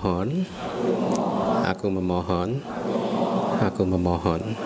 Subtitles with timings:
[0.00, 0.48] memohon,
[1.68, 2.64] aku memohon,
[3.60, 4.56] aku memohon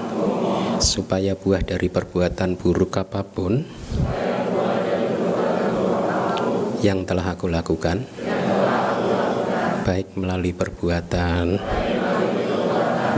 [0.79, 3.67] supaya buah dari perbuatan buruk apa pun
[6.87, 8.07] yang telah aku lakukan,
[9.83, 11.59] baik melalui perbuatan,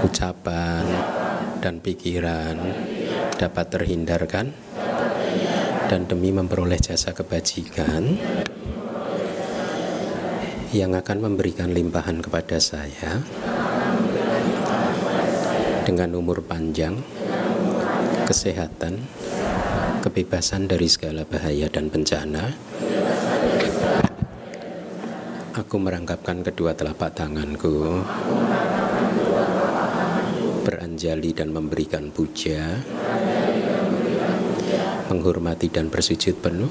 [0.08, 0.84] ucapan,
[1.60, 2.56] dan pikiran,
[3.36, 4.56] dapat terhindarkan,
[5.92, 8.16] dan demi memperoleh jasa kebajikan
[10.76, 13.24] yang akan memberikan limpahan kepada saya
[15.88, 17.00] dengan umur panjang,
[18.28, 19.00] kesehatan,
[20.04, 22.52] kebebasan dari segala bahaya dan bencana.
[25.56, 28.04] Aku merangkapkan kedua telapak tanganku,
[30.68, 32.84] beranjali dan memberikan puja,
[35.08, 36.68] menghormati dan bersujud penuh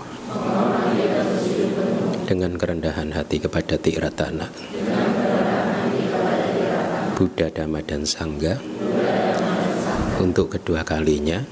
[2.25, 4.49] dengan kerendahan hati kepada Tiratana
[7.13, 8.57] Buddha, Dhamma, dan Sangga
[10.17, 11.45] untuk kedua kalinya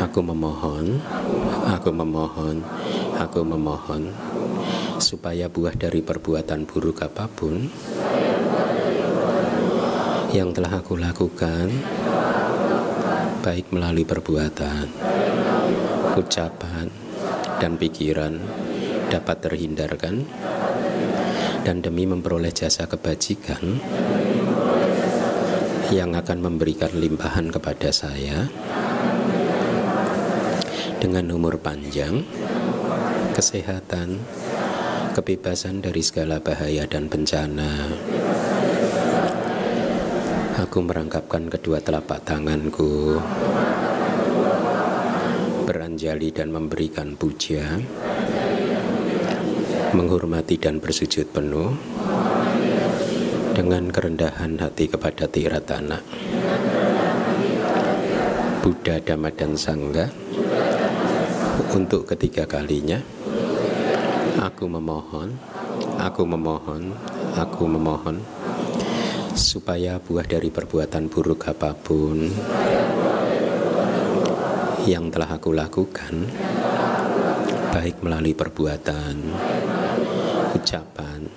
[0.00, 1.04] aku memohon
[1.68, 2.64] aku memohon
[3.20, 4.16] aku memohon
[4.96, 7.68] supaya buah dari perbuatan buruk apa pun
[10.32, 11.68] yang telah aku lakukan
[13.44, 14.88] baik melalui perbuatan
[16.16, 16.88] ucapan
[17.60, 18.40] dan pikiran
[19.06, 20.26] dapat terhindarkan
[21.66, 23.82] dan demi memperoleh jasa kebajikan
[25.94, 28.50] yang akan memberikan limpahan kepada saya
[30.98, 32.26] dengan umur panjang,
[33.34, 34.18] kesehatan,
[35.14, 37.86] kebebasan dari segala bahaya dan bencana.
[40.66, 43.22] Aku merangkapkan kedua telapak tanganku,
[45.68, 47.78] beranjali dan memberikan puja
[49.96, 51.72] menghormati dan bersujud penuh
[53.56, 56.04] dengan kerendahan hati kepada Tiratana
[58.60, 60.12] Buddha, Dhamma, dan Sangga
[61.72, 63.00] untuk ketiga kalinya
[64.36, 65.32] aku memohon
[65.96, 66.92] aku memohon
[67.32, 68.20] aku memohon
[69.32, 72.28] supaya buah dari perbuatan buruk apa pun
[74.84, 76.28] yang telah aku lakukan
[77.76, 79.16] baik melalui perbuatan,
[80.66, 81.30] ucapan,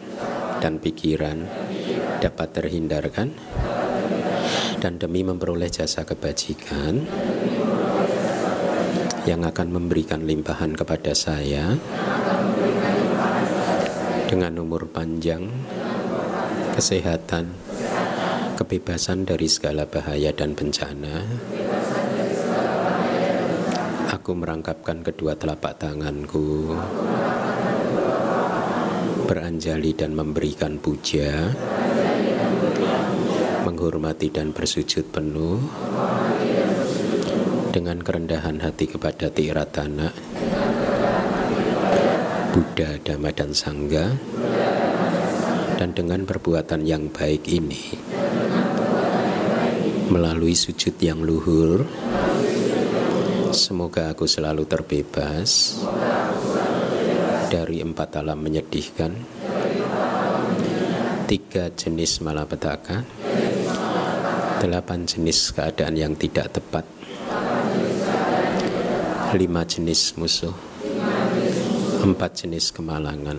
[0.57, 1.45] dan pikiran
[2.17, 3.29] dapat terhindarkan.
[4.81, 7.05] Dan demi memperoleh jasa kebajikan
[9.29, 11.77] yang akan memberikan limpahan kepada saya
[14.25, 15.45] dengan umur panjang,
[16.73, 17.53] kesehatan,
[18.57, 21.27] kebebasan dari segala bahaya dan bencana,
[24.09, 26.73] Aku merangkapkan kedua telapak tanganku
[29.59, 31.51] Beranjali dan memberikan puja
[33.67, 35.59] Menghormati dan bersujud penuh
[37.67, 40.15] Dengan kerendahan hati kepada Tiratana
[42.55, 44.15] Buddha, Dhamma, dan Sangga
[45.75, 47.99] Dan dengan perbuatan yang baik ini
[50.07, 51.83] Melalui sujud yang luhur
[53.51, 55.83] Semoga aku selalu terbebas
[57.49, 59.38] dari empat alam menyedihkan,
[61.29, 63.05] tiga jenis malapetaka,
[64.57, 66.81] delapan jenis keadaan yang tidak tepat,
[69.37, 70.57] lima jenis musuh,
[72.01, 73.37] empat jenis kemalangan,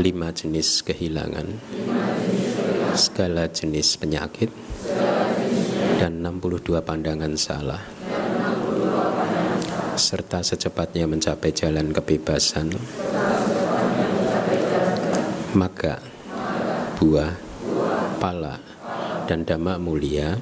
[0.00, 1.52] lima jenis kehilangan,
[2.96, 4.48] segala jenis penyakit,
[6.00, 7.84] dan 62 pandangan salah.
[10.00, 12.72] Serta secepatnya mencapai jalan kebebasan,
[15.52, 16.11] maka
[17.02, 17.34] buah,
[18.22, 18.62] pala,
[19.26, 20.38] dan dhamma mulia,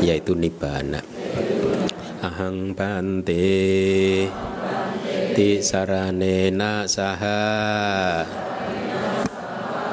[0.00, 1.04] yaitu nibbana.
[2.24, 3.44] Ahang bante
[5.36, 8.24] tisaranena saha.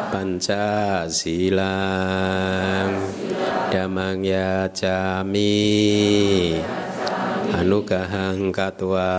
[0.10, 1.54] Pancasilang
[3.70, 5.52] damang yacami
[7.54, 9.12] anugahang katwa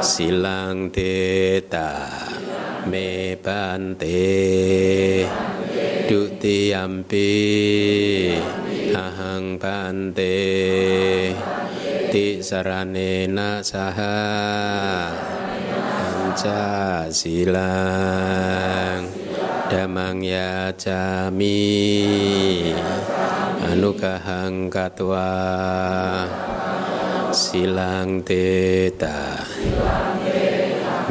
[0.00, 2.08] silang teta
[2.88, 4.24] me bante.
[6.08, 7.30] Dutiyampi
[8.96, 10.40] ahang bante.
[12.08, 14.16] Ti saranena saha
[15.92, 19.04] anca silang
[19.68, 21.60] damang ya jami
[23.68, 25.28] anukahang katwa
[27.36, 29.44] silang tetah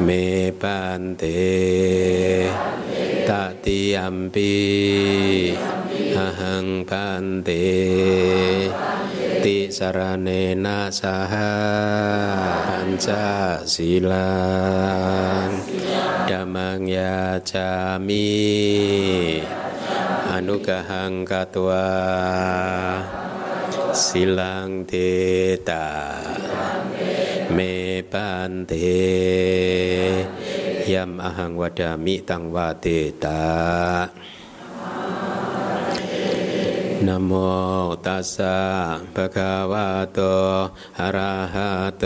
[0.02, 1.34] Mebante
[3.26, 4.56] tak tati ampi.
[6.88, 7.68] Bante
[9.44, 11.52] ti sarane nasaha.
[12.68, 15.52] Panca silan
[16.26, 18.24] damang ya jami
[20.32, 21.90] anugahang katua.
[23.92, 26.18] Silang teta
[27.54, 27.60] เม
[28.12, 28.72] ปันเต
[30.92, 32.86] ยัมอหังวดามิตังวาเต
[33.24, 33.42] ตา
[37.06, 37.32] นโม
[38.06, 38.58] ตัสสะ
[39.14, 40.20] ภะคะวะโต
[41.00, 42.06] อะระหะโต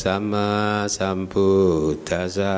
[0.00, 0.50] สัมมา
[0.96, 1.48] สัมพุ
[1.94, 2.56] ทธัสสะ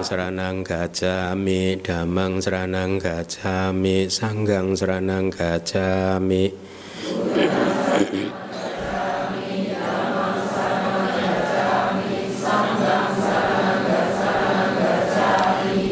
[0.00, 6.48] Damang seranang gacami Damang seranang gacami Sanggang seranang gacami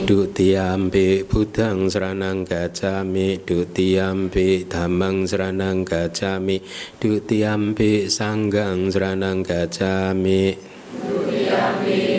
[0.08, 6.64] Dutiampi Budang seranang gajami Dutiampi Damang seranang gajami
[6.97, 10.56] Dutiampi Sanggang seranang gajami.
[10.97, 12.17] Dutiampi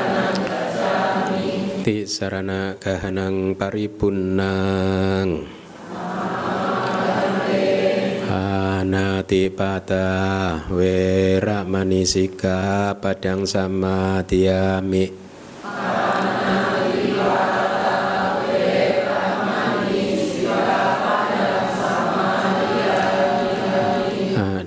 [1.86, 5.55] ti sarana Kahanang Paripunang.
[8.86, 10.06] Ana pada pata
[11.66, 15.10] manisika padang sama tiami.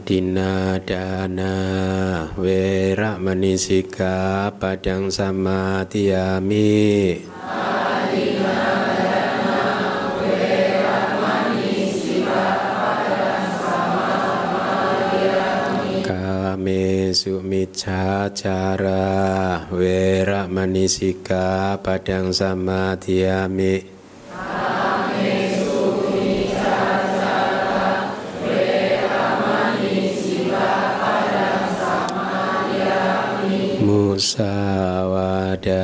[0.04, 1.54] Dina dana
[2.36, 3.56] we ramani
[4.60, 7.24] padang sama tiami.
[17.13, 23.82] Zumi, micha cara wera manisika padang sama diami,
[33.82, 35.82] musawada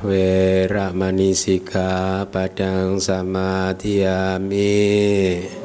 [0.00, 5.59] wera manisika padang sama diami.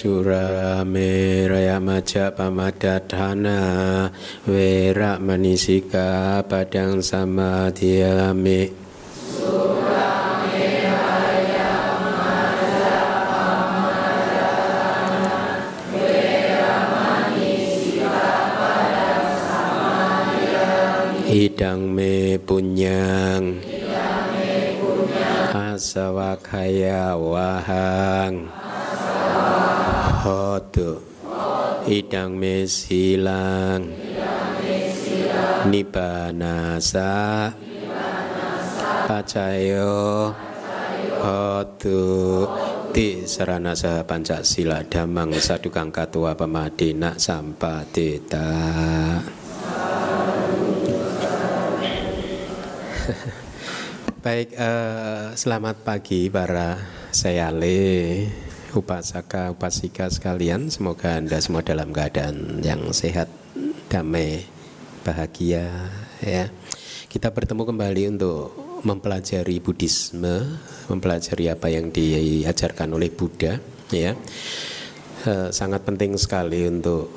[0.00, 4.08] sura me raya maja pamadadhana
[4.48, 8.72] vera manisika padang sama diame
[21.30, 23.62] Hidang me punyang.
[25.54, 28.59] Asawakaya Asawakaya wahang
[30.20, 31.00] hotu
[31.88, 33.88] idang mesilang
[35.64, 37.48] nibanasa
[39.08, 40.32] pacayo.
[41.20, 42.44] Hotu.
[42.90, 48.50] Ti sarana saha pancasila damang sadukang katua pemadina sampatita.
[54.26, 56.82] Baik, uh, selamat pagi para
[57.14, 63.26] sayale upasaka, upasika sekalian, semoga Anda semua dalam keadaan yang sehat,
[63.90, 64.46] damai,
[65.02, 65.90] bahagia
[66.22, 66.46] ya.
[67.10, 68.54] Kita bertemu kembali untuk
[68.86, 73.58] mempelajari Buddhisme, mempelajari apa yang diajarkan oleh Buddha
[73.90, 74.14] ya.
[75.20, 77.10] Eh, sangat penting sekali untuk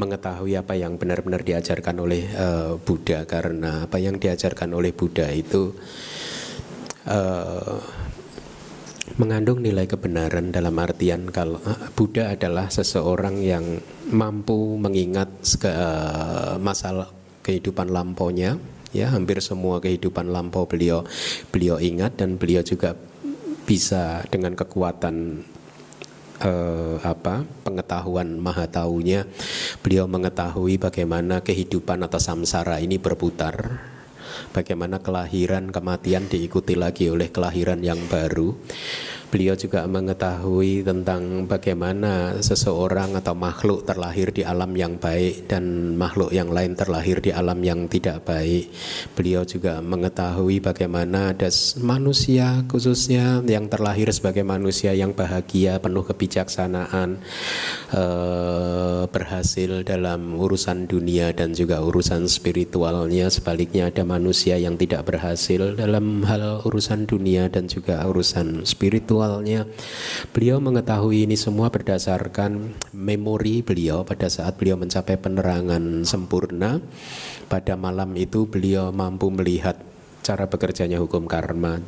[0.00, 2.46] mengetahui apa yang benar-benar diajarkan oleh e,
[2.80, 5.76] Buddha karena apa yang diajarkan oleh Buddha itu
[7.06, 7.76] uh,
[9.20, 11.60] mengandung nilai kebenaran dalam artian kalau
[11.92, 13.64] Buddha adalah seseorang yang
[14.08, 15.28] mampu mengingat
[15.66, 17.12] uh, masalah
[17.44, 18.56] kehidupan lampaunya
[18.92, 21.04] ya hampir semua kehidupan lampau beliau
[21.48, 22.96] beliau ingat dan beliau juga
[23.64, 25.44] bisa dengan kekuatan
[26.44, 29.24] uh, apa pengetahuan maha taunya
[29.80, 33.80] beliau mengetahui bagaimana kehidupan atau samsara ini berputar
[34.54, 38.56] bagaimana kelahiran kematian diikuti lagi oleh kelahiran yang baru
[39.32, 46.36] Beliau juga mengetahui tentang bagaimana seseorang atau makhluk terlahir di alam yang baik dan makhluk
[46.36, 48.68] yang lain terlahir di alam yang tidak baik.
[49.16, 51.48] Beliau juga mengetahui bagaimana ada
[51.80, 57.24] manusia khususnya yang terlahir sebagai manusia yang bahagia, penuh kebijaksanaan,
[57.88, 63.32] eh, berhasil dalam urusan dunia dan juga urusan spiritualnya.
[63.32, 69.64] Sebaliknya ada manusia yang tidak berhasil dalam hal urusan dunia dan juga urusan spiritual awalnya
[70.34, 76.82] beliau mengetahui ini semua berdasarkan memori beliau pada saat beliau mencapai penerangan sempurna.
[77.46, 79.78] Pada malam itu beliau mampu melihat
[80.26, 81.82] cara bekerjanya hukum karma.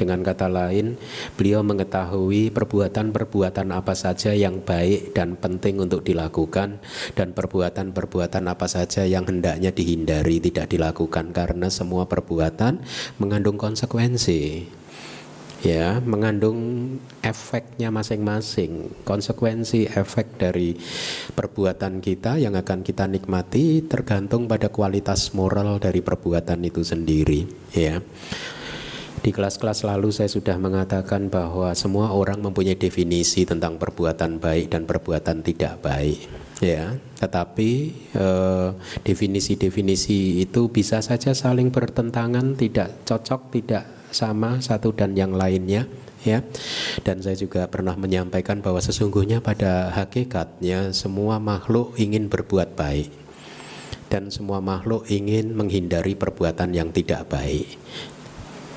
[0.00, 0.96] Dengan kata lain,
[1.36, 6.80] beliau mengetahui perbuatan-perbuatan apa saja yang baik dan penting untuk dilakukan
[7.12, 12.80] dan perbuatan-perbuatan apa saja yang hendaknya dihindari tidak dilakukan karena semua perbuatan
[13.20, 14.79] mengandung konsekuensi
[15.60, 16.58] ya mengandung
[17.20, 20.72] efeknya masing-masing konsekuensi efek dari
[21.36, 27.44] perbuatan kita yang akan kita nikmati tergantung pada kualitas moral dari perbuatan itu sendiri
[27.76, 28.00] ya.
[29.20, 34.88] Di kelas-kelas lalu saya sudah mengatakan bahwa semua orang mempunyai definisi tentang perbuatan baik dan
[34.88, 36.24] perbuatan tidak baik
[36.64, 36.96] ya.
[37.20, 37.70] Tetapi
[38.16, 38.68] eh,
[39.04, 45.86] definisi-definisi itu bisa saja saling bertentangan tidak cocok tidak sama satu dan yang lainnya
[46.26, 46.44] ya.
[47.02, 53.10] Dan saya juga pernah menyampaikan bahwa sesungguhnya pada hakikatnya semua makhluk ingin berbuat baik
[54.10, 57.78] dan semua makhluk ingin menghindari perbuatan yang tidak baik.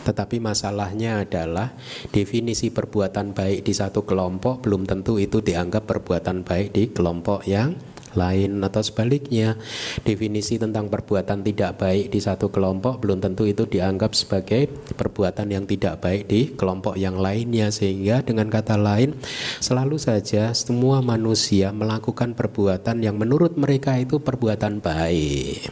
[0.04, 1.74] Tetapi masalahnya adalah
[2.12, 7.74] definisi perbuatan baik di satu kelompok belum tentu itu dianggap perbuatan baik di kelompok yang
[8.17, 9.55] lain atau sebaliknya.
[10.01, 14.67] Definisi tentang perbuatan tidak baik di satu kelompok belum tentu itu dianggap sebagai
[14.98, 17.70] perbuatan yang tidak baik di kelompok yang lainnya.
[17.70, 19.15] Sehingga dengan kata lain
[19.62, 25.70] selalu saja semua manusia melakukan perbuatan yang menurut mereka itu perbuatan baik.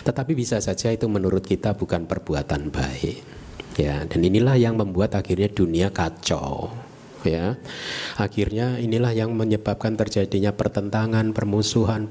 [0.00, 3.18] Tetapi bisa saja itu menurut kita bukan perbuatan baik.
[3.78, 6.79] Ya dan inilah yang membuat akhirnya dunia kacau
[7.26, 7.56] ya.
[8.20, 12.06] Akhirnya inilah yang menyebabkan terjadinya pertentangan permusuhan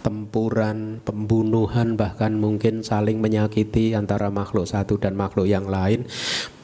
[0.00, 6.08] pertempuran pembunuhan bahkan mungkin saling menyakiti antara makhluk satu dan makhluk yang lain.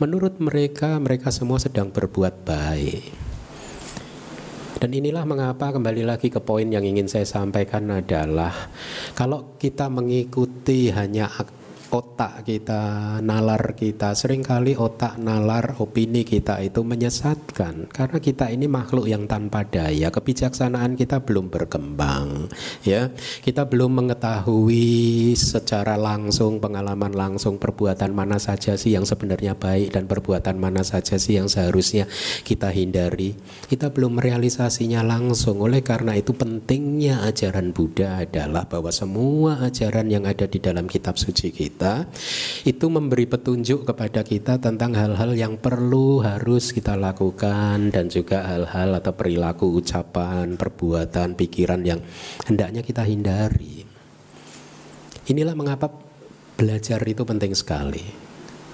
[0.01, 3.29] Menurut mereka mereka semua sedang berbuat baik.
[4.77, 8.53] Dan inilah mengapa kembali lagi ke poin yang ingin saya sampaikan adalah
[9.17, 11.33] kalau kita mengikuti hanya
[11.97, 14.12] otak kita, nalar kita.
[14.12, 20.12] Seringkali otak, nalar, opini kita itu menyesatkan karena kita ini makhluk yang tanpa daya.
[20.12, 22.53] Kebijaksanaan kita belum berkembang,
[22.85, 23.09] ya.
[23.41, 30.05] Kita belum mengetahui secara langsung pengalaman langsung perbuatan mana saja sih yang sebenarnya baik dan
[30.05, 32.05] perbuatan mana saja sih yang seharusnya
[32.45, 33.33] kita hindari.
[33.65, 35.65] Kita belum merealisasinya langsung.
[35.65, 41.17] Oleh karena itu pentingnya ajaran Buddha adalah bahwa semua ajaran yang ada di dalam kitab
[41.17, 42.11] suci kita kita
[42.66, 48.99] itu memberi petunjuk kepada kita tentang hal-hal yang perlu harus kita lakukan dan juga hal-hal
[48.99, 52.02] atau perilaku ucapan, perbuatan, pikiran yang
[52.43, 53.87] hendaknya kita hindari.
[55.31, 55.87] Inilah mengapa
[56.59, 58.25] belajar itu penting sekali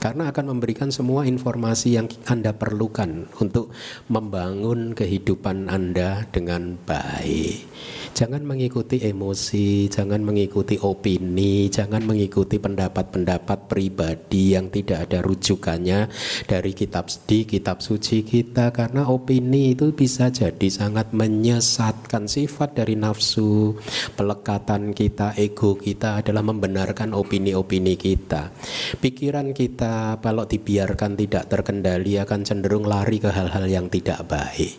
[0.03, 3.71] karena akan memberikan semua informasi yang Anda perlukan untuk
[4.11, 7.71] membangun kehidupan Anda dengan baik.
[8.13, 16.11] Jangan mengikuti emosi, jangan mengikuti opini, jangan mengikuti pendapat-pendapat pribadi yang tidak ada rujukannya
[16.45, 22.99] dari kitab di kitab suci kita karena opini itu bisa jadi sangat menyesatkan sifat dari
[22.99, 23.81] nafsu,
[24.19, 28.53] pelekatan kita, ego kita adalah membenarkan opini-opini kita.
[29.01, 34.77] Pikiran kita kalau dibiarkan tidak terkendali akan cenderung lari ke hal-hal yang tidak baik.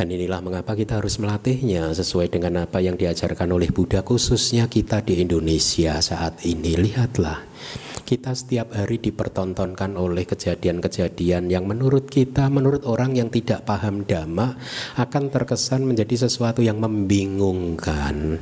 [0.00, 5.04] Dan inilah mengapa kita harus melatihnya sesuai dengan apa yang diajarkan oleh Buddha khususnya kita
[5.04, 6.72] di Indonesia saat ini.
[6.72, 7.44] Lihatlah,
[8.08, 14.58] kita setiap hari dipertontonkan oleh kejadian-kejadian yang menurut kita, menurut orang yang tidak paham dhamma
[14.98, 18.40] akan terkesan menjadi sesuatu yang membingungkan.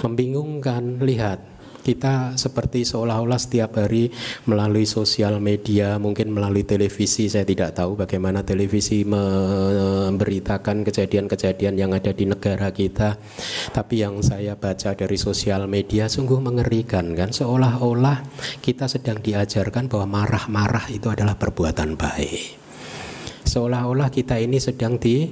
[0.00, 1.51] Membingungkan, lihat
[1.82, 4.08] kita seperti seolah-olah setiap hari
[4.46, 12.14] melalui sosial media, mungkin melalui televisi, saya tidak tahu bagaimana televisi memberitakan kejadian-kejadian yang ada
[12.14, 13.18] di negara kita.
[13.74, 18.22] Tapi yang saya baca dari sosial media sungguh mengerikan kan, seolah-olah
[18.62, 22.62] kita sedang diajarkan bahwa marah-marah itu adalah perbuatan baik.
[23.42, 25.26] Seolah-olah kita ini sedang di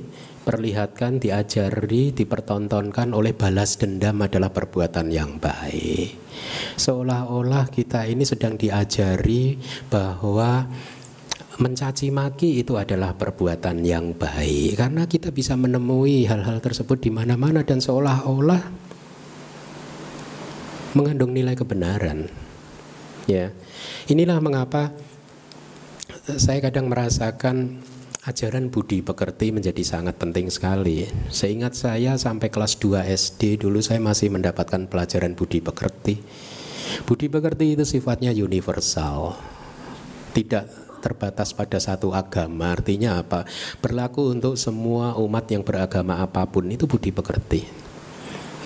[0.50, 6.18] diperlihatkan, diajari, dipertontonkan oleh balas dendam adalah perbuatan yang baik.
[6.74, 9.54] Seolah-olah kita ini sedang diajari
[9.86, 10.66] bahwa
[11.62, 17.62] mencaci maki itu adalah perbuatan yang baik karena kita bisa menemui hal-hal tersebut di mana-mana
[17.62, 18.74] dan seolah-olah
[20.98, 22.26] mengandung nilai kebenaran.
[23.30, 23.54] Ya.
[24.10, 24.90] Inilah mengapa
[26.26, 27.86] saya kadang merasakan
[28.30, 31.10] ajaran budi pekerti menjadi sangat penting sekali.
[31.34, 36.22] Seingat saya sampai kelas 2 SD dulu saya masih mendapatkan pelajaran budi pekerti.
[37.02, 39.34] Budi pekerti itu sifatnya universal.
[40.30, 40.64] Tidak
[41.02, 42.70] terbatas pada satu agama.
[42.70, 43.42] Artinya apa?
[43.82, 47.66] Berlaku untuk semua umat yang beragama apa pun itu budi pekerti.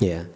[0.04, 0.28] Ya.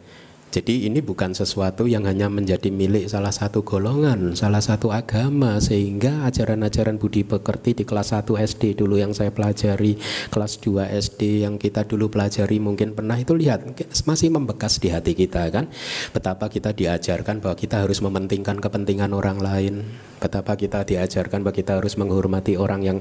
[0.48, 6.24] Jadi ini bukan sesuatu yang hanya menjadi milik salah satu golongan, salah satu agama sehingga
[6.24, 10.00] ajaran-ajaran budi pekerti di kelas 1 SD dulu yang saya pelajari,
[10.32, 13.60] kelas 2 SD yang kita dulu pelajari mungkin pernah itu lihat
[14.08, 15.68] masih membekas di hati kita kan.
[16.16, 19.84] Betapa kita diajarkan bahwa kita harus mementingkan kepentingan orang lain,
[20.16, 22.98] betapa kita diajarkan bahwa kita harus menghormati orang yang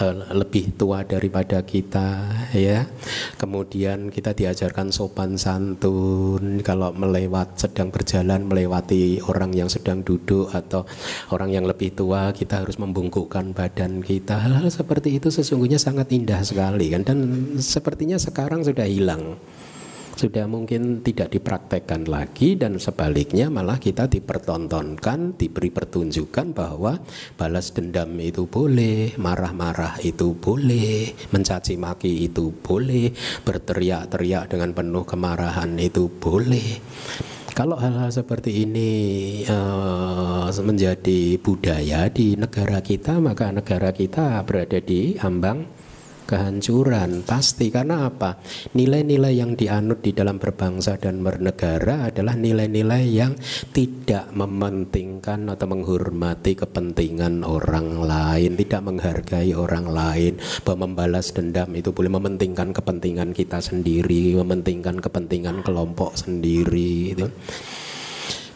[0.00, 2.24] uh, lebih tua daripada kita
[2.56, 2.88] ya.
[3.36, 10.54] Kemudian kita diajarkan sopan santun kalau kalau melewat sedang berjalan melewati orang yang sedang duduk
[10.54, 10.86] atau
[11.34, 14.38] orang yang lebih tua kita harus membungkukkan badan kita.
[14.38, 17.02] Hal-hal seperti itu sesungguhnya sangat indah sekali kan?
[17.02, 17.18] Dan
[17.58, 19.34] sepertinya sekarang sudah hilang
[20.16, 26.96] sudah mungkin tidak dipraktekkan lagi dan sebaliknya malah kita dipertontonkan, diberi pertunjukan bahwa
[27.36, 33.12] balas dendam itu boleh, marah-marah itu boleh, mencaci maki itu boleh,
[33.44, 36.80] berteriak-teriak dengan penuh kemarahan itu boleh.
[37.56, 38.90] Kalau hal-hal seperti ini
[39.48, 45.75] uh, menjadi budaya di negara kita, maka negara kita berada di ambang
[46.26, 47.22] kehancuran.
[47.22, 48.36] Pasti karena apa?
[48.74, 53.32] Nilai-nilai yang dianut di dalam berbangsa dan bernegara adalah nilai-nilai yang
[53.70, 60.34] tidak mementingkan atau menghormati kepentingan orang lain tidak menghargai orang lain.
[60.66, 67.26] Bahwa membalas dendam itu boleh mementingkan kepentingan kita sendiri mementingkan kepentingan kelompok sendiri itu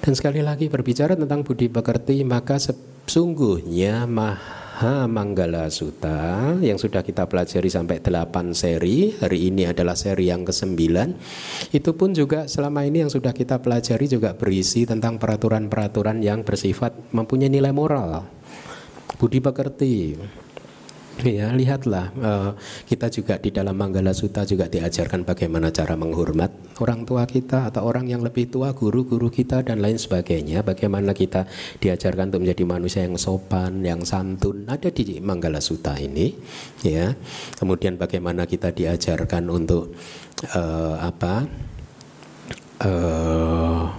[0.00, 7.04] dan sekali lagi berbicara tentang budi pekerti maka sesungguhnya mah Maha Manggala Sutta yang sudah
[7.04, 9.12] kita pelajari sampai 8 seri.
[9.12, 10.80] Hari ini adalah seri yang ke-9.
[11.68, 16.96] Itu pun juga selama ini yang sudah kita pelajari juga berisi tentang peraturan-peraturan yang bersifat
[17.12, 18.24] mempunyai nilai moral.
[19.20, 20.16] Budi pekerti,
[21.20, 22.50] Ya, lihatlah uh,
[22.88, 27.85] kita juga di dalam Manggala Sutta juga diajarkan bagaimana cara menghormat orang tua kita atau
[27.85, 30.64] orang yang lebih tua, guru-guru kita dan lain sebagainya.
[30.64, 31.44] Bagaimana kita
[31.76, 36.33] diajarkan untuk menjadi manusia yang sopan, yang santun ada di Manggala Sutta ini,
[36.80, 37.12] ya.
[37.61, 39.92] Kemudian bagaimana kita diajarkan untuk
[40.56, 41.44] uh, apa?
[42.80, 43.92] Uh,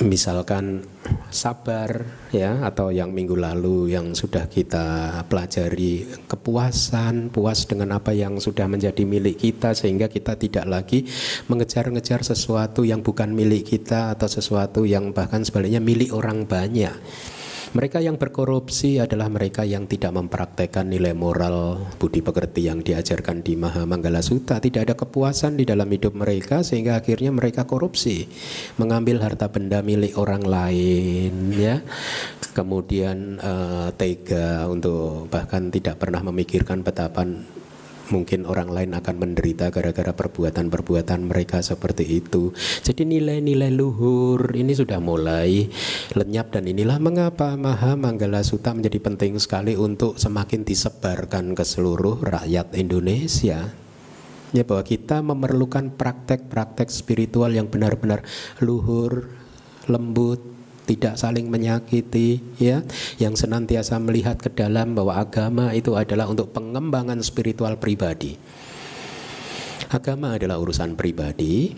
[0.00, 0.80] misalkan
[1.28, 8.40] sabar ya atau yang minggu lalu yang sudah kita pelajari kepuasan puas dengan apa yang
[8.40, 11.04] sudah menjadi milik kita sehingga kita tidak lagi
[11.52, 16.96] mengejar-ngejar sesuatu yang bukan milik kita atau sesuatu yang bahkan sebaliknya milik orang banyak
[17.70, 23.54] mereka yang berkorupsi adalah mereka yang tidak mempraktekkan nilai moral budi pekerti yang diajarkan di
[23.54, 24.58] Maha Manggala Sutta.
[24.58, 28.26] Tidak ada kepuasan di dalam hidup mereka sehingga akhirnya mereka korupsi,
[28.74, 31.78] mengambil harta benda milik orang lain, ya.
[32.50, 37.22] Kemudian uh, tega untuk bahkan tidak pernah memikirkan betapa
[38.10, 42.52] mungkin orang lain akan menderita gara-gara perbuatan-perbuatan mereka seperti itu.
[42.82, 45.70] Jadi nilai-nilai luhur ini sudah mulai
[46.14, 52.20] lenyap dan inilah mengapa Maha Manggala Sutta menjadi penting sekali untuk semakin disebarkan ke seluruh
[52.20, 53.70] rakyat Indonesia.
[54.50, 58.26] Ya bahwa kita memerlukan praktek-praktek spiritual yang benar-benar
[58.58, 59.30] luhur,
[59.86, 60.59] lembut,
[60.90, 62.82] tidak saling menyakiti, ya,
[63.22, 68.34] yang senantiasa melihat ke dalam bahwa agama itu adalah untuk pengembangan spiritual pribadi.
[69.86, 71.70] Agama adalah urusan pribadi,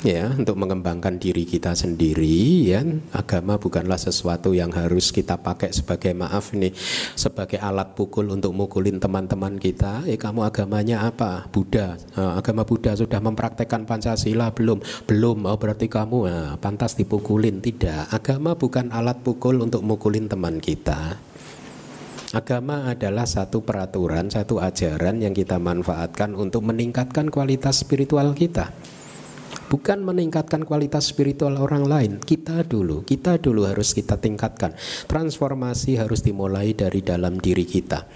[0.00, 2.80] ya untuk mengembangkan diri kita sendiri ya.
[3.12, 6.72] Agama bukanlah sesuatu yang harus kita pakai sebagai maaf nih
[7.16, 10.04] sebagai alat pukul untuk mukulin teman-teman kita.
[10.08, 11.48] Eh kamu agamanya apa?
[11.52, 11.96] Buddha.
[12.16, 14.80] Nah, agama Buddha sudah mempraktekkan Pancasila belum?
[15.04, 15.44] Belum.
[15.48, 17.60] Oh berarti kamu nah, pantas dipukulin.
[17.60, 18.12] Tidak.
[18.12, 21.20] Agama bukan alat pukul untuk mukulin teman kita.
[22.30, 28.70] Agama adalah satu peraturan, satu ajaran yang kita manfaatkan untuk meningkatkan kualitas spiritual kita
[29.70, 32.12] bukan meningkatkan kualitas spiritual orang lain.
[32.18, 34.74] Kita dulu, kita dulu harus kita tingkatkan.
[35.06, 38.06] Transformasi harus dimulai dari dalam diri kita.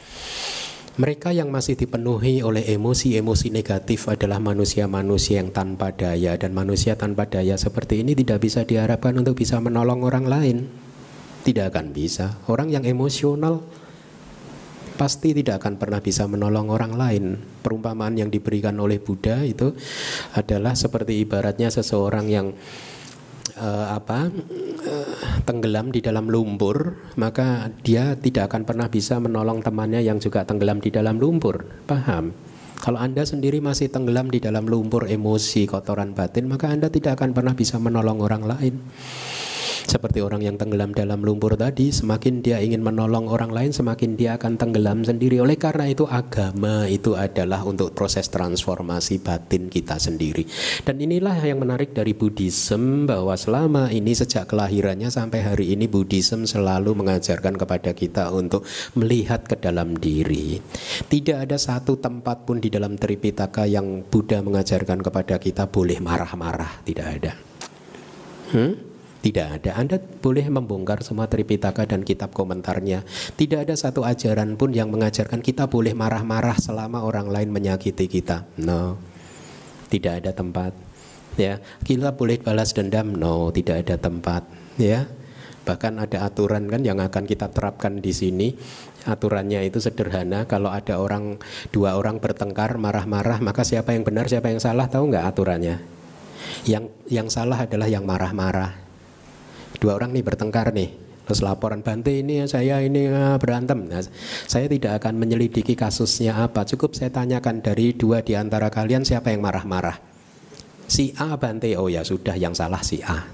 [0.95, 7.27] Mereka yang masih dipenuhi oleh emosi-emosi negatif adalah manusia-manusia yang tanpa daya dan manusia tanpa
[7.27, 10.57] daya seperti ini tidak bisa diharapkan untuk bisa menolong orang lain.
[11.43, 12.39] Tidak akan bisa.
[12.47, 13.67] Orang yang emosional
[14.95, 17.25] pasti tidak akan pernah bisa menolong orang lain.
[17.61, 19.75] Perumpamaan yang diberikan oleh Buddha itu
[20.35, 22.47] adalah seperti ibaratnya seseorang yang
[23.59, 30.03] uh, apa uh, tenggelam di dalam lumpur, maka dia tidak akan pernah bisa menolong temannya
[30.03, 31.67] yang juga tenggelam di dalam lumpur.
[31.87, 32.35] Paham?
[32.85, 37.33] Kalau Anda sendiri masih tenggelam di dalam lumpur emosi, kotoran batin, maka Anda tidak akan
[37.33, 38.75] pernah bisa menolong orang lain.
[39.85, 44.41] Seperti orang yang tenggelam dalam lumpur tadi, semakin dia ingin menolong orang lain, semakin dia
[44.41, 45.45] akan tenggelam sendiri.
[45.45, 50.49] Oleh karena itu agama itu adalah untuk proses transformasi batin kita sendiri.
[50.89, 56.49] Dan inilah yang menarik dari Buddhism bahwa selama ini sejak kelahirannya sampai hari ini Buddhism
[56.49, 58.65] selalu mengajarkan kepada kita untuk
[58.97, 60.65] melihat ke dalam diri.
[61.05, 66.81] Tidak ada satu tempat pun di dalam Tripitaka yang Buddha mengajarkan kepada kita boleh marah-marah,
[66.89, 67.33] tidak ada.
[68.49, 68.94] Hmm?
[69.25, 69.81] Tidak ada.
[69.81, 73.09] Anda boleh membongkar semua Tripitaka dan kitab komentarnya.
[73.41, 78.45] Tidak ada satu ajaran pun yang mengajarkan kita boleh marah-marah selama orang lain menyakiti kita.
[78.61, 79.01] No.
[79.89, 80.77] Tidak ada tempat.
[81.41, 83.17] Ya, kita boleh balas dendam.
[83.17, 84.45] No, tidak ada tempat.
[84.77, 85.09] Ya.
[85.65, 88.53] Bahkan ada aturan kan yang akan kita terapkan di sini.
[89.09, 90.45] Aturannya itu sederhana.
[90.45, 91.41] Kalau ada orang
[91.73, 95.81] dua orang bertengkar marah-marah, maka siapa yang benar, siapa yang salah, tahu nggak aturannya?
[96.69, 98.84] Yang yang salah adalah yang marah-marah
[99.85, 100.89] dua orang nih bertengkar nih.
[101.29, 103.85] Terus laporan Bante ini saya ini ah, berantem.
[103.85, 104.01] Nah,
[104.49, 106.65] saya tidak akan menyelidiki kasusnya apa.
[106.65, 110.01] Cukup saya tanyakan dari dua di antara kalian siapa yang marah-marah?
[110.89, 113.25] Si A Bante oh ya sudah yang salah si A.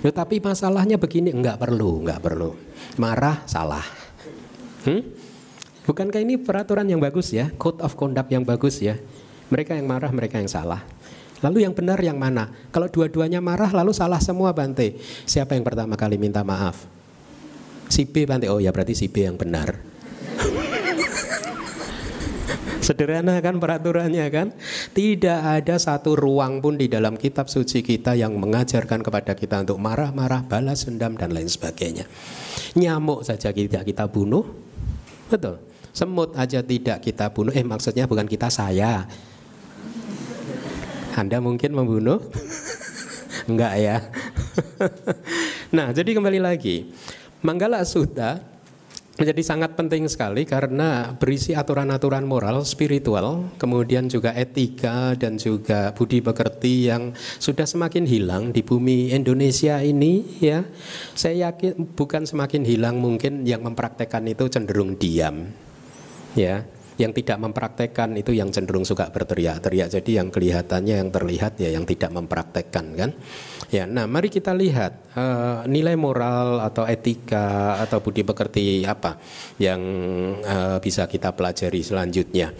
[0.00, 2.52] Tetapi masalahnya begini enggak perlu enggak perlu.
[3.00, 3.84] Marah salah.
[4.84, 5.00] Hmm?
[5.82, 7.50] bukankah ini peraturan yang bagus ya?
[7.58, 8.98] Code of conduct yang bagus ya?
[9.50, 10.82] Mereka yang marah mereka yang salah
[11.42, 12.48] Lalu yang benar yang mana?
[12.70, 14.94] Kalau dua-duanya marah lalu salah semua Bante.
[15.26, 16.86] Siapa yang pertama kali minta maaf?
[17.90, 18.46] Si B Bante.
[18.46, 19.74] Oh ya berarti si B yang benar.
[22.86, 24.54] Sederhana kan peraturannya kan?
[24.94, 29.82] Tidak ada satu ruang pun di dalam kitab suci kita yang mengajarkan kepada kita untuk
[29.82, 32.06] marah-marah, balas dendam dan lain sebagainya.
[32.78, 34.46] Nyamuk saja tidak kita bunuh.
[35.26, 35.58] Betul.
[35.92, 37.52] Semut aja tidak kita bunuh.
[37.52, 39.04] Eh maksudnya bukan kita saya
[41.12, 42.20] anda mungkin membunuh?
[43.50, 43.96] Enggak ya.
[45.76, 46.92] nah, jadi kembali lagi.
[47.42, 48.38] Manggala Sutta
[49.12, 56.24] menjadi sangat penting sekali karena berisi aturan-aturan moral, spiritual, kemudian juga etika dan juga budi
[56.24, 60.64] pekerti yang sudah semakin hilang di bumi Indonesia ini ya.
[61.12, 65.50] Saya yakin bukan semakin hilang mungkin yang mempraktekkan itu cenderung diam.
[66.32, 66.64] Ya
[67.00, 69.88] yang tidak mempraktekkan itu yang cenderung suka berteriak-teriak.
[70.00, 73.10] Jadi yang kelihatannya yang terlihat ya yang tidak mempraktekkan kan.
[73.72, 79.16] Ya, nah mari kita lihat uh, nilai moral atau etika atau budi pekerti apa
[79.56, 79.80] yang
[80.44, 82.52] uh, bisa kita pelajari selanjutnya.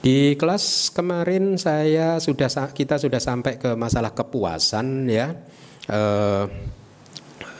[0.00, 5.36] Di kelas kemarin saya sudah kita sudah sampai ke masalah kepuasan ya.
[5.86, 6.48] Uh,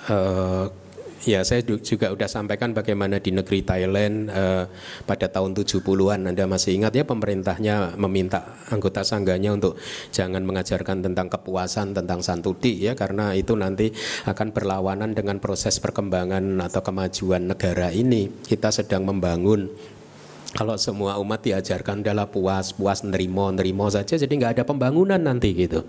[0.09, 0.86] uh,
[1.27, 4.71] Ya, saya juga sudah sampaikan bagaimana di negeri Thailand eh,
[5.11, 9.75] pada tahun 70-an Anda masih ingat ya pemerintahnya meminta anggota sangganya untuk
[10.15, 13.91] jangan mengajarkan tentang kepuasan tentang santuti ya karena itu nanti
[14.23, 18.31] akan berlawanan dengan proses perkembangan atau kemajuan negara ini.
[18.47, 19.67] Kita sedang membangun
[20.55, 25.53] kalau semua umat diajarkan adalah puas, puas nerimo, nerimo saja jadi nggak ada pembangunan nanti
[25.59, 25.83] gitu.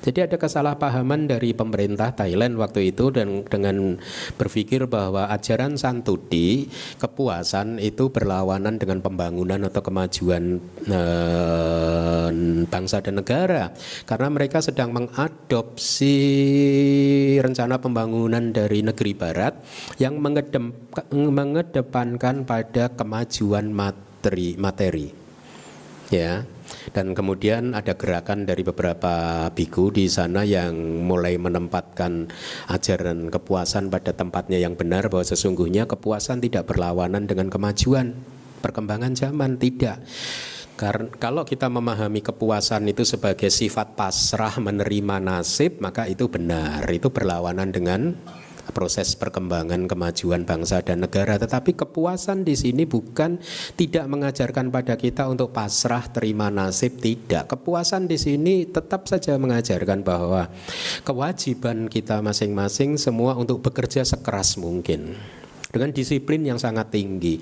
[0.00, 4.00] Jadi ada kesalahpahaman dari pemerintah Thailand waktu itu dan dengan
[4.40, 10.56] berpikir bahwa ajaran Santudi kepuasan itu berlawanan dengan pembangunan atau kemajuan
[10.88, 12.28] eh,
[12.64, 13.76] bangsa dan negara.
[14.08, 16.16] Karena mereka sedang mengadopsi
[17.44, 19.60] rencana pembangunan dari negeri barat
[20.00, 20.16] yang
[21.12, 25.12] mengedepankan pada kemajuan materi materi.
[26.08, 26.42] Ya
[26.90, 32.30] dan kemudian ada gerakan dari beberapa biku di sana yang mulai menempatkan
[32.70, 38.14] ajaran kepuasan pada tempatnya yang benar bahwa sesungguhnya kepuasan tidak berlawanan dengan kemajuan.
[38.60, 40.04] Perkembangan zaman tidak.
[40.80, 46.88] Karena kalau kita memahami kepuasan itu sebagai sifat pasrah menerima nasib maka itu benar.
[46.88, 48.16] Itu berlawanan dengan
[48.72, 51.36] proses perkembangan kemajuan bangsa dan negara.
[51.36, 53.38] Tetapi kepuasan di sini bukan
[53.76, 57.52] tidak mengajarkan pada kita untuk pasrah terima nasib, tidak.
[57.52, 60.48] Kepuasan di sini tetap saja mengajarkan bahwa
[61.04, 65.18] kewajiban kita masing-masing semua untuk bekerja sekeras mungkin
[65.70, 67.38] dengan disiplin yang sangat tinggi.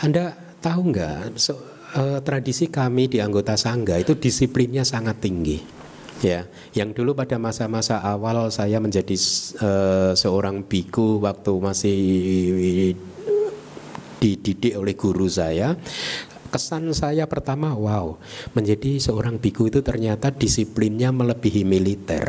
[0.00, 1.36] Anda tahu nggak?
[1.36, 1.58] So,
[1.96, 5.79] uh, tradisi kami di anggota sangga itu disiplinnya sangat tinggi
[6.20, 6.44] ya
[6.76, 9.16] yang dulu pada masa-masa awal saya menjadi
[9.64, 11.98] uh, seorang biku waktu masih
[14.20, 15.80] dididik oleh guru saya
[16.50, 18.18] kesan saya pertama wow
[18.52, 22.26] menjadi seorang biku itu ternyata disiplinnya melebihi militer.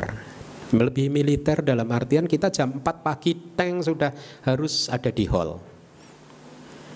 [0.71, 4.15] Melebihi militer dalam artian kita jam 4 pagi tank sudah
[4.47, 5.59] harus ada di hall.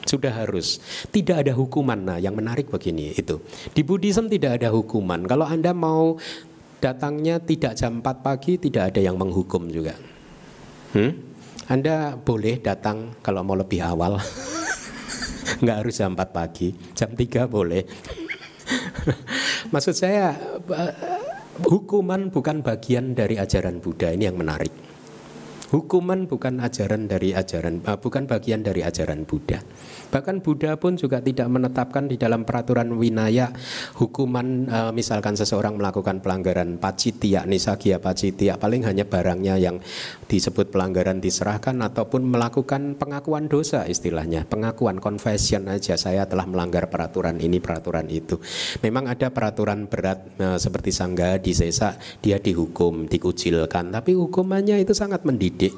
[0.05, 0.79] Sudah harus.
[1.11, 1.97] Tidak ada hukuman.
[1.97, 3.41] Nah yang menarik begini itu.
[3.73, 5.27] Di Buddhism tidak ada hukuman.
[5.27, 6.15] Kalau anda mau
[6.85, 9.97] datangnya tidak jam 4 pagi tidak ada yang menghukum juga.
[10.93, 11.17] Hmm?
[11.65, 14.21] Anda boleh datang kalau mau lebih awal.
[15.65, 17.81] Nggak harus jam 4 pagi, jam 3 boleh.
[19.73, 20.37] Maksud saya
[20.69, 20.93] eh,
[21.65, 24.85] hukuman bukan bagian dari ajaran Buddha ini yang menarik.
[25.73, 29.65] Hukuman bukan ajaran dari ajaran uh, bukan bagian dari ajaran Buddha.
[30.15, 33.51] Bahkan Buddha pun juga tidak menetapkan di dalam peraturan winaya
[33.99, 39.83] hukuman uh, misalkan seseorang melakukan pelanggaran pacitya, nisagia pacitya, paling hanya barangnya yang
[40.31, 47.35] disebut pelanggaran diserahkan ataupun melakukan pengakuan dosa istilahnya, pengakuan confession aja saya telah melanggar peraturan
[47.43, 48.39] ini, peraturan itu.
[48.79, 54.95] Memang ada peraturan berat uh, seperti sangga di sesa dia dihukum, dikucilkan, tapi hukumannya itu
[54.95, 55.73] sangat mendidik didik,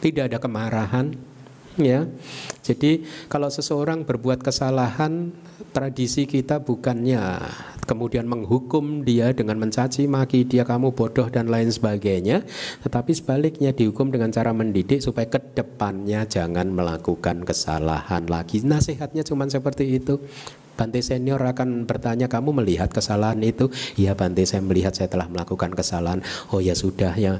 [0.00, 1.16] tidak ada kemarahan,
[1.78, 2.06] ya.
[2.64, 5.34] Jadi kalau seseorang berbuat kesalahan,
[5.74, 7.20] tradisi kita bukannya
[7.84, 12.42] kemudian menghukum dia dengan mencaci maki dia kamu bodoh dan lain sebagainya,
[12.82, 18.64] tetapi sebaliknya dihukum dengan cara mendidik supaya ke depannya jangan melakukan kesalahan lagi.
[18.64, 20.18] Nasihatnya cuma seperti itu.
[20.74, 25.70] Bante senior akan bertanya kamu melihat kesalahan itu Ya Bante saya melihat saya telah melakukan
[25.70, 26.18] kesalahan
[26.50, 27.38] Oh ya sudah ya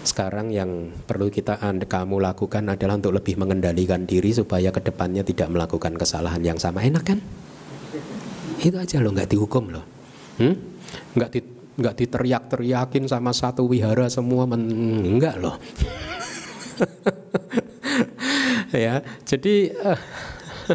[0.00, 5.52] sekarang yang perlu kita kamu lakukan adalah untuk lebih mengendalikan diri supaya ke depannya tidak
[5.52, 6.80] melakukan kesalahan yang sama.
[6.80, 7.18] Enak kan?
[8.60, 9.84] Itu aja loh nggak dihukum loh.
[10.40, 10.56] Hmm?
[10.90, 11.40] nggak di,
[11.78, 14.66] nggak diteriak-teriakin sama satu wihara semua men,
[15.04, 15.56] enggak loh.
[18.70, 19.98] Ya jadi uh,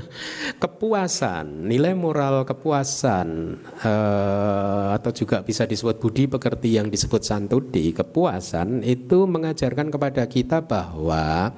[0.63, 3.27] kepuasan, nilai moral kepuasan
[3.83, 10.63] uh, atau juga bisa disebut budi pekerti yang disebut santudi, kepuasan itu mengajarkan kepada kita
[10.63, 11.53] bahwa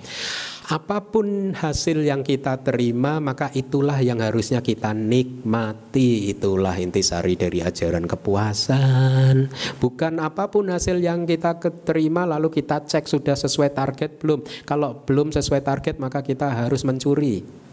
[0.68, 6.28] apa pun hasil yang kita terima maka itulah yang harusnya kita nikmati.
[6.28, 9.48] Itulah intisari dari ajaran kepuasan.
[9.80, 11.56] Bukan apa pun hasil yang kita
[11.88, 14.44] terima lalu kita cek sudah sesuai target belum.
[14.68, 17.67] Kalau belum sesuai target maka kita harus mencuri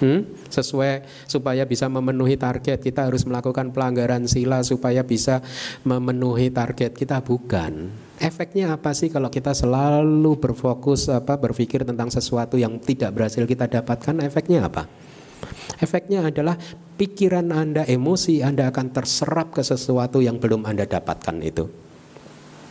[0.00, 0.50] hmm?
[0.50, 5.44] sesuai supaya bisa memenuhi target kita harus melakukan pelanggaran sila supaya bisa
[5.86, 7.90] memenuhi target kita bukan.
[8.18, 13.66] Efeknya apa sih kalau kita selalu berfokus apa berpikir tentang sesuatu yang tidak berhasil kita
[13.66, 14.22] dapatkan?
[14.22, 14.86] Efeknya apa?
[15.82, 16.56] Efeknya adalah
[16.94, 21.66] pikiran anda emosi anda akan terserap ke sesuatu yang belum anda dapatkan itu.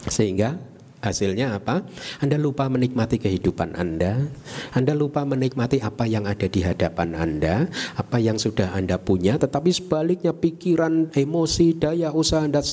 [0.08, 0.73] Sehingga
[1.04, 1.84] Hasilnya apa?
[2.24, 4.24] Anda lupa menikmati kehidupan Anda.
[4.72, 7.68] Anda lupa menikmati apa yang ada di hadapan Anda,
[8.00, 12.64] apa yang sudah Anda punya, tetapi sebaliknya pikiran, emosi, daya usaha Anda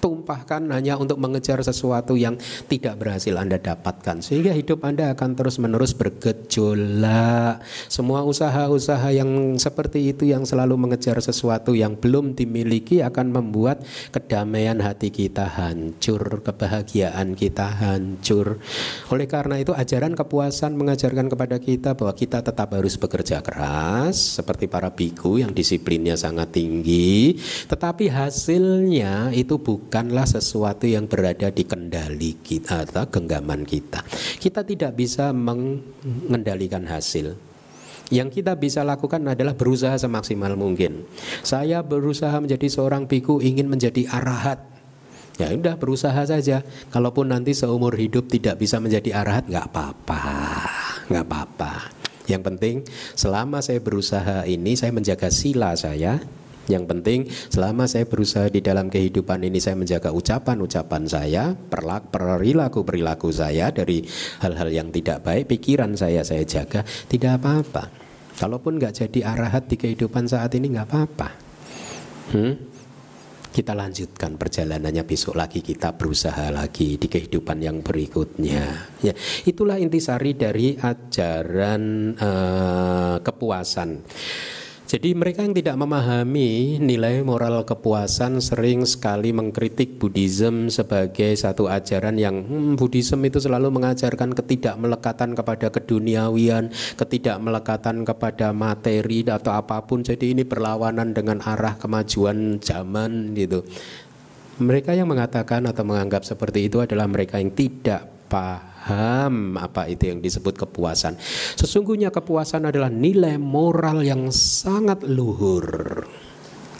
[0.00, 5.92] tumpahkan hanya untuk mengejar sesuatu yang tidak berhasil Anda dapatkan sehingga hidup Anda akan terus-menerus
[5.92, 7.60] bergejolak.
[7.86, 14.80] Semua usaha-usaha yang seperti itu yang selalu mengejar sesuatu yang belum dimiliki akan membuat kedamaian
[14.80, 18.58] hati kita hancur, kebahagiaan kita hancur.
[19.12, 24.64] Oleh karena itu ajaran kepuasan mengajarkan kepada kita bahwa kita tetap harus bekerja keras seperti
[24.64, 27.36] para biku yang disiplinnya sangat tinggi,
[27.68, 34.06] tetapi hasilnya itu bukan bukanlah sesuatu yang berada di kendali kita atau genggaman kita.
[34.38, 37.34] Kita tidak bisa mengendalikan hasil.
[38.06, 41.10] Yang kita bisa lakukan adalah berusaha semaksimal mungkin.
[41.42, 44.62] Saya berusaha menjadi seorang biku ingin menjadi arahat.
[45.42, 46.62] Ya udah berusaha saja.
[46.94, 50.22] Kalaupun nanti seumur hidup tidak bisa menjadi arahat nggak apa-apa,
[51.10, 51.72] nggak apa-apa.
[52.30, 52.76] Yang penting
[53.18, 56.22] selama saya berusaha ini saya menjaga sila saya,
[56.68, 63.72] yang penting selama saya berusaha di dalam kehidupan ini saya menjaga ucapan-ucapan saya, perilaku-perilaku saya
[63.72, 64.04] dari
[64.44, 67.90] hal-hal yang tidak baik, pikiran saya saya jaga, tidak apa-apa.
[68.36, 71.28] Kalaupun nggak jadi arahat di kehidupan saat ini nggak apa-apa.
[72.32, 72.54] Hmm?
[73.50, 78.94] Kita lanjutkan perjalanannya besok lagi kita berusaha lagi di kehidupan yang berikutnya.
[79.02, 79.10] Ya,
[79.42, 84.06] itulah intisari dari ajaran uh, kepuasan.
[84.90, 92.18] Jadi mereka yang tidak memahami nilai moral kepuasan sering sekali mengkritik Buddhism sebagai satu ajaran
[92.18, 100.02] yang hmm, Buddhism itu selalu mengajarkan ketidakmelekatan kepada keduniawian, ketidakmelekatan kepada materi atau apa pun.
[100.02, 103.62] Jadi ini berlawanan dengan arah kemajuan zaman gitu.
[104.58, 110.08] Mereka yang mengatakan atau menganggap seperti itu adalah mereka yang tidak paham paham apa itu
[110.08, 111.20] yang disebut kepuasan.
[111.60, 116.00] Sesungguhnya kepuasan adalah nilai moral yang sangat luhur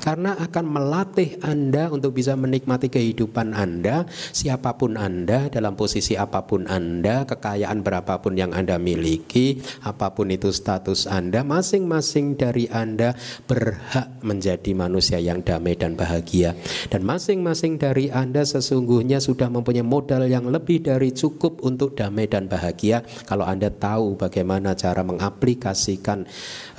[0.00, 6.48] karena akan melatih Anda untuk bisa menikmati kehidupan Anda, siapa pun Anda, dalam posisi apa
[6.48, 13.12] pun Anda, kekayaan berapapun yang Anda miliki, apa pun itu status Anda, masing-masing dari Anda
[13.44, 16.56] berhak menjadi manusia yang damai dan bahagia.
[16.88, 22.48] Dan masing-masing dari Anda sesungguhnya sudah mempunyai modal yang lebih dari cukup untuk damai dan
[22.48, 26.24] bahagia kalau Anda tahu bagaimana cara mengaplikasikan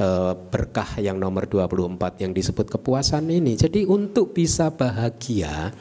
[0.02, 3.60] uh, berkah yang nomor 24 yang disebut kepuasan ini.
[3.60, 5.76] Jadi untuk bisa bahagia,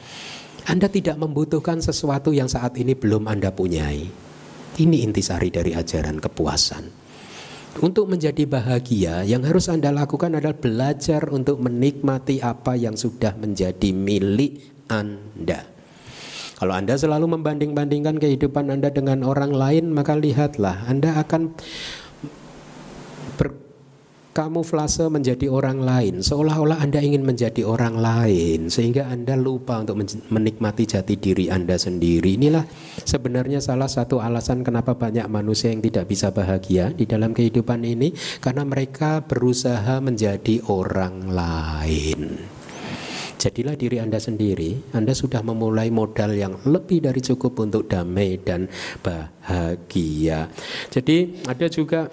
[0.67, 4.11] Anda tidak membutuhkan sesuatu yang saat ini belum Anda punyai.
[4.75, 6.83] Ini intisari dari ajaran kepuasan.
[7.79, 13.95] Untuk menjadi bahagia, yang harus Anda lakukan adalah belajar untuk menikmati apa yang sudah menjadi
[13.95, 15.71] milik Anda.
[16.59, 21.55] Kalau Anda selalu membanding-bandingkan kehidupan Anda dengan orang lain, maka lihatlah Anda akan
[24.31, 26.23] kamuflase menjadi orang lain.
[26.23, 29.99] Seolah-olah Anda ingin menjadi orang lain sehingga Anda lupa untuk
[30.31, 32.39] menikmati jati diri Anda sendiri.
[32.39, 32.63] Inilah
[33.03, 38.15] sebenarnya salah satu alasan kenapa banyak manusia yang tidak bisa bahagia di dalam kehidupan ini
[38.39, 42.21] karena mereka berusaha menjadi orang lain.
[43.41, 48.69] Jadilah diri Anda sendiri, Anda sudah memulai modal yang lebih dari cukup untuk damai dan
[49.01, 50.45] bahagia.
[50.93, 52.05] Jadi ada juga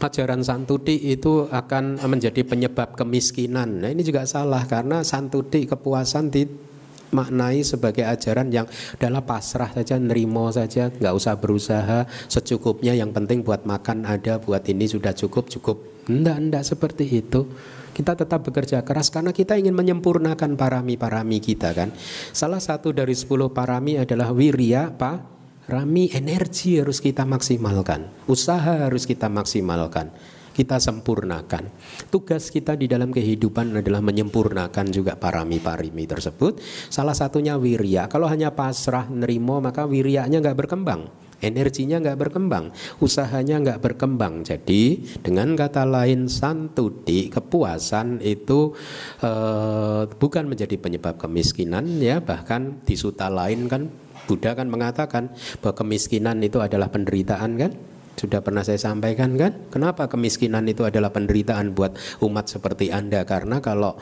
[0.00, 3.84] ajaran santuti itu akan menjadi penyebab kemiskinan.
[3.84, 8.64] Nah ini juga salah karena santuti kepuasan dimaknai sebagai ajaran yang
[8.96, 12.96] adalah pasrah saja, nerimo saja, nggak usah berusaha secukupnya.
[12.96, 15.76] Yang penting buat makan ada, buat ini sudah cukup cukup.
[16.08, 17.44] Enggak, enggak seperti itu.
[17.90, 21.92] Kita tetap bekerja keras karena kita ingin menyempurnakan parami-parami kita kan.
[22.32, 25.39] Salah satu dari sepuluh parami adalah wirya, pak
[25.70, 30.10] Rami energi harus kita maksimalkan, usaha harus kita maksimalkan,
[30.50, 31.70] kita sempurnakan.
[32.10, 36.58] Tugas kita di dalam kehidupan adalah menyempurnakan juga parami-parimi tersebut.
[36.90, 38.10] Salah satunya wirya.
[38.10, 41.06] Kalau hanya pasrah nerimo maka wiryanya nggak berkembang
[41.40, 42.68] energinya nggak berkembang,
[43.00, 44.44] usahanya nggak berkembang.
[44.44, 48.76] Jadi dengan kata lain santudi kepuasan itu
[49.24, 53.88] eh, bukan menjadi penyebab kemiskinan ya, bahkan di suta lain kan
[54.30, 57.74] Buddha kan mengatakan bahwa kemiskinan itu adalah penderitaan kan?
[58.14, 59.66] Sudah pernah saya sampaikan kan?
[59.74, 63.26] Kenapa kemiskinan itu adalah penderitaan buat umat seperti Anda?
[63.26, 63.98] Karena kalau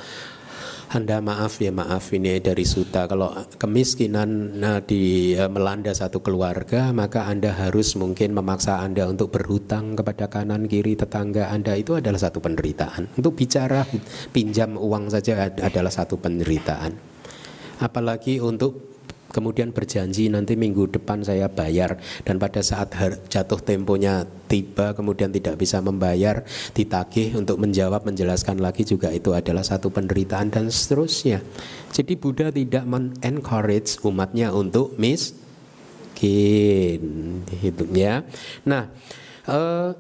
[0.89, 3.29] anda maaf ya maaf ini dari suta kalau
[3.61, 10.01] kemiskinan nah, di uh, melanda satu keluarga maka Anda harus mungkin memaksa Anda untuk berhutang
[10.01, 13.21] kepada kanan kiri tetangga Anda itu adalah satu penderitaan.
[13.21, 13.85] Untuk bicara
[14.33, 16.97] pinjam uang saja adalah satu penderitaan.
[17.85, 18.98] Apalagi untuk
[19.31, 22.01] kemudian berjanji nanti minggu depan saya bayar.
[22.25, 22.93] Dan pada saat
[23.29, 29.63] jatuh temponya tiba kemudian tidak bisa membayar ditagih untuk menjawab menjelaskan lagi juga itu adalah
[29.63, 31.45] satu penderitaan dan seterusnya.
[31.93, 35.39] Jadi Buddha tidak men-encourage umatnya untuk miskin
[37.63, 38.27] hidupnya
[38.67, 38.91] nah
[39.47, 39.91] eh,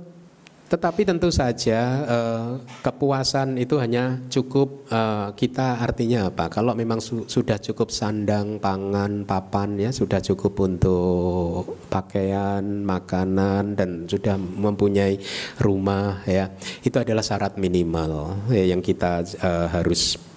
[0.68, 2.48] tetapi tentu saja eh,
[2.84, 6.52] kepuasan itu hanya cukup eh, kita artinya apa?
[6.52, 14.04] Kalau memang su sudah cukup sandang, pangan, papan ya sudah cukup untuk pakaian, makanan dan
[14.04, 15.16] sudah mempunyai
[15.64, 16.52] rumah ya
[16.84, 20.27] itu adalah syarat minimal ya, yang kita eh, harus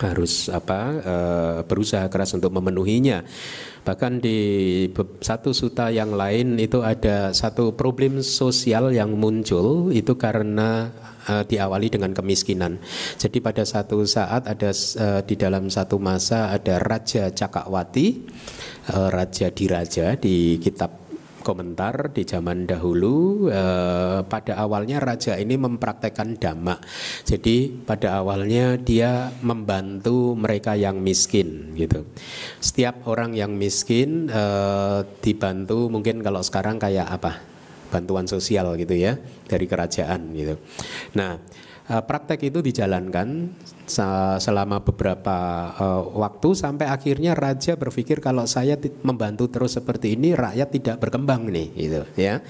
[0.00, 3.20] harus apa uh, berusaha keras untuk memenuhinya.
[3.82, 4.38] Bahkan di
[5.18, 10.94] satu suta yang lain itu ada satu problem sosial yang muncul itu karena
[11.26, 12.78] uh, diawali dengan kemiskinan.
[13.18, 18.06] Jadi pada satu saat ada uh, di dalam satu masa ada Raja Cakawati,
[18.94, 21.01] uh, Raja Diraja di kitab
[21.42, 26.78] komentar di zaman dahulu eh, pada awalnya raja ini mempraktekkan dhamma.
[27.26, 32.06] Jadi pada awalnya dia membantu mereka yang miskin gitu.
[32.62, 37.52] Setiap orang yang miskin eh, dibantu mungkin kalau sekarang kayak apa?
[37.92, 40.56] bantuan sosial gitu ya dari kerajaan gitu.
[41.12, 41.36] Nah,
[42.00, 43.52] praktek itu dijalankan
[44.40, 45.36] selama beberapa
[45.76, 51.52] uh, waktu sampai akhirnya raja berpikir kalau saya membantu terus seperti ini rakyat tidak berkembang
[51.52, 52.40] nih gitu ya.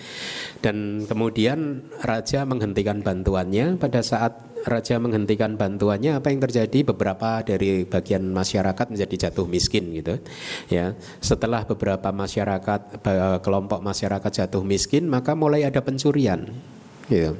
[0.62, 3.74] Dan kemudian raja menghentikan bantuannya.
[3.82, 6.95] Pada saat raja menghentikan bantuannya apa yang terjadi?
[6.95, 10.22] Beberapa dari bagian masyarakat menjadi jatuh miskin gitu
[10.70, 10.95] ya.
[11.18, 13.03] Setelah beberapa masyarakat
[13.43, 16.72] kelompok masyarakat jatuh miskin maka mulai ada pencurian
[17.11, 17.35] Gitu.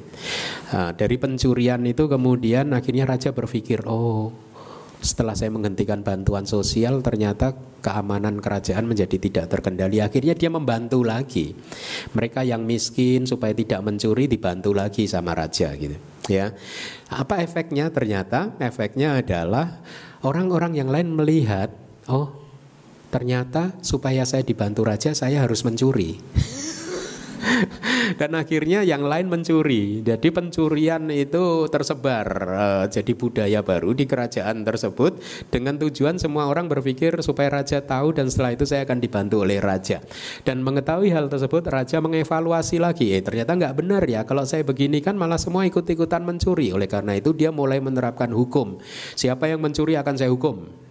[0.73, 4.33] Nah, dari pencurian itu kemudian akhirnya raja berpikir, oh
[5.03, 7.51] setelah saya menghentikan bantuan sosial ternyata
[7.83, 9.99] keamanan kerajaan menjadi tidak terkendali.
[9.99, 11.51] Akhirnya dia membantu lagi.
[12.15, 15.99] Mereka yang miskin supaya tidak mencuri dibantu lagi sama raja gitu
[16.31, 16.55] ya.
[17.11, 17.91] Apa efeknya?
[17.91, 19.83] Ternyata efeknya adalah
[20.23, 21.67] orang-orang yang lain melihat
[22.07, 22.31] oh
[23.11, 26.17] ternyata supaya saya dibantu raja saya harus mencuri
[28.19, 30.01] dan akhirnya yang lain mencuri.
[30.03, 35.19] Jadi pencurian itu tersebar uh, jadi budaya baru di kerajaan tersebut
[35.51, 39.59] dengan tujuan semua orang berpikir supaya raja tahu dan setelah itu saya akan dibantu oleh
[39.59, 40.01] raja.
[40.43, 45.03] Dan mengetahui hal tersebut raja mengevaluasi lagi, eh ternyata nggak benar ya kalau saya begini
[45.03, 46.71] kan malah semua ikut-ikutan mencuri.
[46.71, 48.79] Oleh karena itu dia mulai menerapkan hukum.
[49.13, 50.83] Siapa yang mencuri akan saya hukum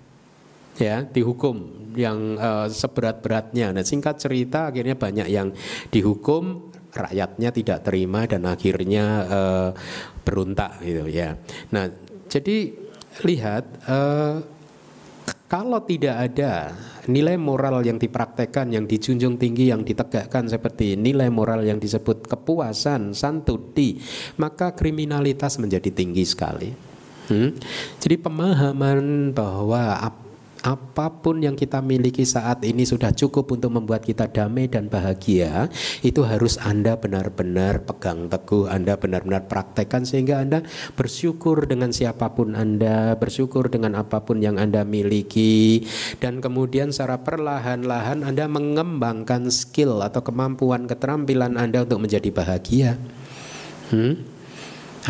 [0.78, 3.76] ya dihukum yang uh, seberat-beratnya.
[3.76, 5.52] Nah, singkat cerita akhirnya banyak yang
[5.92, 9.68] dihukum, rakyatnya tidak terima dan akhirnya uh,
[10.24, 11.36] beruntak gitu ya.
[11.72, 11.88] Nah,
[12.28, 12.72] jadi
[13.28, 14.40] lihat uh,
[15.52, 16.72] kalau tidak ada
[17.12, 23.12] nilai moral yang dipraktekkan, yang dijunjung tinggi, yang ditegakkan seperti nilai moral yang disebut kepuasan,
[23.12, 24.00] santuti,
[24.40, 26.72] maka kriminalitas menjadi tinggi sekali.
[27.28, 27.52] Hmm?
[28.00, 30.00] Jadi pemahaman bahwa
[30.62, 35.66] apa pun yang kita miliki saat ini sudah cukup untuk membuat kita damai dan bahagia,
[36.06, 40.62] itu harus Anda benar-benar pegang teguh, Anda benar-benar praktekkan sehingga Anda
[40.94, 45.82] bersyukur dengan siapa pun Anda, bersyukur dengan apa pun yang Anda miliki
[46.22, 53.02] dan kemudian secara perlahan-lahan Anda mengembangkan skill atau kemampuan keterampilan Anda untuk menjadi bahagia.
[53.90, 54.22] Hmm?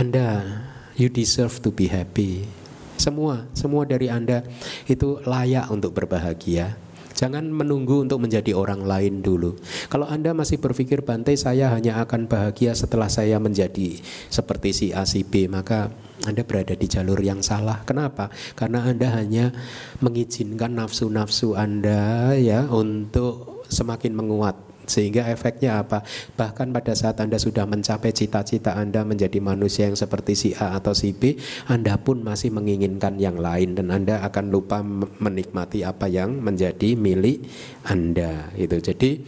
[0.00, 0.48] Anda
[0.96, 2.61] you deserve to be happy.
[3.02, 4.46] Semua, semua dari Anda
[4.86, 6.78] itu layak untuk berbahagia.
[7.18, 9.58] Jangan menunggu untuk menjadi orang lain dulu.
[9.90, 13.98] Kalau Anda masih berpikir Bante saya hanya akan bahagia setelah saya menjadi
[14.30, 15.90] seperti si A si B, maka
[16.22, 17.82] Anda berada di jalur yang salah.
[17.82, 18.30] Kenapa?
[18.54, 19.50] Karena Anda hanya
[19.98, 26.02] mengizinkan nafsu-nafsu Anda ya untuk semakin menguat sehingga efeknya apa?
[26.34, 30.92] Bahkan pada saat Anda sudah mencapai cita-cita Anda menjadi manusia yang seperti si A atau
[30.96, 31.38] si B,
[31.70, 34.82] Anda pun masih menginginkan yang lain dan Anda akan lupa
[35.22, 37.46] menikmati apa yang menjadi milik
[37.86, 38.50] Anda.
[38.58, 38.78] Itu.
[38.82, 39.22] Jadi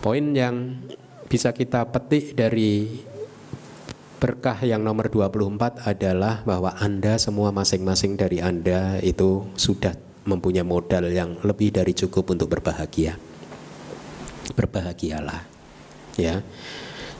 [0.00, 0.80] poin yang
[1.26, 3.02] bisa kita petik dari
[4.16, 9.92] berkah yang nomor 24 adalah bahwa Anda semua masing-masing dari Anda itu sudah
[10.24, 13.35] mempunyai modal yang lebih dari cukup untuk berbahagia
[14.54, 15.42] berbahagialah.
[16.20, 16.44] Ya.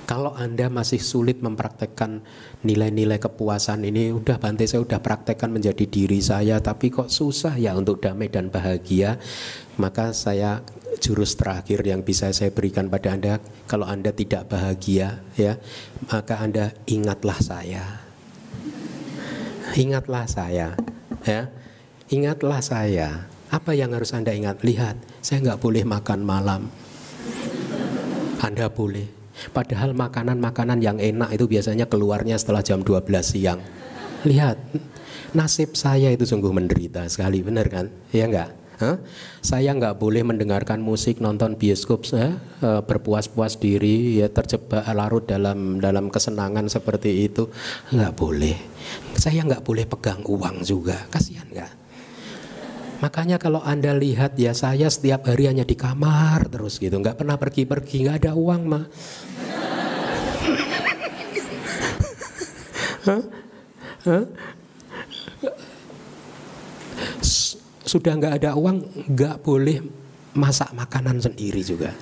[0.06, 2.22] Kalau Anda masih sulit mempraktekkan
[2.62, 7.74] nilai-nilai kepuasan ini, udah Bante saya udah praktekkan menjadi diri saya, tapi kok susah ya
[7.74, 9.18] untuk damai dan bahagia,
[9.82, 10.62] maka saya
[11.02, 15.58] jurus terakhir yang bisa saya berikan pada Anda, kalau Anda tidak bahagia, ya,
[16.06, 18.06] maka Anda ingatlah saya.
[19.74, 20.78] Ingatlah saya,
[21.26, 21.50] ya.
[22.14, 23.26] Ingatlah saya.
[23.50, 24.62] Apa yang harus Anda ingat?
[24.62, 26.70] Lihat, saya nggak boleh makan malam
[28.46, 29.08] anda boleh.
[29.52, 33.60] Padahal makanan-makanan yang enak itu biasanya keluarnya setelah jam 12 siang.
[34.24, 34.56] Lihat,
[35.36, 37.86] nasib saya itu sungguh menderita sekali, benar kan?
[38.16, 38.50] Ya enggak?
[38.76, 39.00] Huh?
[39.40, 46.12] Saya nggak boleh mendengarkan musik, nonton bioskop, eh, berpuas-puas diri, ya terjebak larut dalam dalam
[46.12, 47.48] kesenangan seperti itu,
[47.92, 48.56] nggak boleh.
[49.16, 51.72] Saya nggak boleh pegang uang juga, kasihan nggak?
[52.96, 57.36] Makanya kalau anda lihat ya saya setiap hari hanya di kamar terus gitu, nggak pernah
[57.36, 58.84] pergi-pergi, nggak ada uang mah.
[67.86, 69.78] sudah nggak ada uang, nggak boleh
[70.36, 71.94] masak makanan sendiri juga.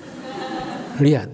[0.99, 1.29] Lihat,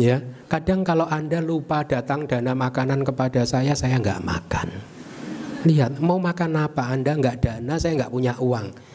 [0.00, 0.18] ya.
[0.50, 4.68] Kadang kalau anda lupa datang dana makanan kepada saya, saya nggak makan.
[5.62, 8.89] Lihat, mau makan apa anda nggak dana, saya nggak punya uang.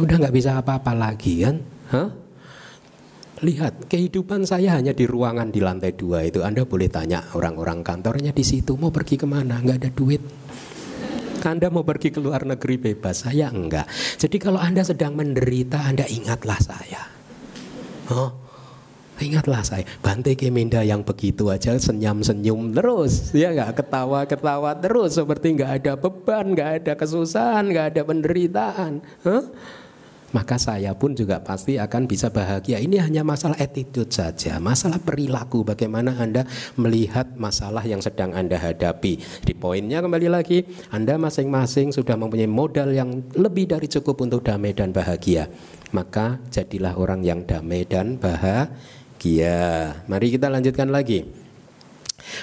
[0.00, 1.56] Udah nggak bisa apa-apa lagi kan?
[1.92, 2.08] Hah?
[3.42, 6.46] Lihat, kehidupan saya hanya di ruangan di lantai dua itu.
[6.46, 9.58] Anda boleh tanya orang-orang kantornya di situ mau pergi ke mana?
[9.58, 10.22] Nggak ada duit.
[11.42, 13.90] Anda mau pergi ke luar negeri bebas, saya enggak.
[14.14, 17.02] Jadi kalau Anda sedang menderita, Anda ingatlah saya.
[18.14, 18.30] Oh,
[19.18, 19.82] ingatlah saya.
[19.98, 26.54] Bante Kemenda yang begitu aja senyum-senyum terus, ya enggak ketawa-ketawa terus seperti enggak ada beban,
[26.54, 28.92] enggak ada kesusahan, enggak ada penderitaan.
[29.26, 29.50] Huh?
[30.32, 32.80] Maka saya pun juga pasti akan bisa bahagia.
[32.80, 39.44] Ini hanya masalah attitude saja, masalah perilaku bagaimana Anda melihat masalah yang sedang Anda hadapi.
[39.44, 44.72] Di poinnya kembali lagi, Anda masing-masing sudah mempunyai modal yang lebih dari cukup untuk damai
[44.72, 45.48] dan bahagia.
[45.92, 49.60] Maka jadilah orang yang damai dan bahagia.
[50.08, 51.24] Mari kita lanjutkan lagi.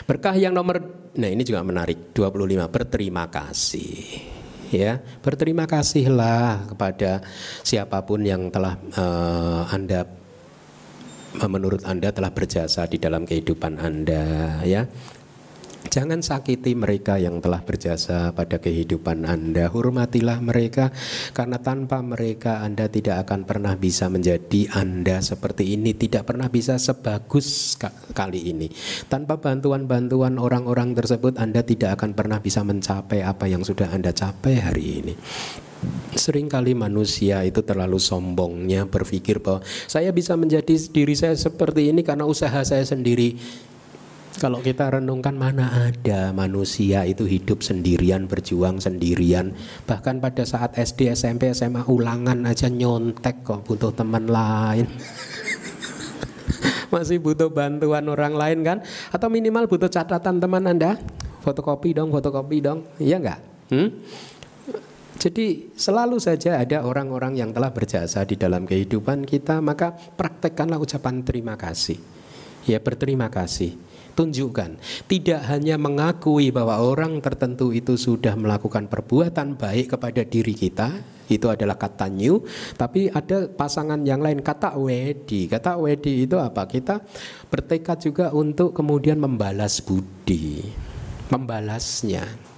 [0.06, 2.14] Berkah yang nomor Nah, ini juga menarik.
[2.14, 4.39] 25 berterima kasih
[4.72, 5.02] ya.
[5.22, 7.22] Berterima kasihlah kepada
[7.66, 10.06] siapa pun yang telah uh, anda
[11.46, 14.90] menurut anda telah berjasa di dalam kehidupan anda ya
[15.88, 19.72] Jangan sakiti mereka yang telah berjasa pada kehidupan Anda.
[19.72, 20.92] Hormatilah mereka
[21.32, 26.76] karena tanpa mereka Anda tidak akan pernah bisa menjadi Anda seperti ini, tidak pernah bisa
[26.76, 27.80] sebagus
[28.12, 28.68] kali ini.
[29.08, 34.60] Tanpa bantuan-bantuan orang-orang tersebut Anda tidak akan pernah bisa mencapai apa yang sudah Anda capai
[34.60, 35.14] hari ini.
[36.12, 42.28] Seringkali manusia itu terlalu sombongnya berpikir bahwa saya bisa menjadi diri saya seperti ini karena
[42.28, 43.40] usaha saya sendiri.
[44.40, 49.52] Kalau kita renungkan mana ada manusia itu hidup sendirian, berjuang sendirian.
[49.84, 54.88] Bahkan pada saat SD, SMP, SMA ulangan aja nyontek kok butuh teman lain.
[56.96, 58.78] Masih butuh bantuan orang lain kan?
[59.12, 60.96] Atau minimal butuh catatan teman Anda?
[61.44, 62.88] Fotokopi dong, fotokopi dong.
[62.96, 63.40] Iya enggak?
[63.76, 63.92] Hmm?
[65.20, 71.28] Jadi selalu saja ada orang-orang yang telah berjasa di dalam kehidupan kita, maka praktekkanlah ucapan
[71.28, 72.00] terima kasih.
[72.64, 73.89] Ya berterima kasih
[74.20, 74.76] tunjukkan.
[75.08, 81.00] Tidak hanya mengakui bahwa orang tertentu itu sudah melakukan perbuatan baik kepada diri kita,
[81.32, 82.44] itu adalah kata new,
[82.76, 85.48] tapi ada pasangan yang lain kata wedi.
[85.48, 86.68] Kata wedi itu apa?
[86.68, 87.00] Kita
[87.48, 90.68] bertekad juga untuk kemudian membalas budi,
[91.32, 92.52] membalasnya.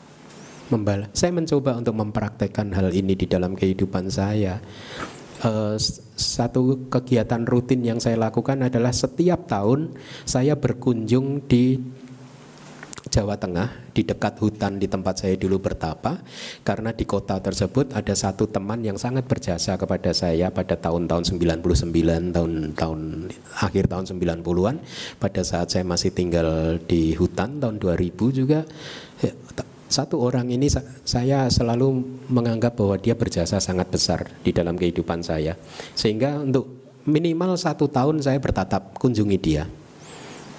[0.72, 1.12] Membalas.
[1.12, 4.64] Saya mencoba untuk mempraktekkan hal ini di dalam kehidupan saya.
[5.42, 5.74] Uh,
[6.14, 9.89] satu kegiatan rutin yang saya lakukan adalah setiap tahun
[10.22, 11.82] saya berkunjung di
[13.12, 16.24] Jawa Tengah di dekat hutan di tempat saya dulu bertapa.
[16.64, 22.32] Karena di kota tersebut ada satu teman yang sangat berjasa kepada saya pada tahun-tahun 99
[22.32, 23.00] tahun-tahun
[23.60, 24.76] akhir tahun 90-an
[25.20, 28.64] pada saat saya masih tinggal di hutan tahun 2000 juga
[29.92, 30.72] satu orang ini
[31.04, 32.00] saya selalu
[32.32, 35.60] menganggap bahwa dia berjasa sangat besar di dalam kehidupan saya.
[35.94, 39.66] Sehingga untuk minimal satu tahun saya bertatap kunjungi dia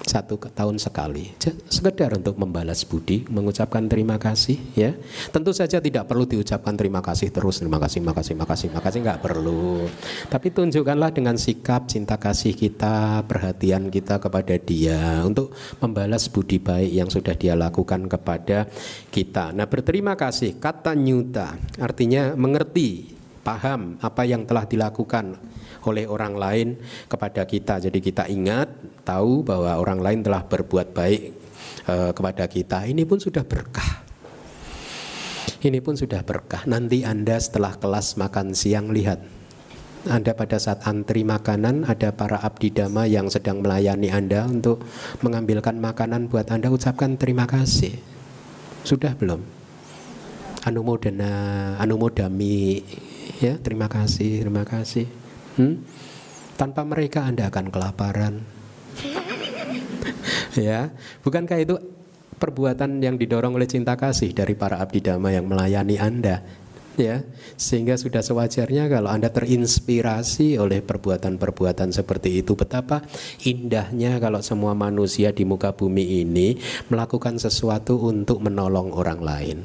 [0.03, 1.31] satu tahun sekali.
[1.71, 4.91] Sekedar untuk membalas budi mengucapkan terima kasih ya.
[5.31, 9.87] Tentu saja tidak perlu diucapkan terima kasih terus terima kasih makasih makasih makasih nggak perlu.
[10.27, 16.91] Tapi tunjukkanlah dengan sikap cinta kasih kita perhatian kita kepada dia untuk membalas budi baik
[16.91, 18.67] yang sudah dia lakukan kepada
[19.09, 19.55] kita.
[19.55, 25.37] Nah berterima kasih kata nyuta artinya mengerti paham apa yang telah dilakukan
[25.83, 26.67] oleh orang lain
[27.11, 27.83] kepada kita.
[27.83, 28.71] Jadi kita ingat,
[29.03, 31.21] tahu bahwa orang lain telah berbuat baik
[31.83, 32.87] e, kepada kita.
[32.87, 34.01] Ini pun sudah berkah.
[35.63, 36.63] Ini pun sudah berkah.
[36.67, 39.43] Nanti Anda setelah kelas makan siang lihat
[40.03, 44.83] anda pada saat antri makanan ada para abdi dhamma yang sedang melayani Anda untuk
[45.23, 48.03] mengambilkan makanan buat Anda ucapkan terima kasih.
[48.83, 49.39] Sudah belum?
[50.67, 51.31] Anumodana,
[51.79, 52.83] anumodami
[53.43, 55.05] ya, terima kasih, terima kasih.
[55.59, 55.83] Hmm?
[56.55, 58.39] Tanpa mereka Anda akan kelaparan.
[60.55, 61.75] ya, bukankah itu
[62.39, 66.39] perbuatan yang didorong oleh cinta kasih dari para abdi dhamma yang melayani Anda?
[66.93, 67.25] Ya,
[67.57, 73.01] sehingga sudah sewajarnya kalau Anda terinspirasi oleh perbuatan-perbuatan seperti itu, betapa
[73.41, 76.53] indahnya kalau semua manusia di muka bumi ini
[76.93, 79.57] melakukan sesuatu untuk menolong orang lain.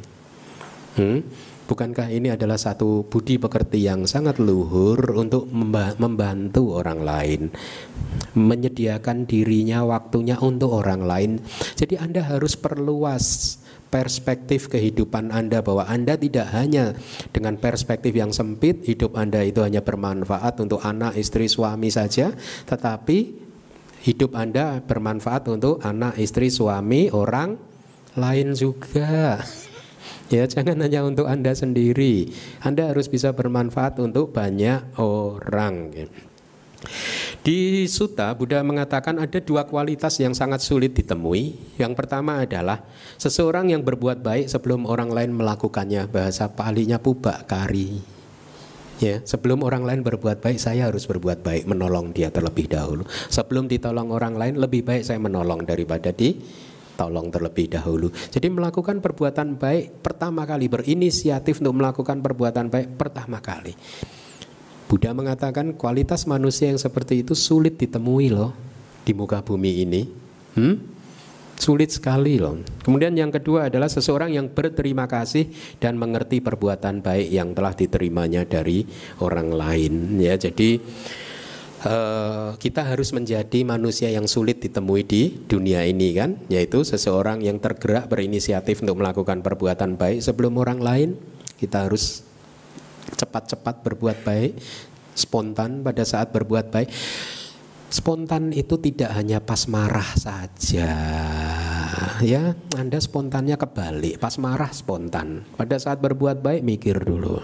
[0.96, 1.20] Hmm?
[1.68, 5.52] Bukankah ini adalah satu budi pekerti yang sangat luhur untuk
[6.00, 7.52] membantu orang lain,
[8.32, 11.30] menyediakan dirinya, waktunya untuk orang lain.
[11.76, 13.60] Jadi Anda harus perluas
[13.92, 16.96] perspektif kehidupan Anda bahwa Anda tidak hanya
[17.36, 22.32] dengan perspektif yang sempit hidup Anda itu hanya bermanfaat untuk anak, istri, suami saja,
[22.64, 23.44] tetapi
[24.08, 27.60] hidup Anda bermanfaat untuk anak, istri, suami, orang
[28.16, 29.44] lain juga.
[30.28, 32.28] Ya, jangan hanya untuk Anda sendiri.
[32.60, 35.88] Anda harus bisa bermanfaat untuk banyak orang.
[37.40, 41.56] Di Suta, Buddha mengatakan ada dua kualitas yang sangat sulit ditemui.
[41.80, 42.84] Yang pertama adalah
[43.16, 46.12] seseorang yang berbuat baik sebelum orang lain melakukannya.
[46.12, 48.18] Bahasa palinya pubak kari.
[48.98, 53.06] Ya, sebelum orang lain berbuat baik, saya harus berbuat baik, menolong dia terlebih dahulu.
[53.30, 56.10] Sebelum ditolong orang lain, lebih baik saya menolong daripada
[56.98, 58.10] ditolong terlebih dahulu.
[58.10, 63.70] Jadi melakukan perbuatan baik pertama kali, berinisiatif untuk melakukan perbuatan baik pertama kali.
[64.90, 68.50] Buddha mengatakan kualitas manusia yang seperti itu sulit ditemui loh
[69.06, 70.02] di muka bumi ini.
[70.58, 70.74] Hmm?
[71.54, 72.58] Sulit sekali loh.
[72.82, 78.42] Kemudian yang kedua adalah seseorang yang berterima kasih dan mengerti perbuatan baik yang telah diterimanya
[78.42, 78.82] dari
[79.22, 80.18] orang lain.
[80.18, 80.82] Ya, jadi
[81.84, 87.62] uh, kita harus menjadi manusia yang sulit ditemui di dunia ini kan, yaitu seseorang yang
[87.62, 91.08] tergerak berinisiatif untuk melakukan perbuatan baik sebelum orang lain.
[91.58, 92.22] Kita harus
[93.18, 94.52] cepat-cepat berbuat baik,
[95.14, 96.88] spontan pada saat berbuat baik
[97.88, 100.92] Spontan itu tidak hanya pas marah saja.
[102.20, 104.20] Ya, Anda spontannya kebalik.
[104.20, 105.48] Pas marah spontan.
[105.56, 107.40] Pada saat berbuat baik mikir dulu.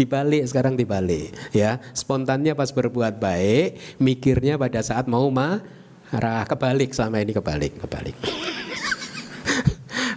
[0.00, 1.76] Dibalik sekarang dibalik ya.
[1.92, 8.16] Spontannya pas berbuat baik, mikirnya pada saat mau marah kebalik sama ini kebalik, kebalik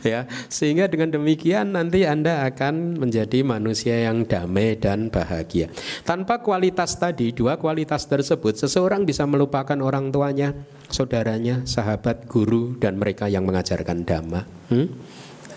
[0.03, 5.71] ya sehingga dengan demikian nanti Anda akan menjadi manusia yang damai dan bahagia
[6.03, 10.51] tanpa kualitas tadi dua kualitas tersebut seseorang bisa melupakan orang tuanya
[10.91, 14.88] saudaranya sahabat guru dan mereka yang mengajarkan dhamma hmm?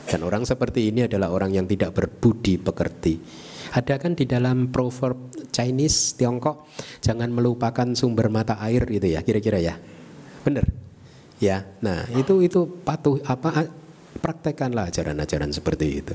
[0.06, 3.18] dan orang seperti ini adalah orang yang tidak berbudi pekerti
[3.76, 6.64] ada kan di dalam proverb Chinese Tiongkok
[7.04, 9.76] jangan melupakan sumber mata air gitu ya kira-kira ya
[10.40, 10.64] benar
[11.36, 13.68] ya nah itu itu patuh apa
[14.16, 16.14] Praktekkanlah ajaran-ajaran seperti itu.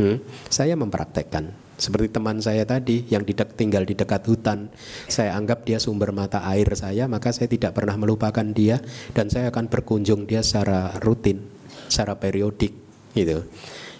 [0.00, 0.24] Hmm?
[0.48, 4.70] Saya mempraktekkan seperti teman saya tadi yang didek, tinggal di dekat hutan.
[5.10, 8.80] Saya anggap dia sumber mata air saya, maka saya tidak pernah melupakan dia
[9.12, 11.42] dan saya akan berkunjung dia secara rutin,
[11.90, 12.72] secara periodik
[13.12, 13.44] gitu.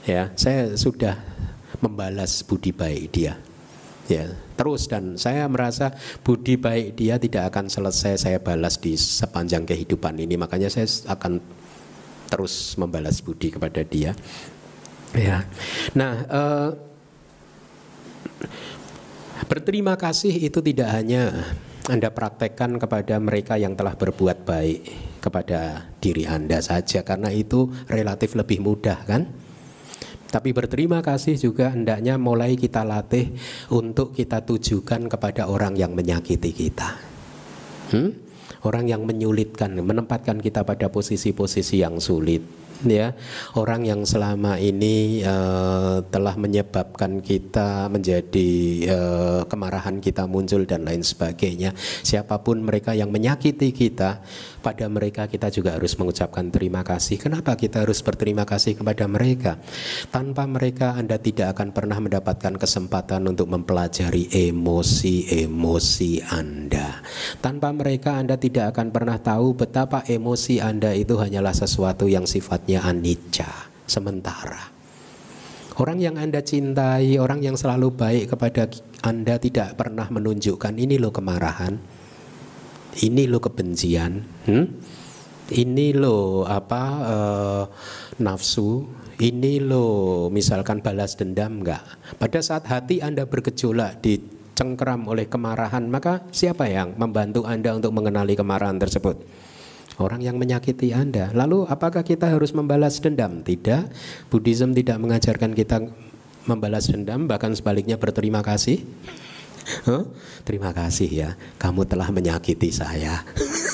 [0.09, 1.18] Ya, saya sudah
[1.83, 3.35] membalas budi baik dia.
[4.11, 5.95] Ya, terus dan saya merasa
[6.26, 10.35] budi baik dia tidak akan selesai saya balas di sepanjang kehidupan ini.
[10.35, 11.39] Makanya saya akan
[12.26, 14.16] terus membalas budi kepada dia.
[15.12, 15.45] Ya.
[15.93, 16.68] Nah, uh,
[19.47, 21.30] berterima kasih itu tidak hanya
[21.87, 24.80] Anda praktekkan kepada mereka yang telah berbuat baik
[25.22, 29.41] kepada diri Anda saja karena itu relatif lebih mudah kan?
[30.33, 33.37] Tapi berterima kasih juga hendaknya mulai kita latih
[33.68, 36.97] untuk kita tujukan kepada orang yang menyakiti kita.
[37.93, 38.33] Hmm?
[38.62, 42.43] orang yang menyulitkan, menempatkan kita pada posisi-posisi yang sulit
[42.83, 43.14] ya
[43.55, 48.51] orang yang selama ini uh, telah menyebabkan kita menjadi
[48.91, 54.18] uh, kemarahan kita muncul dan lain sebagainya siapa pun mereka yang menyakiti kita
[54.62, 57.18] pada mereka kita juga harus mengucapkan terima kasih.
[57.18, 59.58] Kenapa kita harus berterima kasih kepada mereka?
[60.14, 67.02] Tanpa mereka Anda tidak akan pernah mendapatkan kesempatan untuk mempelajari emosi-emosi Anda.
[67.42, 72.86] Tanpa mereka Anda tidak akan pernah tahu betapa emosi Anda itu hanyalah sesuatu yang sifatnya
[72.86, 73.50] anicca,
[73.90, 74.70] sementara.
[75.80, 78.68] Orang yang Anda cintai, orang yang selalu baik kepada
[79.00, 81.80] Anda tidak pernah menunjukkan ini loh kemarahan,
[83.01, 84.66] ini loh kebencian, hmm?
[85.57, 87.64] ini loh apa uh,
[88.20, 88.84] nafsu,
[89.16, 91.80] ini loh misalkan balas dendam enggak.
[92.20, 94.20] Pada saat hati Anda bergejolak di
[94.53, 99.16] cengkeram oleh kemarahan, maka siapa yang membantu Anda untuk mengenali kemarahan tersebut?
[100.01, 101.30] orang yang menyakiti Anda.
[101.30, 103.45] Lalu apakah kita harus membalas dendam?
[103.45, 103.93] Tidak.
[104.32, 105.84] Buddhism tidak mengajarkan kita
[106.49, 108.82] membalas dendam, bahkan sebaliknya berterima kasih.
[109.86, 110.10] Huh?
[110.42, 113.22] Terima kasih ya, kamu telah menyakiti saya.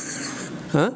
[0.77, 0.93] huh?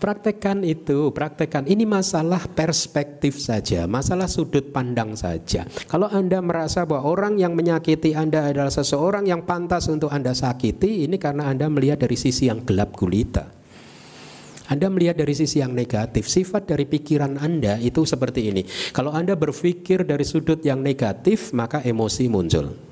[0.00, 1.68] Praktekkan itu, praktekkan.
[1.68, 5.68] Ini masalah perspektif saja, masalah sudut pandang saja.
[5.84, 11.04] Kalau Anda merasa bahwa orang yang menyakiti Anda adalah seseorang yang pantas untuk Anda sakiti,
[11.04, 13.60] ini karena Anda melihat dari sisi yang gelap gulita.
[14.72, 18.62] Anda melihat dari sisi yang negatif, sifat dari pikiran Anda itu seperti ini.
[18.96, 22.89] Kalau Anda berpikir dari sudut yang negatif, maka emosi muncul.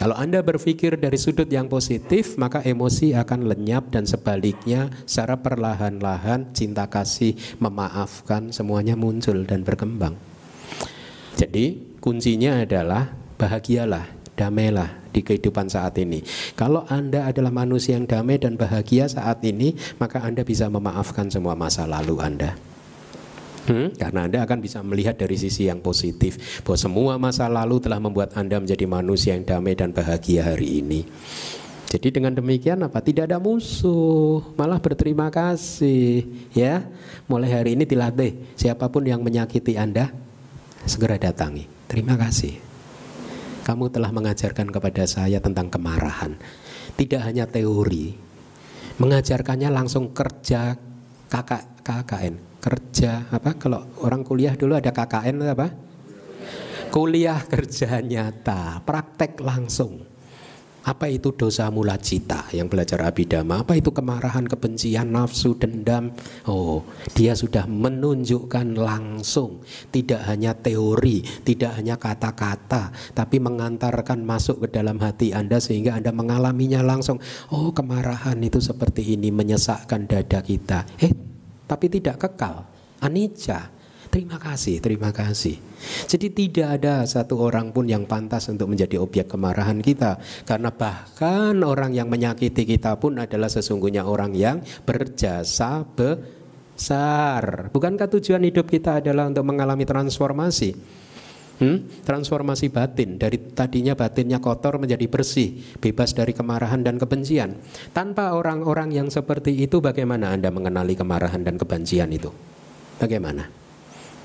[0.00, 6.56] Kalau Anda berpikir dari sudut yang positif, maka emosi akan lenyap dan sebaliknya secara perlahan-lahan
[6.56, 10.16] cinta kasih, memaafkan semuanya muncul dan berkembang.
[11.36, 14.08] Jadi kuncinya adalah bahagialah,
[14.40, 16.24] damailah di kehidupan saat ini.
[16.56, 21.52] Kalau Anda adalah manusia yang damai dan bahagia saat ini, maka Anda bisa memaafkan semua
[21.52, 22.69] masa lalu Anda.
[23.68, 23.92] Hmm?
[23.92, 28.32] Karena Anda akan bisa melihat dari sisi yang positif bahwa semua masa lalu telah membuat
[28.32, 31.04] Anda menjadi manusia yang damai dan bahagia hari ini.
[31.90, 33.02] Jadi dengan demikian apa?
[33.02, 36.22] Tidak ada musuh, malah berterima kasih,
[36.54, 36.86] ya.
[37.26, 40.14] Mulai hari ini dilatih siapa pun yang menyakiti Anda
[40.86, 41.66] segera datangi.
[41.90, 42.62] Terima kasih.
[43.66, 46.38] Kamu telah mengajarkan kepada saya tentang kemarahan.
[46.94, 48.14] Tidak hanya teori,
[49.02, 50.78] mengajarkannya langsung kerja
[51.30, 55.68] KKN kerja apa kalau orang kuliah dulu ada KKN apa?
[56.90, 60.10] Kuliah kerja nyata, praktek langsung.
[60.80, 63.60] Apa itu dosa mula cita yang belajar abidama?
[63.60, 66.10] Apa itu kemarahan, kebencian, nafsu, dendam?
[66.48, 66.82] Oh,
[67.12, 69.60] dia sudah menunjukkan langsung,
[69.92, 76.16] tidak hanya teori, tidak hanya kata-kata, tapi mengantarkan masuk ke dalam hati Anda sehingga Anda
[76.16, 77.20] mengalaminya langsung.
[77.52, 80.88] Oh, kemarahan itu seperti ini menyesakkan dada kita.
[80.96, 81.29] Eh,
[81.70, 82.66] tapi tidak kekal.
[82.98, 83.70] Anicca.
[84.10, 85.54] Terima kasih, terima kasih.
[86.10, 91.54] Jadi tidak ada satu orang pun yang pantas untuk menjadi objek kemarahan kita karena bahkan
[91.62, 97.70] orang yang menyakiti kita pun adalah sesungguhnya orang yang berjasa besar.
[97.70, 100.74] Bukankah tujuan hidup kita adalah untuk mengalami transformasi?
[101.60, 101.84] Hmm?
[102.08, 107.60] Transformasi batin dari tadinya batinnya kotor menjadi bersih, bebas dari kemarahan dan kebencian.
[107.92, 112.32] Tanpa orang-orang yang seperti itu, bagaimana Anda mengenali kemarahan dan kebencian itu?
[112.96, 113.44] Bagaimana?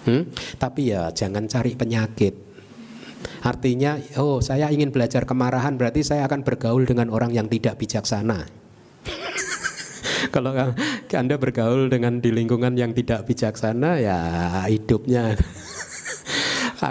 [0.08, 0.32] Hmm?
[0.56, 2.34] Tapi ya jangan cari penyakit.
[3.44, 8.48] Artinya, oh saya ingin belajar kemarahan berarti saya akan bergaul dengan orang yang tidak bijaksana.
[10.34, 10.56] Kalau
[11.12, 14.20] Anda bergaul dengan di lingkungan yang tidak bijaksana ya
[14.72, 15.36] hidupnya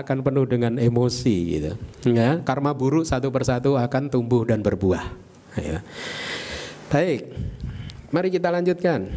[0.01, 1.73] akan penuh dengan emosi gitu.
[2.11, 5.05] Ya, karma buruk satu persatu akan tumbuh dan berbuah.
[5.61, 5.85] Ya.
[6.91, 7.31] Baik.
[8.11, 9.11] Mari kita lanjutkan.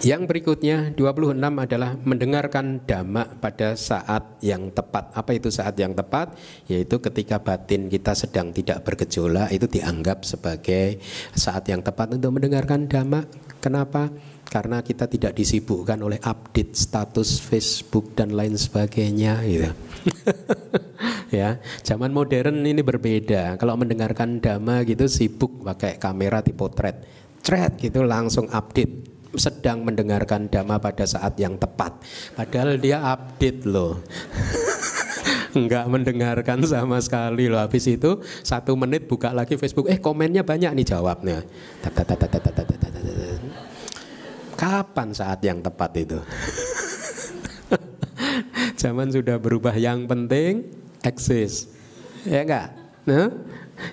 [0.00, 5.12] Yang berikutnya 26 adalah mendengarkan dhamma pada saat yang tepat.
[5.12, 6.40] Apa itu saat yang tepat?
[6.72, 11.04] Yaitu ketika batin kita sedang tidak bergejolak itu dianggap sebagai
[11.36, 13.28] saat yang tepat untuk mendengarkan dhamma.
[13.60, 14.08] Kenapa?
[14.48, 19.68] Karena kita tidak disibukkan oleh update status Facebook dan lain sebagainya gitu.
[21.44, 23.60] ya, zaman modern ini berbeda.
[23.60, 27.04] Kalau mendengarkan dhamma gitu sibuk pakai kamera di potret.
[27.44, 32.02] Thread gitu langsung update sedang mendengarkan dhamma pada saat yang tepat.
[32.34, 34.00] Padahal dia update loh.
[35.58, 37.58] Enggak mendengarkan sama sekali loh.
[37.58, 39.90] Habis itu satu menit buka lagi Facebook.
[39.90, 41.42] Eh komennya banyak nih jawabnya.
[44.54, 46.18] Kapan saat yang tepat itu?
[48.80, 49.74] Zaman sudah berubah.
[49.74, 50.52] Yang penting
[51.02, 51.66] eksis.
[52.22, 52.78] Ya enggak?
[53.08, 53.32] Nah,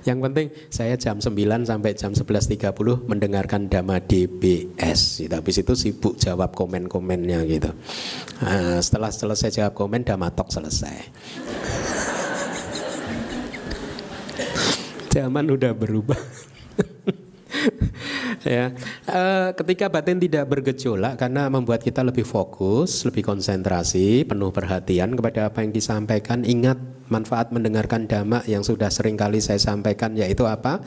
[0.08, 5.22] yang penting saya jam 9 sampai jam 11.30 mendengarkan Dhamma DBS.
[5.26, 5.34] Gitu.
[5.34, 7.70] Habis itu sibuk jawab komen-komennya gitu.
[8.42, 10.98] Nah, setelah selesai jawab komen Dhamma Talk selesai.
[15.14, 16.18] Zaman udah berubah.
[18.48, 18.72] ya,
[19.06, 19.22] e,
[19.58, 25.64] ketika batin tidak bergejolak karena membuat kita lebih fokus, lebih konsentrasi, penuh perhatian kepada apa
[25.64, 26.44] yang disampaikan.
[26.44, 26.78] Ingat
[27.08, 30.84] manfaat mendengarkan dhamma yang sudah sering kali saya sampaikan yaitu apa?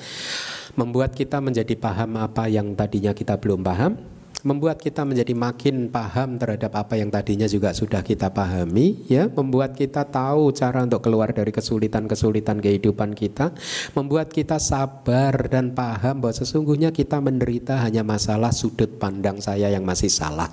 [0.78, 3.98] Membuat kita menjadi paham apa yang tadinya kita belum paham,
[4.40, 9.28] membuat kita menjadi makin paham terhadap apa yang tadinya juga sudah kita pahami ya.
[9.28, 13.52] Membuat kita tahu cara untuk keluar dari kesulitan-kesulitan kehidupan kita.
[13.92, 19.84] Membuat kita sabar dan paham bahwa sesungguhnya kita menderita hanya masalah sudut pandang saya yang
[19.84, 20.48] masih salah.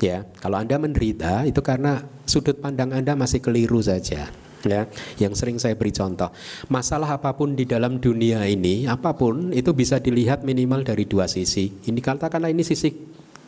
[0.00, 4.32] Ya kalau Anda menderita itu karena sudut pandang Anda masih keliru saja
[4.66, 6.28] ya yang sering saya beri contoh.
[6.68, 11.30] Masalah apa pun di dalam dunia ini apa pun itu bisa dilihat minimal dari dua
[11.30, 11.70] sisi.
[11.86, 12.92] Ini katakanlah ini sisi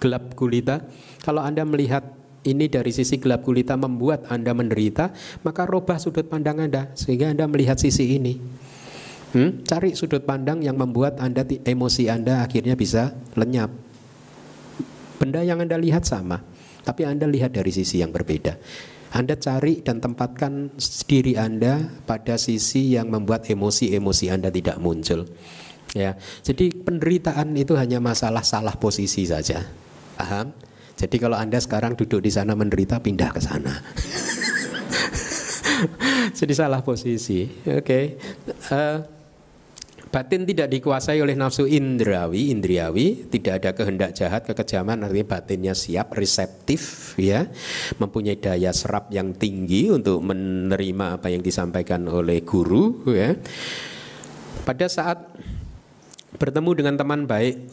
[0.01, 0.85] gelap gulita.
[1.21, 2.05] Kalau anda melihat
[2.43, 5.15] ini dari sisi gelap gulita membuat anda menderita
[5.47, 8.37] maka rubah sudut pandang anda sehingga anda melihat sisi ini.
[9.33, 9.65] Hmm?
[9.65, 13.73] cari sudut pandang yang membuat anda emosi anda akhirnya bisa lenyap.
[15.17, 16.45] Benda yang anda lihat sama
[16.83, 18.59] tapi anda lihat dari sisi yang berbeda
[19.13, 20.73] anda cari dan tempatkan
[21.05, 25.29] diri Anda pada sisi yang membuat emosi-emosi Anda tidak muncul.
[25.93, 29.69] Ya, jadi penderitaan itu hanya masalah salah posisi saja.
[30.17, 30.57] Paham?
[30.97, 33.77] Jadi kalau Anda sekarang duduk di sana menderita, pindah ke sana.
[36.39, 37.45] Jadi salah posisi.
[37.69, 37.85] Oke.
[37.85, 38.05] Okay.
[38.71, 38.97] Uh, eh,
[40.13, 46.13] Batin tidak dikuasai oleh nafsu indrawi, indriawi, tidak ada kehendak jahat, kekejaman, artinya batinnya siap,
[46.13, 47.49] reseptif, ya,
[47.97, 53.33] mempunyai daya serap yang tinggi untuk menerima apa yang disampaikan oleh guru, ya.
[54.69, 55.33] Pada saat
[56.37, 57.73] bertemu dengan teman baik,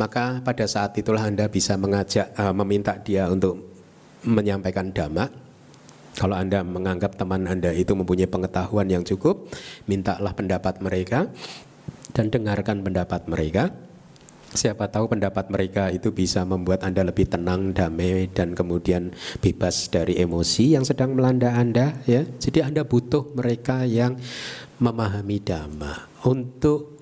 [0.00, 3.60] maka pada saat itulah Anda bisa mengajak, uh, meminta dia untuk
[4.24, 5.28] menyampaikan dhamma,
[6.16, 9.52] kalau Anda menganggap teman Anda itu mempunyai pengetahuan yang cukup,
[9.84, 11.28] mintalah pendapat mereka
[12.14, 13.74] dan dengarkan pendapat mereka.
[14.54, 19.10] Siapa tahu pendapat mereka itu bisa membuat Anda lebih tenang, damai dan kemudian
[19.42, 22.22] bebas dari emosi yang sedang melanda Anda ya.
[22.22, 24.14] Jadi Anda butuh mereka yang
[24.78, 26.94] memahami dhamma untuk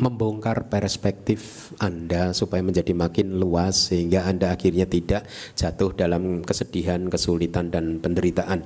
[0.00, 7.68] membongkar perspektif Anda supaya menjadi makin luas sehingga Anda akhirnya tidak jatuh dalam kesedihan, kesulitan
[7.68, 8.64] dan penderitaan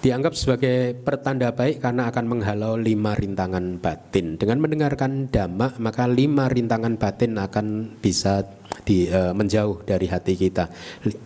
[0.00, 4.40] dianggap sebagai pertanda baik karena akan menghalau lima rintangan batin.
[4.40, 8.40] Dengan mendengarkan dhamma, maka lima rintangan batin akan bisa
[8.88, 10.72] di, uh, menjauh dari hati kita.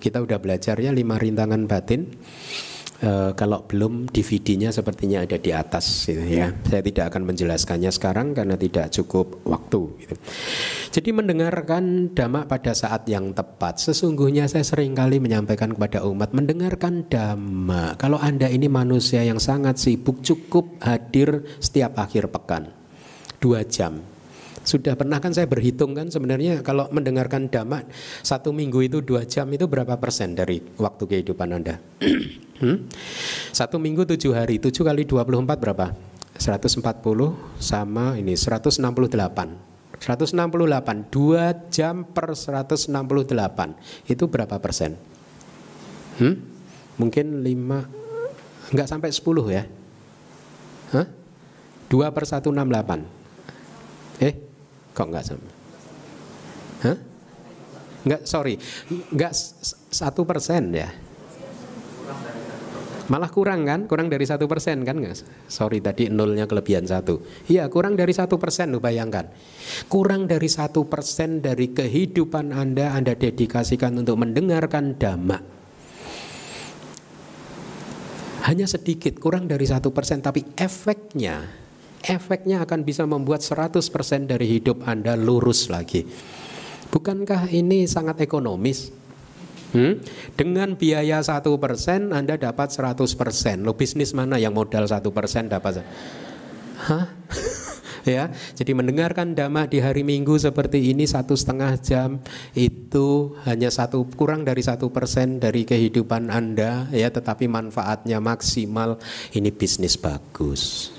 [0.03, 2.11] Kita udah belajar ya lima rintangan batin.
[3.05, 6.49] Uh, kalau belum DVD-nya sepertinya ada di atas gitu ya.
[6.65, 10.15] Saya tidak akan menjelaskannya sekarang karena tidak cukup waktu gitu.
[10.89, 13.77] Jadi mendengarkan dhamma pada saat yang tepat.
[13.77, 18.01] Sesungguhnya saya sering kali menyampaikan kepada umat mendengarkan dhamma.
[18.01, 22.73] Kalau Anda ini manusia yang sangat sibuk cukup hadir setiap akhir pekan.
[23.37, 24.14] Dua jam
[24.65, 27.85] sudah pernah kan saya berhitung kan sebenarnya kalau mendengarkan dhamma
[28.25, 31.77] satu minggu itu dua jam itu berapa persen dari waktu kehidupan Anda?
[32.65, 32.77] hmm?
[33.53, 35.93] Satu minggu tujuh hari, tujuh kali dua puluh empat berapa?
[36.35, 36.83] 140
[37.63, 38.83] sama ini 168
[40.03, 42.91] 168 2 jam per 168
[44.11, 44.99] itu berapa persen?
[46.19, 46.35] Hmm?
[46.99, 49.63] Mungkin 5 enggak sampai 10 ya?
[50.91, 51.07] Hah?
[51.87, 53.23] 2 per 168
[54.23, 54.35] Eh?
[54.95, 55.51] Kok nggak sama?
[56.87, 56.99] Hah?
[58.05, 58.55] Nggak, sorry,
[59.11, 59.33] nggak
[59.91, 60.93] satu persen ya.
[63.05, 65.45] Malah kurang kan, kurang dari satu persen kan nggak?
[65.49, 67.21] Sorry tadi nolnya kelebihan satu.
[67.53, 69.29] Iya kurang dari satu persen lo bayangkan.
[69.93, 75.39] Kurang dari satu persen dari kehidupan anda anda dedikasikan untuk mendengarkan dhamma.
[78.45, 81.64] Hanya sedikit, kurang dari satu persen, tapi efeknya
[82.05, 83.81] efeknya akan bisa membuat 100%
[84.29, 86.05] dari hidup Anda lurus lagi.
[86.93, 88.93] Bukankah ini sangat ekonomis?
[89.75, 89.99] Hmm?
[90.39, 93.67] Dengan biaya satu persen Anda dapat 100 persen.
[93.67, 95.83] Lo bisnis mana yang modal satu persen dapat?
[96.87, 97.11] Hah?
[98.07, 102.23] ya, jadi mendengarkan dhamma di hari Minggu seperti ini satu setengah jam
[102.55, 109.03] itu hanya satu kurang dari satu persen dari kehidupan Anda ya, tetapi manfaatnya maksimal.
[109.35, 110.95] Ini bisnis bagus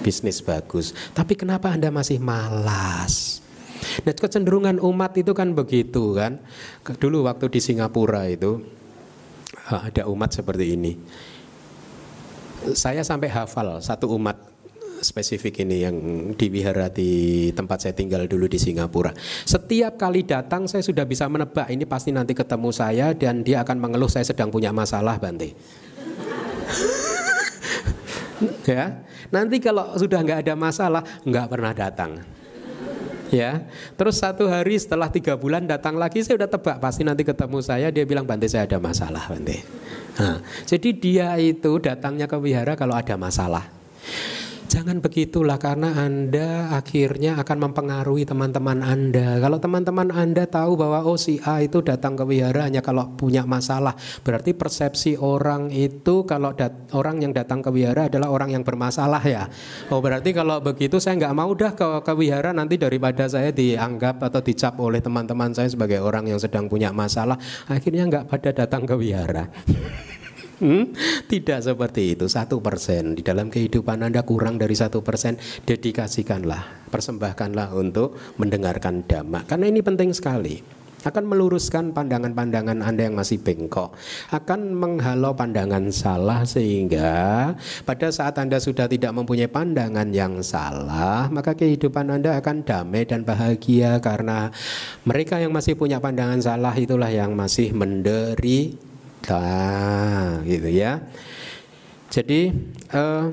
[0.00, 0.96] bisnis bagus.
[1.12, 3.44] Tapi kenapa Anda masih malas?
[4.02, 6.42] Nah kecenderungan umat itu kan begitu kan.
[6.82, 8.62] Dulu waktu di Singapura itu
[9.70, 10.92] ah, ada umat seperti ini.
[12.74, 14.58] Saya sampai hafal satu umat
[14.98, 15.96] spesifik ini yang
[16.34, 19.14] di wihara di tempat saya tinggal dulu di Singapura.
[19.46, 23.78] Setiap kali datang saya sudah bisa menebak ini pasti nanti ketemu saya dan dia akan
[23.78, 25.54] mengeluh saya sedang punya masalah Bante.
[28.70, 29.02] ya.
[29.30, 32.22] Nanti kalau sudah nggak ada masalah nggak pernah datang.
[33.28, 33.68] Ya.
[33.94, 37.92] Terus satu hari setelah tiga bulan datang lagi saya udah tebak pasti nanti ketemu saya
[37.92, 39.60] dia bilang Bante saya ada masalah Bante.
[40.18, 43.68] Nah, jadi dia itu datangnya ke wihara kalau ada masalah
[44.68, 49.40] Jangan begitulah karena Anda akhirnya akan mempengaruhi teman-teman Anda.
[49.40, 53.48] Kalau teman-teman Anda tahu bahwa oh si A itu datang ke wihara hanya kalau punya
[53.48, 56.52] masalah, berarti persepsi orang itu kalau
[56.92, 59.48] orang yang datang ke wihara adalah orang yang bermasalah ya.
[59.88, 64.20] Oh berarti kalau begitu saya nggak mau dah ke, ke wihara nanti daripada saya dianggap
[64.20, 67.40] atau dicap oleh teman-teman saya sebagai orang yang sedang punya masalah,
[67.72, 69.48] akhirnya nggak pada datang ke wihara.
[70.58, 70.90] Hmm?
[71.30, 72.26] Tidak seperti itu.
[72.26, 79.46] Satu persen di dalam kehidupan Anda kurang dari satu persen, dedikasikanlah, persembahkanlah untuk mendengarkan dhamma.
[79.46, 80.78] Karena ini penting sekali.
[81.06, 83.94] Akan meluruskan pandangan-pandangan Anda yang masih bengkok.
[84.34, 87.54] Akan menghalau pandangan salah sehingga
[87.86, 93.22] pada saat Anda sudah tidak mempunyai pandangan yang salah, maka kehidupan Anda akan damai dan
[93.22, 94.50] bahagia karena
[95.06, 98.87] mereka yang masih punya pandangan salah itulah yang masih menderita
[99.18, 99.44] kita
[100.46, 101.02] gitu ya.
[102.08, 102.54] Jadi
[102.94, 103.28] uh,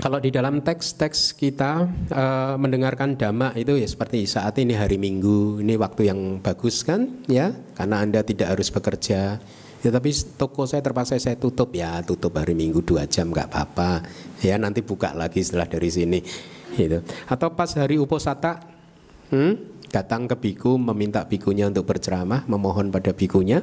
[0.00, 5.60] kalau di dalam teks-teks kita uh, mendengarkan dhamma itu ya seperti saat ini hari Minggu,
[5.60, 9.38] ini waktu yang bagus kan ya, karena Anda tidak harus bekerja
[9.82, 14.06] Ya tapi toko saya terpaksa saya tutup ya, tutup hari Minggu dua jam nggak apa-apa.
[14.38, 16.22] Ya nanti buka lagi setelah dari sini.
[16.78, 17.02] Gitu.
[17.26, 18.62] Atau pas hari uposata,
[19.34, 23.60] hmm, datang ke biku meminta bikunya untuk berceramah, memohon pada bikunya.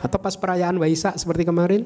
[0.00, 1.84] Atau pas perayaan Waisak seperti kemarin.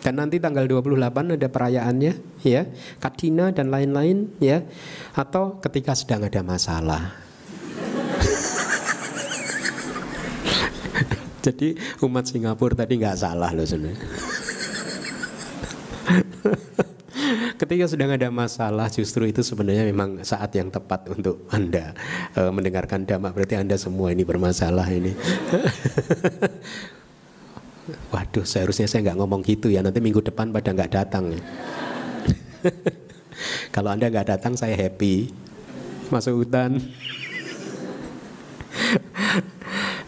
[0.00, 2.12] Dan nanti tanggal 28 ada perayaannya,
[2.44, 2.68] ya,
[3.00, 4.60] Kadina dan lain-lain, ya.
[5.16, 7.24] Atau ketika sedang ada masalah,
[11.44, 14.00] Jadi umat Singapura tadi nggak salah loh sebenarnya.
[17.60, 21.94] Ketika sedang ada masalah, justru itu sebenarnya memang saat yang tepat untuk anda
[22.34, 23.34] uh, mendengarkan damak.
[23.34, 25.14] Berarti anda semua ini bermasalah ini.
[28.12, 29.84] Waduh, seharusnya saya nggak ngomong gitu ya.
[29.84, 31.36] Nanti minggu depan pada nggak datang.
[33.74, 35.30] Kalau anda nggak datang, saya happy.
[36.08, 36.80] Masuk hutan.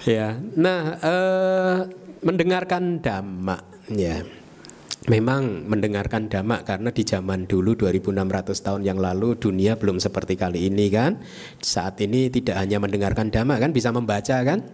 [0.06, 1.78] Ya, nah eh,
[2.22, 3.58] mendengarkan dhamma,
[3.90, 4.22] ya.
[5.06, 10.66] Memang mendengarkan dhamma karena di zaman dulu 2600 tahun yang lalu dunia belum seperti kali
[10.66, 11.22] ini kan.
[11.62, 14.66] Saat ini tidak hanya mendengarkan dhamma kan, bisa membaca kan?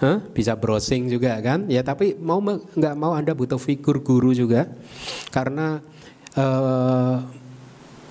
[0.00, 0.24] Huh?
[0.32, 1.68] Bisa browsing juga kan?
[1.68, 4.72] Ya tapi mau nggak mau Anda butuh figur guru juga
[5.28, 5.84] karena
[6.32, 7.16] eh,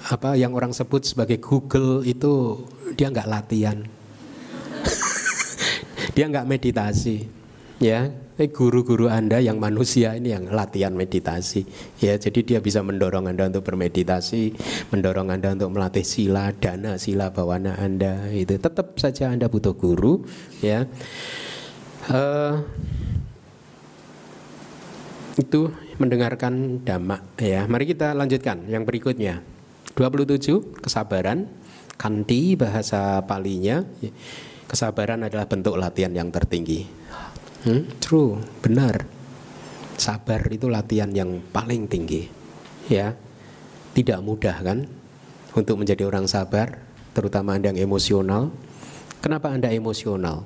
[0.04, 2.64] apa yang orang sebut sebagai Google itu
[3.00, 3.80] dia nggak latihan
[6.16, 7.24] dia nggak meditasi
[7.80, 11.66] ya eh, guru-guru anda yang manusia ini yang latihan meditasi.
[12.02, 14.56] Ya jadi dia bisa mendorong anda untuk bermeditasi
[14.90, 18.58] mendorong anda untuk melatih sila dana sila bawana anda itu.
[18.58, 20.26] Tetap saja anda butuh guru
[20.62, 20.90] ya.
[22.10, 22.60] Uh,
[25.40, 27.66] itu mendengarkan dhamma ya.
[27.66, 29.42] Mari kita lanjutkan yang berikutnya.
[29.94, 31.50] 27 kesabaran.
[31.94, 33.86] Kanti bahasa palinya.
[34.66, 37.03] Kesabaran adalah bentuk latihan yang tertinggi.
[37.64, 37.88] Hmm?
[38.04, 39.08] True, benar.
[39.96, 42.28] Sabar itu latihan yang paling tinggi.
[42.92, 43.16] Ya,
[43.96, 44.84] tidak mudah kan
[45.56, 46.82] untuk menjadi orang sabar,
[47.16, 48.52] terutama anda yang emosional.
[49.24, 50.44] Kenapa anda emosional?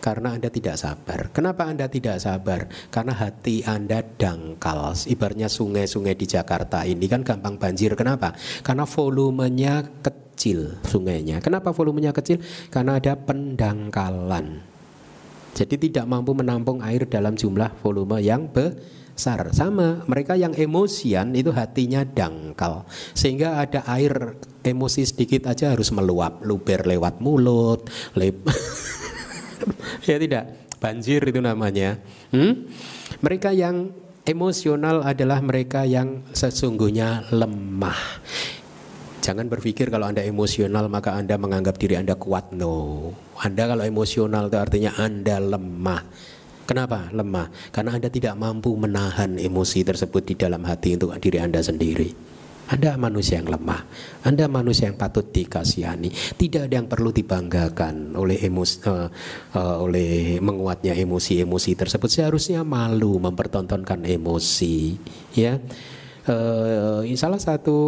[0.00, 1.34] Karena anda tidak sabar.
[1.34, 2.70] Kenapa anda tidak sabar?
[2.94, 4.94] Karena hati anda dangkal.
[4.94, 7.98] Ibaratnya sungai-sungai di Jakarta ini kan gampang banjir.
[7.98, 8.32] Kenapa?
[8.62, 11.42] Karena volumenya kecil sungainya.
[11.42, 12.38] Kenapa volumenya kecil?
[12.70, 14.75] Karena ada pendangkalan.
[15.56, 19.48] Jadi tidak mampu menampung air dalam jumlah volume yang besar.
[19.56, 22.84] Sama, mereka yang emosian itu hatinya dangkal.
[23.16, 28.44] Sehingga ada air emosi sedikit aja harus meluap, luber lewat mulut, lep.
[30.08, 31.96] ya tidak, banjir itu namanya.
[32.36, 32.68] Hmm?
[33.24, 33.96] Mereka yang
[34.28, 38.20] emosional adalah mereka yang sesungguhnya lemah.
[39.24, 42.52] Jangan berpikir kalau Anda emosional maka Anda menganggap diri Anda kuat.
[42.54, 43.10] No.
[43.40, 46.02] Anda kalau emosional itu artinya Anda lemah.
[46.66, 47.50] Kenapa lemah?
[47.70, 52.26] Karena Anda tidak mampu menahan emosi tersebut di dalam hati untuk diri Anda sendiri.
[52.66, 53.86] Anda manusia yang lemah.
[54.26, 56.10] Anda manusia yang patut dikasihani.
[56.34, 59.06] Tidak ada yang perlu dibanggakan oleh emosi, uh,
[59.54, 62.10] uh, oleh menguatnya emosi-emosi tersebut.
[62.10, 64.98] Seharusnya malu mempertontonkan emosi,
[65.38, 65.62] ya
[66.28, 67.78] uh, salah satu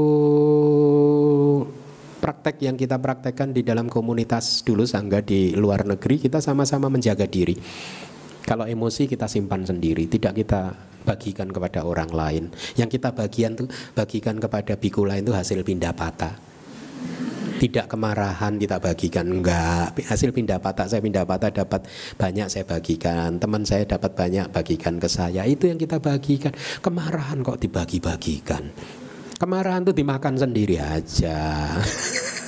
[2.19, 7.27] praktek yang kita praktekkan di dalam komunitas dulu sangga di luar negeri kita sama-sama menjaga
[7.27, 7.55] diri.
[8.49, 10.73] Kalau emosi kita simpan sendiri, tidak kita
[11.05, 12.45] bagikan kepada orang lain.
[12.81, 16.49] Yang kita bagian tuh bagikan kepada biku lain itu hasil pindah patah
[17.59, 19.27] tidak kemarahan kita bagikan.
[19.29, 19.99] Enggak.
[20.07, 21.85] Hasil pindah patah saya pindah patah dapat
[22.15, 23.37] banyak saya bagikan.
[23.37, 25.45] Teman saya dapat banyak bagikan ke saya.
[25.45, 26.55] Itu yang kita bagikan.
[26.81, 28.71] Kemarahan kok dibagi-bagikan?
[29.39, 31.39] Kemarahan itu dimakan sendiri aja.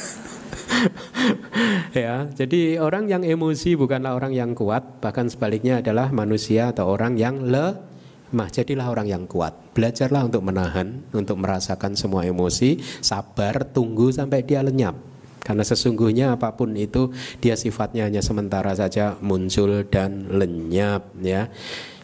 [1.91, 5.03] Ya jadi orang yang emosi bukanlah orang yang kuat.
[5.05, 7.90] Bahkan sebaliknya adalah manusia atau orang yang le
[8.31, 9.75] Mah jadilah orang yang kuat.
[9.75, 15.11] Belajarlah untuk menahan, untuk merasakan semua emosi, sabar, tunggu sampai dia lenyap.
[15.41, 17.11] Karena sesungguhnya apa pun itu
[17.43, 21.51] dia sifatnya hanya sementara saja muncul dan lenyap ya.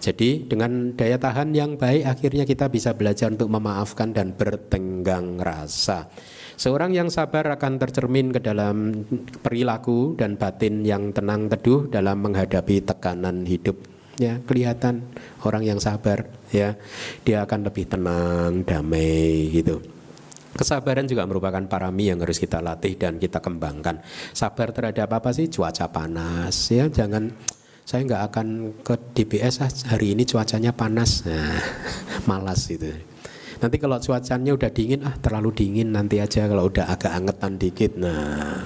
[0.02, 6.10] Jadi dengan daya tahan yang baik akhirnya kita bisa belajar untuk memaafkan dan bertenggang rasa.
[6.56, 9.04] Seorang yang sabar akan tercermin ke dalam
[9.44, 15.04] perilaku dan batin yang tenang teduh dalam menghadapi tekanan hidup ya kelihatan
[15.44, 16.76] orang yang sabar ya
[17.22, 19.96] dia akan lebih tenang damai gitu
[20.56, 24.00] Kesabaran juga merupakan parami yang harus kita latih dan kita kembangkan.
[24.32, 25.52] Sabar terhadap apa sih?
[25.52, 27.28] Cuaca panas ya, jangan
[27.84, 28.46] saya nggak akan
[28.80, 31.60] ke DBS ah, hari ini cuacanya panas, nah,
[32.28, 32.88] malas itu.
[33.60, 37.92] Nanti kalau cuacanya udah dingin ah terlalu dingin nanti aja kalau udah agak angetan dikit,
[38.00, 38.64] nah,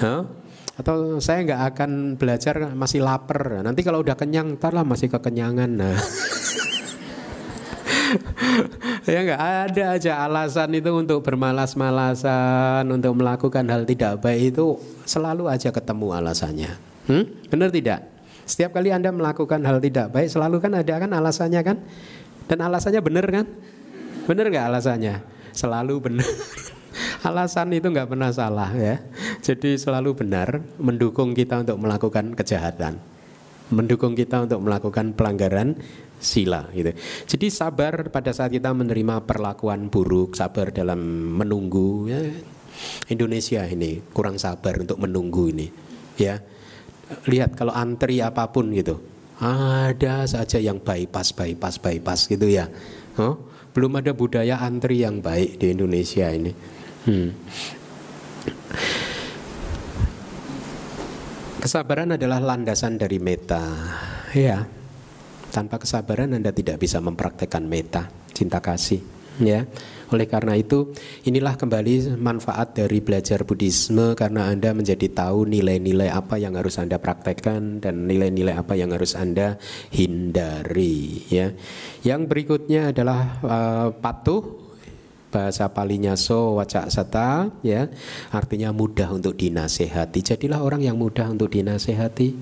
[0.00, 0.22] huh?
[0.72, 3.60] Atau saya nggak akan belajar masih lapar.
[3.60, 5.70] Nanti kalau udah kenyang ntar lah masih kekenyangan.
[5.70, 5.98] Nah.
[9.02, 14.76] Ya nggak ada aja alasan itu untuk bermalas-malasan untuk melakukan hal tidak baik itu
[15.08, 16.70] selalu aja ketemu alasannya.
[17.08, 17.24] Hmm?
[17.48, 18.04] benar tidak?
[18.46, 21.76] Setiap kali anda melakukan hal tidak baik selalu kan ada kan alasannya kan?
[22.46, 23.46] Dan alasannya benar kan?
[24.28, 25.14] Benar nggak alasannya?
[25.50, 26.28] Selalu benar
[27.22, 28.98] alasan itu nggak pernah salah ya
[29.40, 32.98] jadi selalu benar mendukung kita untuk melakukan kejahatan
[33.72, 35.80] mendukung kita untuk melakukan pelanggaran
[36.22, 36.94] sila gitu.
[37.26, 41.00] Jadi sabar pada saat kita menerima perlakuan buruk, sabar dalam
[41.34, 42.20] menunggu ya.
[43.12, 45.66] Indonesia ini kurang sabar untuk menunggu ini
[46.16, 46.40] ya.
[47.28, 49.02] Lihat kalau antri apa pun gitu.
[49.42, 52.70] Ada saja yang bypass bypass bypass gitu ya.
[53.18, 56.54] Oh, belum ada budaya antri yang baik di Indonesia ini.
[57.02, 57.34] Hmm.
[61.62, 63.62] Kesabaran adalah landasan dari meta.
[64.34, 64.66] Ya,
[65.54, 68.98] tanpa kesabaran Anda tidak bisa mempraktekkan meta, cinta kasih,
[69.38, 69.68] ya.
[70.12, 70.92] Oleh karena itu,
[71.24, 77.00] inilah kembali manfaat dari belajar Buddhisme karena Anda menjadi tahu nilai-nilai apa yang harus Anda
[77.00, 79.56] praktekkan dan nilai-nilai apa yang harus Anda
[79.92, 81.52] hindari, ya.
[82.04, 84.61] Yang berikutnya adalah uh, patuh
[85.32, 87.88] bahasa palinya so wacak sata ya.
[88.28, 90.20] Artinya mudah untuk dinasehati.
[90.20, 92.36] Jadilah orang yang mudah untuk dinasehati.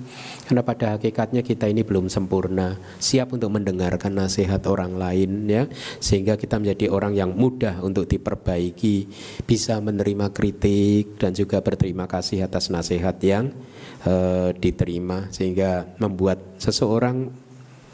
[0.45, 2.75] Karena pada hakikatnya kita ini belum sempurna.
[2.99, 5.71] Siap untuk mendengarkan nasihat orang lain ya.
[6.03, 9.07] Sehingga kita menjadi orang yang mudah untuk diperbaiki
[9.47, 13.55] bisa menerima kritik dan juga berterima kasih atas nasihat yang
[14.03, 15.31] uh, diterima.
[15.31, 17.31] Sehingga membuat seseorang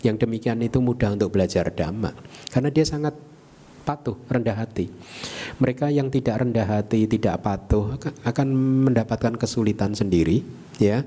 [0.06, 2.14] yang demikian itu mudah untuk belajar dhamma
[2.54, 3.18] karena dia sangat
[3.88, 4.92] patuh, rendah hati.
[5.64, 7.96] Mereka yang tidak rendah hati, tidak patuh
[8.28, 8.48] akan
[8.92, 10.44] mendapatkan kesulitan sendiri,
[10.80, 11.04] ya.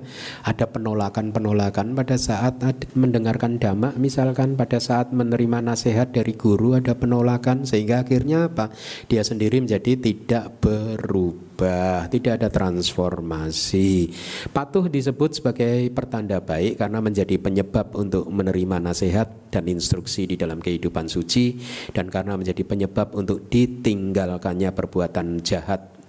[0.47, 2.61] Ada penolakan-penolakan pada saat
[2.95, 8.71] mendengarkan dhamma, misalkan pada saat menerima nasihat dari guru ada penolakan sehingga akhirnya apa?
[9.07, 14.09] Dia sendiri menjadi tidak berubah berubah, tidak ada transformasi.
[14.49, 20.65] Patuh disebut sebagai pertanda baik karena menjadi penyebab untuk menerima nasihat dan instruksi di dalam
[20.65, 21.61] kehidupan suci
[21.93, 26.00] dan karena menjadi penyebab untuk ditinggalkannya perbuatan jahat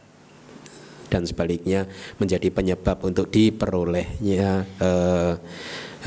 [1.12, 5.34] dan sebaliknya menjadi penyebab untuk diperolehnya uh,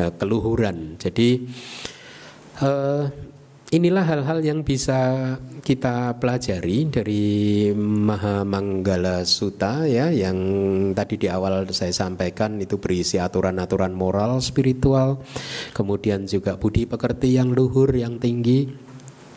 [0.01, 0.97] uh, keluhuran.
[0.97, 1.45] Jadi
[2.65, 3.05] uh,
[3.75, 7.27] Inilah hal-hal yang bisa kita pelajari dari
[7.75, 10.39] Mahamanggala Sutta ya yang
[10.95, 15.27] tadi di awal saya sampaikan itu berisi aturan-aturan moral spiritual,
[15.75, 18.71] kemudian juga budi pekerti yang luhur yang tinggi,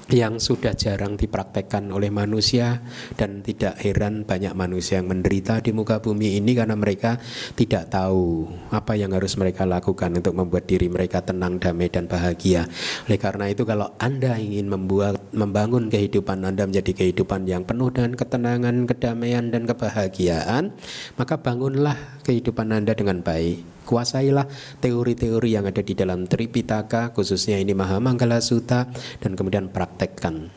[0.08, 2.80] yang sudah jarang dipraktekkan oleh manusia
[3.20, 7.20] dan tidak heran banyak manusia yang menderita di muka bumi ini karena mereka
[7.60, 12.72] tidak tahu apa yang harus mereka lakukan untuk membuat diri mereka tenang, damai dan bahagia.
[13.08, 18.16] Oleh karena itu kalau Anda ingin membuat membangun kehidupan Anda menjadi kehidupan yang penuh dengan
[18.16, 20.72] ketenangan, kedamaian dan kebahagiaan,
[21.20, 24.52] maka bangunlah kehidupan Anda dengan baik kuasailah
[24.84, 28.92] teori-teori yang ada di dalam Tripitaka khususnya ini Mahamanggala Sutta
[29.24, 30.52] dan kemudian praktekkan.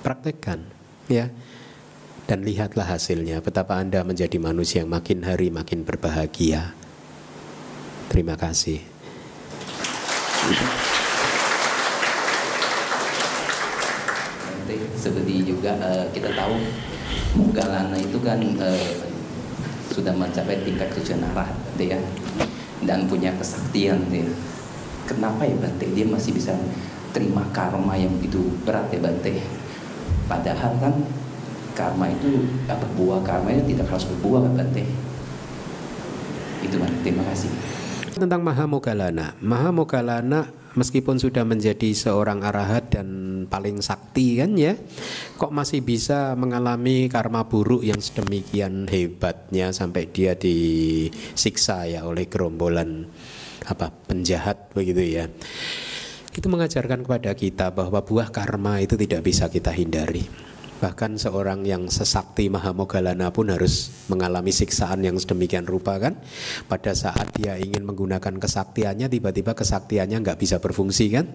[0.00, 0.64] Praktekkan
[1.12, 1.28] ya.
[2.24, 6.72] Dan lihatlah hasilnya betapa Anda menjadi manusia yang makin hari makin berbahagia.
[8.06, 8.78] Terima kasih.
[14.94, 16.54] Seperti juga uh, kita tahu
[17.34, 19.10] Mugalana itu kan uh,
[19.90, 21.98] sudah mencapai tingkat kejenaran ya
[22.84, 24.26] dan punya kesaktian ya.
[25.08, 26.54] Kenapa ya Bante dia masih bisa
[27.10, 29.42] terima karma yang begitu berat ya Bante?
[30.30, 30.94] Padahal kan
[31.74, 34.84] karma itu apa buah karma itu tidak harus berbuah kan Bante?
[36.62, 37.50] Itu Bante, terima kasih.
[38.14, 43.08] Tentang Mahamogalana, Mahamogalana meskipun sudah menjadi seorang arahat dan
[43.50, 44.78] paling sakti kan ya
[45.34, 53.10] kok masih bisa mengalami karma buruk yang sedemikian hebatnya sampai dia disiksa ya oleh gerombolan
[53.66, 55.24] apa penjahat begitu ya?
[56.30, 60.49] Itu mengajarkan kepada kita bahwa buah karma itu tidak bisa kita hindari
[60.80, 66.16] Bahkan seorang yang sesakti Mahamogalana pun harus mengalami siksaan yang sedemikian rupa kan.
[66.64, 71.28] Pada saat dia ingin menggunakan kesaktiannya, tiba-tiba kesaktiannya nggak bisa berfungsi kan?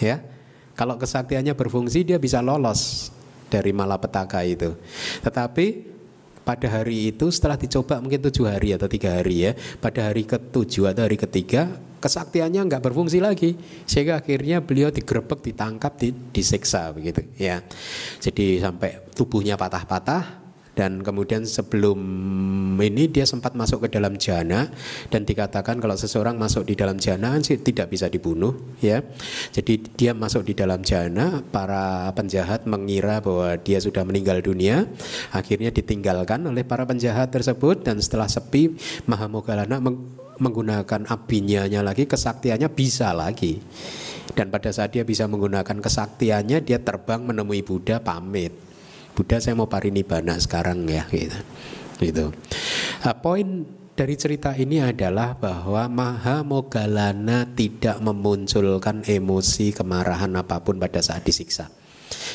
[0.00, 0.24] Ya,
[0.72, 3.12] kalau kesaktiannya berfungsi dia bisa lolos
[3.52, 4.72] dari malapetaka itu.
[5.20, 5.97] Tetapi
[6.48, 9.52] pada hari itu setelah dicoba mungkin tujuh hari atau tiga hari ya
[9.84, 11.68] pada hari ketujuh atau hari ketiga
[11.98, 13.58] kesaktiannya nggak berfungsi lagi.
[13.84, 17.60] Sehingga akhirnya beliau digerebek ditangkap di, diseksa begitu ya.
[18.22, 20.47] Jadi sampai tubuhnya patah-patah
[20.78, 21.98] dan kemudian sebelum
[22.78, 24.70] ini dia sempat masuk ke dalam jana
[25.10, 29.02] dan dikatakan kalau seseorang masuk di dalam jana kan sih tidak bisa dibunuh ya.
[29.50, 34.86] Jadi dia masuk di dalam jana, para penjahat mengira bahwa dia sudah meninggal dunia,
[35.34, 38.78] akhirnya ditinggalkan oleh para penjahat tersebut dan setelah sepi
[39.10, 39.82] Mahamogalana
[40.38, 43.58] menggunakan abinya lagi kesaktiannya bisa lagi
[44.38, 48.67] dan pada saat dia bisa menggunakan kesaktiannya dia terbang menemui Buddha pamit
[49.18, 51.38] Buddha saya mau parinibbana sekarang ya gitu
[51.98, 52.30] gitu
[53.02, 53.66] nah, poin
[53.98, 61.26] dari cerita ini adalah bahwa Maha Mogalana tidak memunculkan emosi kemarahan apa pun pada saat
[61.26, 61.66] disiksa.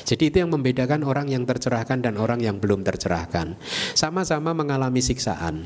[0.04, 3.56] Jadi itu yang membedakan orang yang tercerahkan dan orang yang belum tercerahkan.
[3.96, 5.64] Sama-sama mengalami siksaan.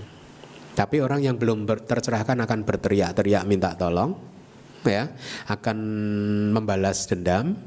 [0.77, 4.13] Tapi orang yang belum tercerahkan akan berteriak-teriak minta tolong,
[4.85, 5.09] ya,
[5.49, 5.77] akan
[6.53, 7.57] membalas dendam,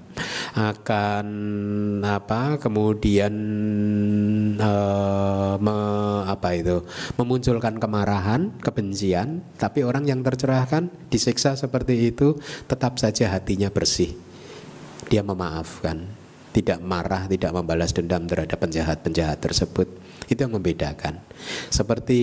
[0.55, 1.27] akan
[2.03, 3.35] apa, kemudian
[4.59, 5.79] uh, me,
[6.27, 6.83] apa itu,
[7.15, 9.45] memunculkan kemarahan, kebencian.
[9.55, 12.35] Tapi orang yang tercerahkan disiksa seperti itu,
[12.67, 14.15] tetap saja hatinya bersih.
[15.07, 16.07] Dia memaafkan,
[16.51, 19.87] tidak marah, tidak membalas dendam terhadap penjahat-penjahat tersebut.
[20.31, 21.19] Itu yang membedakan.
[21.71, 22.23] Seperti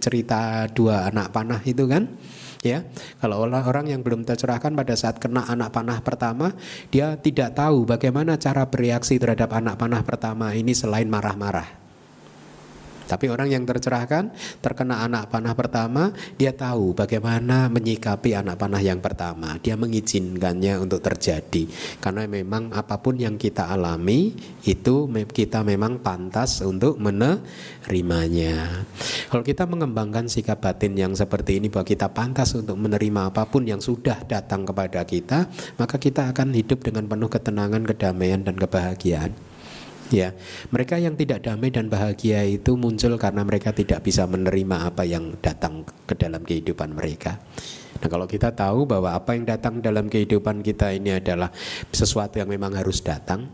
[0.00, 2.08] cerita dua anak panah itu kan?
[2.64, 2.80] Ya,
[3.20, 6.56] kalau orang yang belum tercerahkan pada saat kena anak panah pertama,
[6.88, 11.83] dia tidak tahu bagaimana cara bereaksi terhadap anak panah pertama ini selain marah-marah.
[13.14, 18.98] Tapi orang yang tercerahkan terkena anak panah pertama, dia tahu bagaimana menyikapi anak panah yang
[18.98, 19.54] pertama.
[19.62, 21.70] Dia mengizinkannya untuk terjadi
[22.02, 24.34] karena memang apa pun yang kita alami
[24.66, 28.82] itu kita memang pantas untuk menerimanya.
[29.30, 33.62] Kalau kita mengembangkan sikap batin yang seperti ini bahwa kita pantas untuk menerima apa pun
[33.62, 35.46] yang sudah datang kepada kita,
[35.78, 39.53] maka kita akan hidup dengan penuh ketenangan, kedamaian dan kebahagiaan.
[40.14, 40.30] Ya,
[40.70, 45.34] mereka yang tidak damai dan bahagia itu muncul karena mereka tidak bisa menerima apa yang
[45.42, 47.42] datang ke dalam kehidupan mereka.
[47.98, 51.50] Nah, kalau kita tahu bahwa apa yang datang dalam kehidupan kita ini adalah
[51.90, 53.50] sesuatu yang memang harus datang,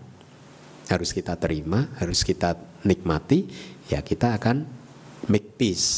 [0.93, 3.49] harus kita terima, harus kita nikmati,
[3.89, 4.69] ya kita akan
[5.33, 5.89] make peace,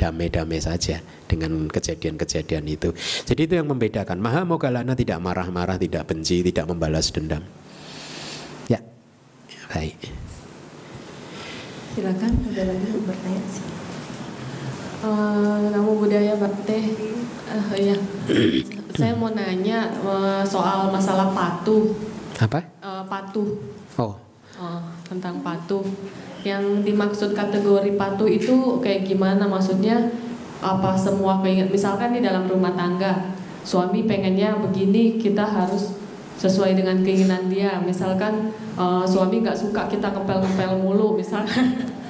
[0.00, 2.96] damai-damai saja dengan kejadian-kejadian itu.
[3.28, 4.16] Jadi itu yang membedakan.
[4.16, 7.44] Maha Mogalana tidak marah-marah, tidak benci, tidak membalas dendam.
[9.70, 10.10] Baik.
[11.94, 13.66] Silakan ada lagi bertanya sih.
[15.00, 16.34] Uh, namu budaya
[16.66, 16.84] Teh,
[17.48, 17.94] uh, ya.
[18.98, 21.94] saya mau nanya uh, soal masalah patuh.
[22.42, 22.66] Apa?
[22.82, 23.62] Uh, patuh.
[23.94, 24.18] Oh.
[24.58, 25.86] Uh, tentang patuh.
[26.42, 29.46] Yang dimaksud kategori patuh itu kayak gimana?
[29.46, 30.10] Maksudnya
[30.58, 31.70] apa semua keinget?
[31.70, 35.94] Misalkan di dalam rumah tangga, suami pengennya begini, kita harus
[36.40, 37.76] sesuai dengan keinginan dia.
[37.84, 41.76] Misalkan uh, suami nggak suka kita ngepel-ngepel mulu, misalkan.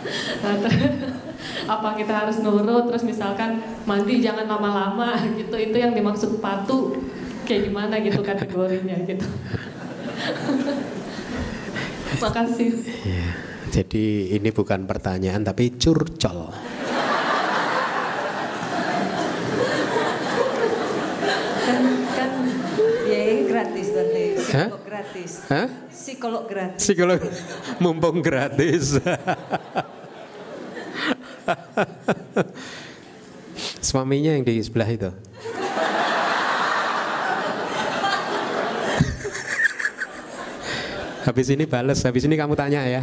[1.74, 5.54] apa kita harus nurut terus misalkan mandi jangan lama-lama gitu.
[5.58, 6.94] Itu yang dimaksud patuh.
[7.44, 9.26] Kayak gimana gitu kategorinya gitu.
[12.20, 12.70] Makasih.
[13.02, 13.28] Ya,
[13.74, 16.69] jadi ini bukan pertanyaan tapi curcol
[24.50, 25.32] Psikolog gratis.
[25.46, 25.68] Hah?
[25.94, 26.80] Psikolog gratis.
[26.82, 27.20] Psikolog
[27.78, 28.98] mumpung gratis.
[33.78, 35.10] Suaminya yang di sebelah itu.
[41.30, 43.02] habis ini bales, habis ini kamu tanya ya.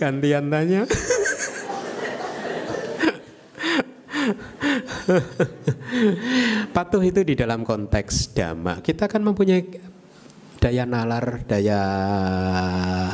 [0.00, 0.88] Gantian tanya.
[6.76, 8.80] Patuh itu di dalam konteks dhamma.
[8.80, 9.62] Kita kan mempunyai
[10.60, 11.80] daya nalar, daya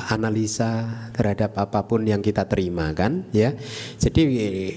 [0.06, 3.58] analisa terhadap apa pun yang kita terima kan, ya.
[3.98, 4.22] Jadi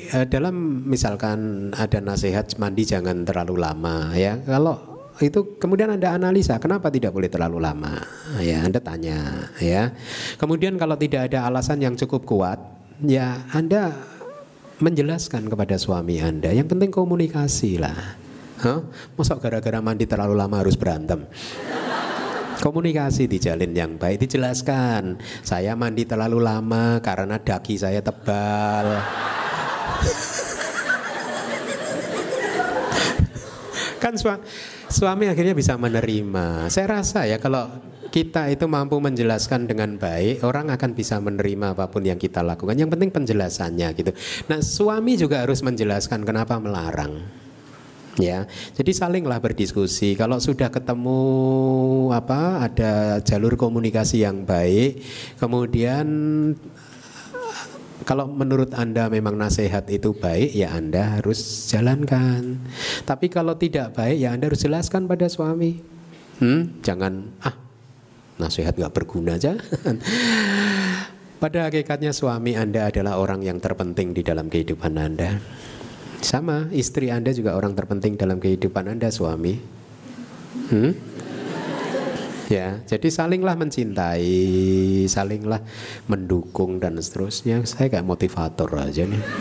[0.10, 4.42] eh, dalam misalkan ada nasihat mandi jangan terlalu lama, ya.
[4.42, 8.02] Kalau itu kemudian Anda analisa kenapa tidak boleh terlalu lama
[8.42, 9.94] ya Anda tanya ya
[10.42, 12.58] kemudian kalau tidak ada alasan yang cukup kuat
[13.06, 13.94] ya Anda
[14.84, 16.52] menjelaskan kepada suami Anda.
[16.52, 18.20] Yang penting komunikasi lah.
[18.60, 18.84] Huh?
[19.16, 21.24] Masa gara-gara mandi terlalu lama harus berantem?
[22.60, 25.20] Komunikasi dijalin yang baik, dijelaskan.
[25.44, 29.00] Saya mandi terlalu lama karena daki saya tebal.
[34.04, 34.44] kan suami,
[34.94, 36.70] suami akhirnya bisa menerima.
[36.70, 37.66] Saya rasa ya kalau
[38.14, 42.78] kita itu mampu menjelaskan dengan baik, orang akan bisa menerima apa pun yang kita lakukan.
[42.78, 44.12] Yang penting penjelasannya gitu.
[44.54, 47.42] Nah, suami juga harus menjelaskan kenapa melarang.
[48.22, 48.46] ya
[48.78, 51.18] jadi salinglah berdiskusi kalau sudah ketemu
[52.14, 55.02] apa ada jalur komunikasi yang baik
[55.42, 56.06] kemudian
[58.04, 61.40] kalau menurut Anda memang nasihat itu baik, ya Anda harus
[61.72, 62.60] jalankan.
[63.08, 65.80] Tapi kalau tidak baik, ya Anda harus jelaskan pada suami.
[66.40, 67.56] Hmm, jangan ah
[68.38, 69.56] nasihat nggak berguna aja.
[71.44, 75.40] pada hakikatnya suami Anda adalah orang yang terpenting di dalam kehidupan Anda.
[76.24, 79.60] Sama, istri Anda juga orang terpenting dalam kehidupan Anda, suami.
[80.72, 81.13] Hmm?
[82.52, 85.64] Ya, jadi salinglah mencintai, salinglah
[86.12, 87.64] mendukung dan seterusnya.
[87.64, 89.24] Saya kayak motivator aja nih.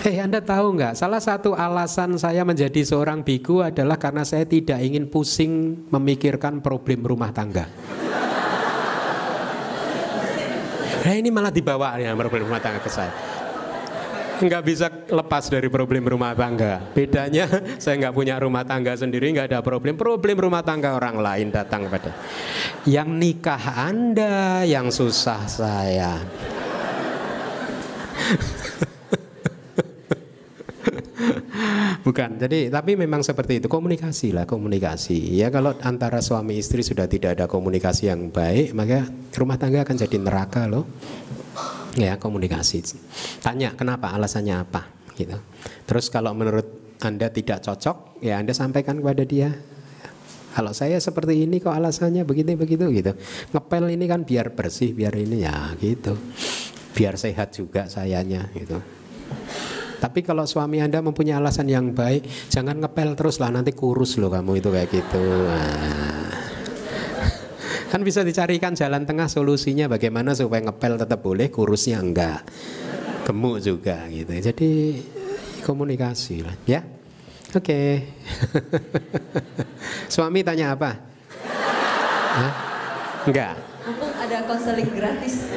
[0.00, 0.96] Eh Anda tahu nggak?
[0.96, 7.04] Salah satu alasan saya menjadi seorang biku adalah karena saya tidak ingin pusing memikirkan problem
[7.04, 7.68] rumah tangga.
[11.04, 13.29] Eh ini malah dibawa ya problem rumah tangga ke saya
[14.40, 16.80] nggak bisa lepas dari problem rumah tangga.
[16.96, 17.44] Bedanya
[17.82, 20.00] saya nggak punya rumah tangga sendiri, nggak ada problem.
[20.00, 22.16] Problem rumah tangga orang lain datang pada.
[22.88, 26.16] Yang nikah Anda, yang susah saya.
[32.00, 35.36] Bukan, jadi tapi memang seperti itu komunikasi lah komunikasi.
[35.36, 39.04] Ya kalau antara suami istri sudah tidak ada komunikasi yang baik, maka
[39.36, 40.88] rumah tangga akan jadi neraka loh
[41.98, 42.82] ya komunikasi.
[43.42, 44.12] Tanya kenapa?
[44.14, 44.86] Alasannya apa?
[45.16, 45.36] Gitu.
[45.86, 49.56] Terus kalau menurut anda tidak cocok ya anda sampaikan kepada dia
[50.50, 53.12] kalau saya seperti ini kok alasannya begitu begitu gitu.
[53.54, 56.18] Ngepel ini kan biar bersih biar ini ya gitu.
[56.90, 58.76] Biar sehat juga sayanya gitu.
[60.00, 64.32] Tapi kalau suami anda mempunyai alasan yang baik jangan ngepel terus lah nanti kurus loh
[64.32, 65.22] kamu itu kayak gitu.
[65.46, 66.39] Nah.
[67.90, 72.46] Kan bisa dicarikan jalan tengah solusinya bagaimana supaya ngepel tetap boleh, kurusnya enggak.
[73.26, 74.30] Gemuk juga gitu.
[74.30, 75.02] Jadi
[75.66, 76.86] komunikasi lah, ya.
[77.50, 77.66] Oke.
[77.66, 77.90] Okay.
[80.14, 80.94] Suami tanya apa?
[82.30, 82.52] Hah?
[83.26, 83.58] Enggak.
[83.82, 85.50] Mumpung ada konseling gratis.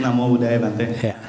[0.00, 0.96] Namo budaya Bante.
[0.96, 1.20] Ya.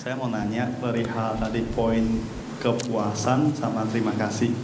[0.00, 2.24] Saya mau nanya perihal tadi poin
[2.64, 4.56] kepuasan sama terima kasih.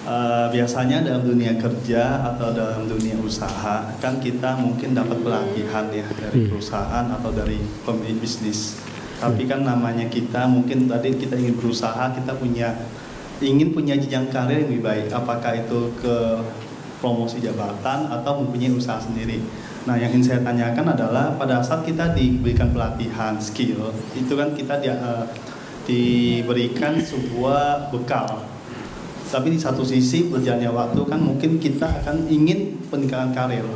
[0.00, 6.08] Uh, biasanya dalam dunia kerja atau dalam dunia usaha kan kita mungkin dapat pelatihan ya
[6.08, 6.56] dari Hmm.
[6.56, 8.80] perusahaan atau dari pemilik bisnis.
[9.20, 12.72] Tapi kan namanya kita mungkin tadi kita ingin berusaha, kita punya
[13.44, 15.06] ingin punya jenjang karir yang lebih baik.
[15.12, 16.16] Apakah itu ke
[17.00, 19.40] promosi jabatan atau mempunyai usaha sendiri.
[19.88, 24.76] Nah, yang ingin saya tanyakan adalah pada saat kita diberikan pelatihan skill, itu kan kita
[24.84, 25.24] dia, eh,
[25.90, 28.46] diberikan sebuah bekal.
[29.30, 33.66] Tapi di satu sisi berjalannya waktu kan mungkin kita akan ingin peningkatan karir.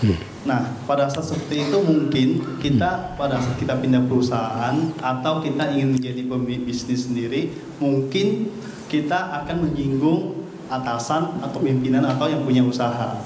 [0.00, 0.16] Hmm.
[0.42, 5.94] Nah, pada saat seperti itu mungkin kita pada saat kita pindah perusahaan atau kita ingin
[5.94, 8.50] menjadi pemilik bisnis sendiri, mungkin
[8.90, 13.20] kita akan menyinggung atasan atau pimpinan atau yang punya usaha.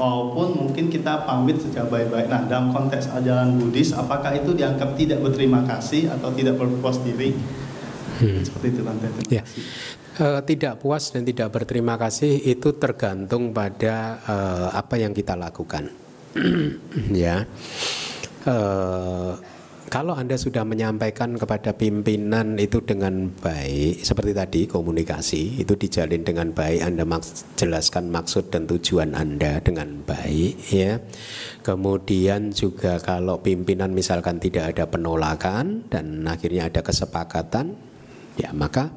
[0.00, 2.32] Walaupun mungkin kita pamit secara baik-baik.
[2.32, 7.36] Nah, dalam konteks ajaran Buddhis, apakah itu dianggap tidak berterima kasih atau tidak berpuas diri?
[8.20, 8.42] Hmm.
[8.42, 9.06] Seperti itu, Tante.
[9.08, 9.42] Terima Ya.
[9.46, 9.62] kasih.
[10.12, 15.88] Eh, tidak puas dan tidak berterima kasih itu tergantung pada eh, apa yang kita lakukan.
[17.16, 17.48] ya.
[18.44, 19.32] Eh,
[19.88, 26.48] kalau Anda sudah menyampaikan kepada pimpinan itu dengan baik, seperti tadi komunikasi itu dijalin dengan
[26.48, 30.96] baik, Anda maks- jelaskan maksud dan tujuan Anda dengan baik, ya.
[31.60, 37.76] Kemudian juga kalau pimpinan misalkan tidak ada penolakan dan akhirnya ada kesepakatan,
[38.40, 38.90] ya maka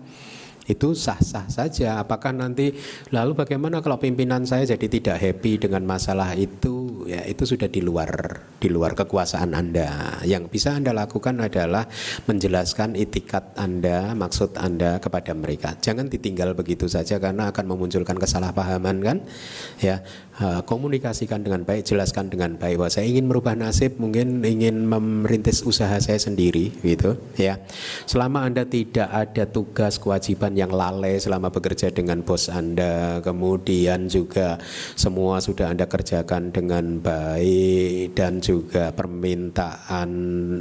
[0.66, 2.02] itu sah-sah saja.
[2.02, 2.74] Apakah nanti
[3.14, 7.06] lalu bagaimana kalau pimpinan saya jadi tidak happy dengan masalah itu?
[7.06, 10.18] Ya itu sudah di luar di luar kekuasaan Anda.
[10.26, 11.86] Yang bisa Anda lakukan adalah
[12.26, 15.78] menjelaskan itikat Anda, maksud Anda kepada mereka.
[15.78, 19.18] Jangan ditinggal begitu saja karena akan memunculkan kesalahpahaman kan?
[19.78, 20.02] Ya,
[20.68, 25.96] komunikasikan dengan baik, jelaskan dengan baik bahwa saya ingin merubah nasib, mungkin ingin merintis usaha
[26.04, 27.64] saya sendiri gitu, ya.
[28.04, 34.60] Selama Anda tidak ada tugas kewajiban yang lalai selama bekerja dengan bos Anda, kemudian juga
[35.00, 40.10] semua sudah Anda kerjakan dengan baik dan juga permintaan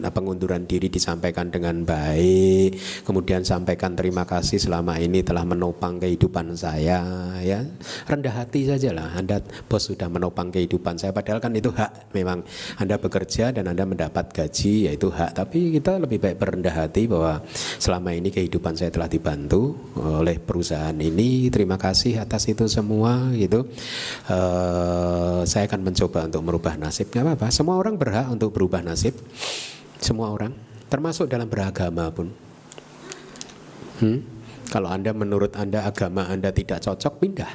[0.06, 6.54] eh, pengunduran diri disampaikan dengan baik, kemudian sampaikan terima kasih selama ini telah menopang kehidupan
[6.54, 7.02] saya,
[7.42, 7.66] ya.
[8.06, 12.44] Rendah hati sajalah Anda bos sudah menopang kehidupan saya padahal kan itu hak memang
[12.80, 17.40] Anda bekerja dan Anda mendapat gaji yaitu hak tapi kita lebih baik berendah hati bahwa
[17.80, 23.64] selama ini kehidupan saya telah dibantu oleh perusahaan ini terima kasih atas itu semua gitu
[24.24, 27.46] Eh, saya akan mencoba untuk merubah nasib, nggak apa-apa.
[27.52, 29.12] Semua orang berhak untuk berubah nasib,
[30.00, 30.56] semua orang,
[30.88, 32.32] termasuk dalam beragama pun.
[34.00, 34.24] Hmm?
[34.72, 37.52] Kalau anda menurut anda agama anda tidak cocok, pindah.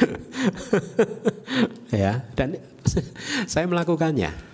[2.02, 2.58] ya, dan
[3.52, 4.50] saya melakukannya.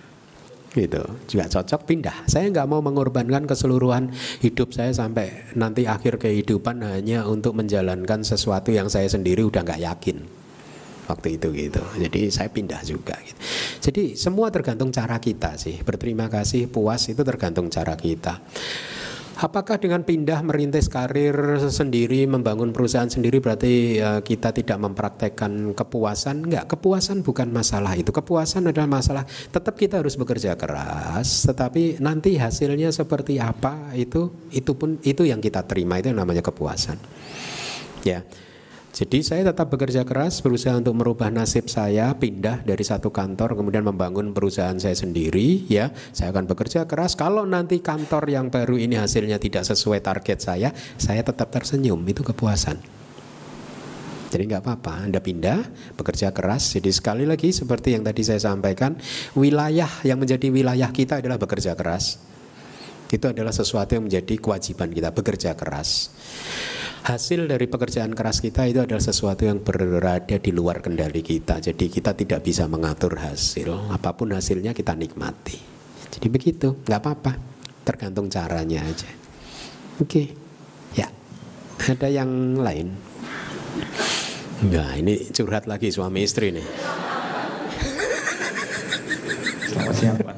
[0.69, 2.29] Gitu juga cocok pindah.
[2.29, 4.13] Saya nggak mau mengorbankan keseluruhan
[4.45, 9.81] hidup saya sampai nanti akhir kehidupan hanya untuk menjalankan sesuatu yang saya sendiri udah nggak
[9.81, 10.17] yakin.
[11.09, 11.81] Waktu itu gitu.
[11.97, 13.39] Jadi saya pindah juga gitu.
[13.89, 15.81] jadi semua tergantung cara kita sih.
[15.81, 18.37] Berterima kasih puas itu tergantung cara kita
[19.39, 21.31] Apakah dengan pindah merintis karir
[21.71, 26.43] sendiri, membangun perusahaan sendiri berarti uh, kita tidak mempraktekkan kepuasan?
[26.43, 28.11] Enggak, kepuasan bukan masalah itu.
[28.11, 34.75] Kepuasan adalah masalah tetap kita harus bekerja keras, tetapi nanti hasilnya seperti apa itu itu
[34.75, 36.99] pun itu yang kita terima itu yang namanya kepuasan.
[38.03, 38.27] Ya.
[38.99, 43.87] Jadi saya tetap bekerja keras, berusaha untuk merubah nasib saya, pindah dari satu kantor, kemudian
[43.87, 45.63] membangun perusahaan saya sendiri.
[45.71, 47.15] Ya, saya akan bekerja keras.
[47.15, 52.03] Kalau nanti kantor yang baru ini hasilnya tidak sesuai target saya, saya tetap tersenyum.
[52.11, 52.75] Itu kepuasan.
[54.35, 56.75] Jadi nggak apa-apa, Anda pindah, bekerja keras.
[56.75, 58.99] Jadi sekali lagi seperti yang tadi saya sampaikan,
[59.31, 62.19] wilayah yang menjadi wilayah kita adalah bekerja keras.
[63.07, 66.11] Itu adalah sesuatu yang menjadi kewajiban kita, bekerja keras
[67.03, 71.63] hasil dari pekerjaan keras kita itu adalah sesuatu yang berada di luar kendali kita.
[71.63, 73.93] Jadi kita tidak bisa mengatur hasil.
[73.93, 75.59] Apa pun hasilnya kita nikmati.
[76.09, 77.33] Jadi begitu, nggak apa-apa.
[77.85, 79.09] Tergantung caranya aja.
[80.01, 80.33] Oke,
[80.93, 81.07] ya.
[81.79, 82.93] Ada yang lain?
[84.69, 86.67] Nah, ini curhat lagi suami istri nih.
[89.69, 90.37] Selamat siang, Pak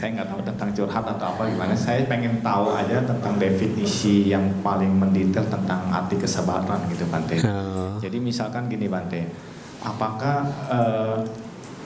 [0.00, 0.40] saya nggak tahu
[0.80, 1.76] curhat atau apa gimana.
[1.76, 7.36] Saya pengen tahu aja tentang definisi yang paling mendetail tentang arti kesabaran gitu Bante.
[7.44, 8.00] Oh.
[8.00, 9.28] Jadi misalkan gini Bante,
[9.84, 11.20] apakah uh,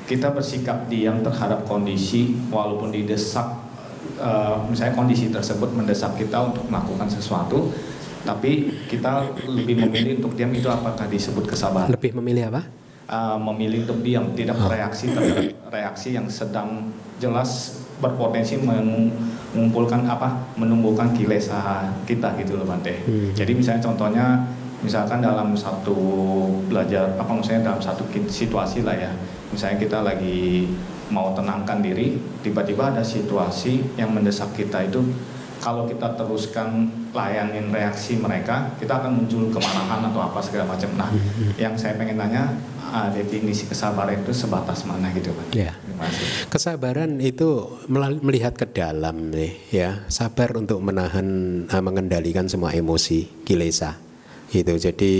[0.07, 3.51] kita bersikap diam terhadap kondisi walaupun didesak,
[4.23, 7.75] uh, misalnya kondisi tersebut mendesak kita untuk melakukan sesuatu,
[8.23, 11.91] tapi kita lebih memilih untuk diam itu apakah disebut kesabaran?
[11.91, 12.63] Lebih memilih apa?
[13.05, 16.89] Uh, memilih untuk diam, tidak bereaksi terhadap reaksi yang sedang
[17.21, 23.05] jelas berpotensi mengumpulkan apa menumbuhkan kilesa kita gitu loh Bante.
[23.07, 23.31] Hmm.
[23.35, 24.27] Jadi misalnya contohnya
[24.83, 25.97] misalkan dalam satu
[26.69, 29.13] belajar apa maksudnya dalam satu situasi lah ya.
[29.55, 30.67] Misalnya kita lagi
[31.13, 35.05] mau tenangkan diri, tiba-tiba ada situasi yang mendesak kita itu
[35.65, 40.93] kalau kita teruskan layanin reaksi mereka, kita akan muncul kemarahan atau apa segala macam.
[41.01, 41.57] Nah, hmm.
[41.57, 42.53] yang saya pengen tanya,
[42.93, 45.57] uh, definisi kesabaran itu sebatas mana gitu Pak?
[45.57, 45.73] Ya.
[46.51, 47.81] Kesabaran itu
[48.23, 51.27] melihat ke dalam nih ya, sabar untuk menahan,
[51.71, 53.99] uh, mengendalikan semua emosi, kilesa.
[54.51, 54.75] Gitu.
[54.79, 55.13] Jadi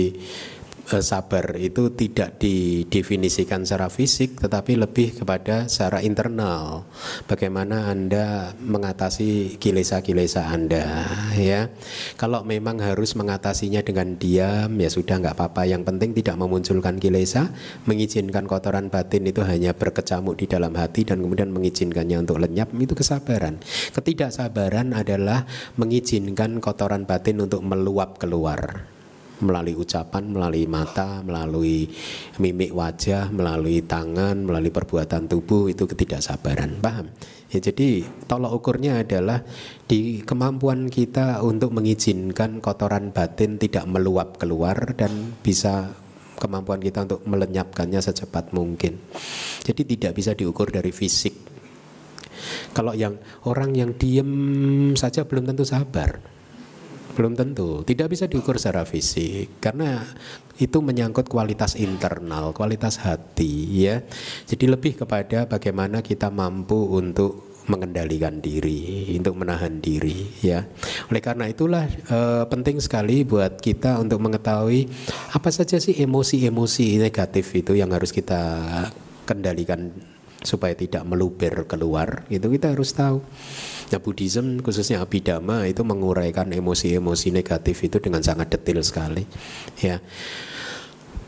[0.54, 0.54] Eh,
[0.85, 6.85] sabar itu tidak didefinisikan secara fisik tetapi lebih kepada secara internal.
[7.25, 11.73] Bagaimana Anda mengatasi kilesa-kilesa Anda ya.
[12.21, 15.65] Kalau memang harus mengatasinya dengan diam ya sudah nggak apa-apa.
[15.65, 17.49] Yang penting tidak memunculkan kilesa
[17.89, 22.93] mengizinkan kotoran batin itu hanya berkecamuk di dalam hati dan kemudian mengizinkannya untuk lenyap itu
[22.93, 23.57] kesabaran.
[23.91, 25.49] Ketidaksabaran adalah
[25.81, 28.94] mengizinkan kotoran batin untuk meluap keluar
[29.43, 31.89] melalui ucapan, melalui mata, melalui
[32.39, 36.79] mimik wajah, melalui tangan, melalui perbuatan tubuh itu ketidaksabaran.
[36.79, 37.11] Paham?
[37.51, 39.43] Ya, jadi tolak ukurnya adalah
[39.87, 45.93] di kemampuan kita untuk mengizinkan kotoran batin tidak meluap keluar dan bisa
[46.35, 48.99] kemampuan kita untuk melenyapkannya secepat mungkin.
[49.63, 51.33] Jadi tidak bisa diukur dari fisik.
[52.75, 53.15] Kalau yang
[53.47, 54.31] orang yang diem
[54.99, 56.34] saja belum tentu sabar.
[57.15, 60.03] Belum tentu, tidak bisa diukur secara fisik karena
[60.59, 64.03] itu menyangkut kualitas internal, kualitas hati ya.
[64.43, 70.67] Jadi lebih kepada bagaimana kita mampu untuk mengendalikan diri, untuk menahan diri ya.
[71.09, 74.85] Oleh karena itulah e, penting sekali buat kita untuk mengetahui
[75.33, 78.61] apa saja sih emosi-emosi negatif itu yang harus kita
[79.25, 79.89] kendalikan
[80.45, 83.17] supaya tidak meluber keluar itu kita harus tahu
[83.93, 89.23] nah Buddhism khususnya Abhidhamma itu menguraikan emosi-emosi negatif itu dengan sangat detail sekali
[89.81, 90.01] ya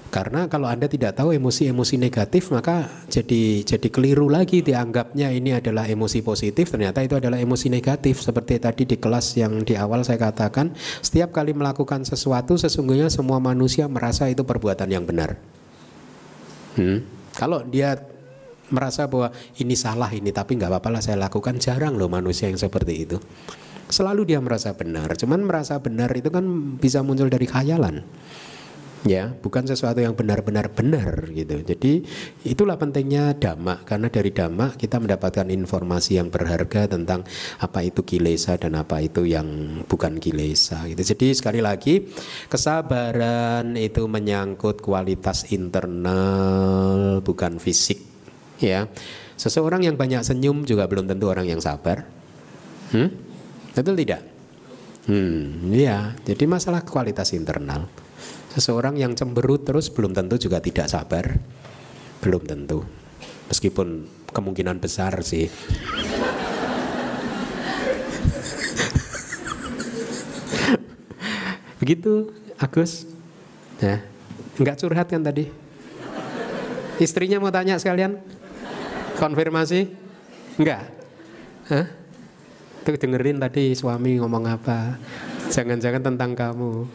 [0.08, 5.84] karena kalau Anda tidak tahu emosi-emosi negatif maka jadi jadi keliru lagi dianggapnya ini adalah
[5.86, 10.18] emosi positif ternyata itu adalah emosi negatif seperti tadi di kelas yang di awal saya
[10.18, 10.72] katakan
[11.04, 15.36] setiap kali melakukan sesuatu sesungguhnya semua manusia merasa itu perbuatan yang benar.
[16.80, 17.04] Hmm?
[17.36, 18.00] Kalau dia
[18.70, 21.60] merasa bahwa ini salah ini tapi nggak apa-apa lah saya lakukan.
[21.60, 23.18] Jarang loh manusia yang seperti itu.
[23.88, 25.16] Selalu dia merasa benar.
[25.16, 26.44] Cuman merasa benar itu kan
[26.76, 28.04] bisa muncul dari khayalan.
[29.06, 31.62] Ya bukan sesuatu yang benar-benar benar gitu.
[31.64, 32.04] Jadi
[32.44, 37.22] itulah pentingnya dhamma karena dari dhamma kita mendapatkan informasi yang berharga tentang
[37.62, 41.14] apa itu kilesa dan apa itu yang bukan kilesa gitu.
[41.14, 42.10] Jadi sekali lagi
[42.50, 48.07] kesabaran itu menyangkut kualitas internal bukan fisik
[48.62, 48.90] ya
[49.38, 52.06] seseorang yang banyak senyum juga belum tentu orang yang sabar
[52.94, 53.10] hmm?
[53.78, 54.26] betul tidak
[55.06, 57.86] hmm ya jadi masalah kualitas internal
[58.58, 61.38] Seseorang yang cemberut terus belum tentu juga tidak sabar.
[62.26, 62.82] Belum tentu.
[63.54, 65.46] Meskipun kemungkinan besar sih.
[71.78, 73.06] Begitu Agus.
[73.78, 74.02] Ya.
[74.58, 75.54] Enggak curhat kan tadi?
[76.98, 78.18] Istrinya mau tanya sekalian?
[79.18, 79.90] Konfirmasi?
[80.62, 80.94] Enggak?
[81.74, 81.86] Hah?
[82.86, 84.96] Tuh dengerin tadi suami ngomong apa?
[85.50, 86.74] Jangan-jangan tentang kamu.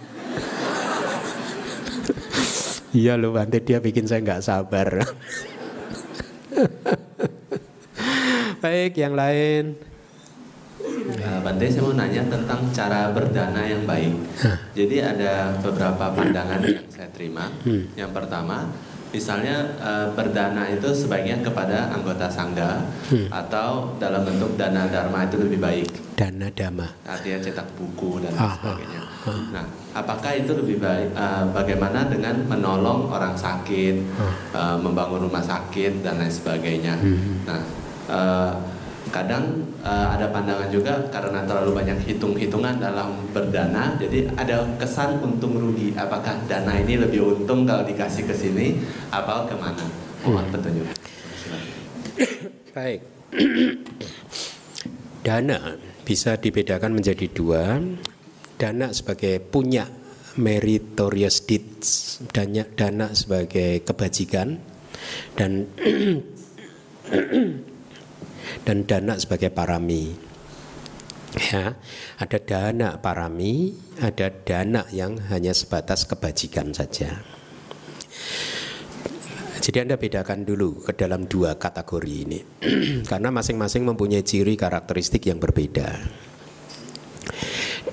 [2.92, 5.00] Iya loh Bante dia bikin saya nggak sabar.
[8.62, 9.80] Baik yang lain.
[11.16, 14.12] Ya, Bante saya mau nanya tentang cara berdana yang baik.
[14.76, 17.48] Jadi ada beberapa pandangan yang saya terima.
[17.64, 17.88] Hmm.
[17.96, 18.68] Yang pertama,
[19.12, 23.28] misalnya eh, berdana itu sebaiknya kepada anggota sangga Hmm.
[23.28, 25.88] atau dalam bentuk dana dharma itu lebih baik.
[26.16, 26.88] Dana dama.
[27.04, 29.00] Artinya cetak buku dan Ah, sebagainya.
[29.04, 29.40] ah, ah.
[29.52, 31.12] Nah, apakah itu lebih baik?
[31.12, 33.94] eh, bagaimana dengan menolong orang sakit,
[34.50, 36.96] eh, membangun rumah sakit dan lain sebagainya?
[36.96, 37.44] Hmm.
[37.44, 37.60] Nah,
[38.08, 38.50] eh,
[39.12, 45.54] kadang eh, ada pandangan juga karena terlalu banyak hitung-hitungan dalam berdana, jadi ada kesan untung
[45.54, 45.92] rugi.
[45.92, 48.80] Apakah dana ini lebih untung kalau dikasih ke sini,
[49.12, 49.84] apa ke mana?
[50.24, 50.52] Mohon Hmm.
[50.56, 50.86] petunjuk.
[52.72, 53.00] Baik.
[55.22, 57.78] Dana bisa dibedakan menjadi dua.
[58.58, 59.86] Dana sebagai punya
[60.34, 64.58] meritorious deeds, dana, dana sebagai kebajikan
[65.38, 65.68] dan
[68.64, 70.32] dan dana sebagai parami.
[71.32, 71.80] Ya,
[72.20, 77.24] ada dana parami, ada dana yang hanya sebatas kebajikan saja.
[79.62, 82.40] Jadi Anda bedakan dulu ke dalam dua kategori ini.
[83.10, 86.02] Karena masing-masing mempunyai ciri karakteristik yang berbeda.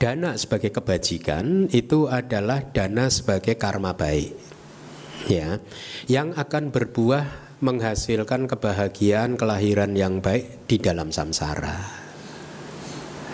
[0.02, 4.34] Dana sebagai kebajikan itu adalah dana sebagai karma baik.
[5.30, 5.62] Ya,
[6.10, 11.76] yang akan berbuah menghasilkan kebahagiaan kelahiran yang baik di dalam samsara.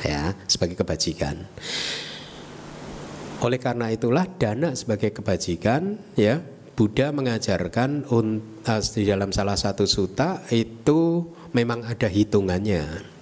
[0.06, 1.50] Ya, sebagai kebajikan.
[3.42, 6.42] Oleh karena itulah dana sebagai kebajikan ya
[6.76, 11.24] Buddha mengajarkan uh, di dalam salah satu suta itu
[11.56, 13.16] memang ada hitungannya.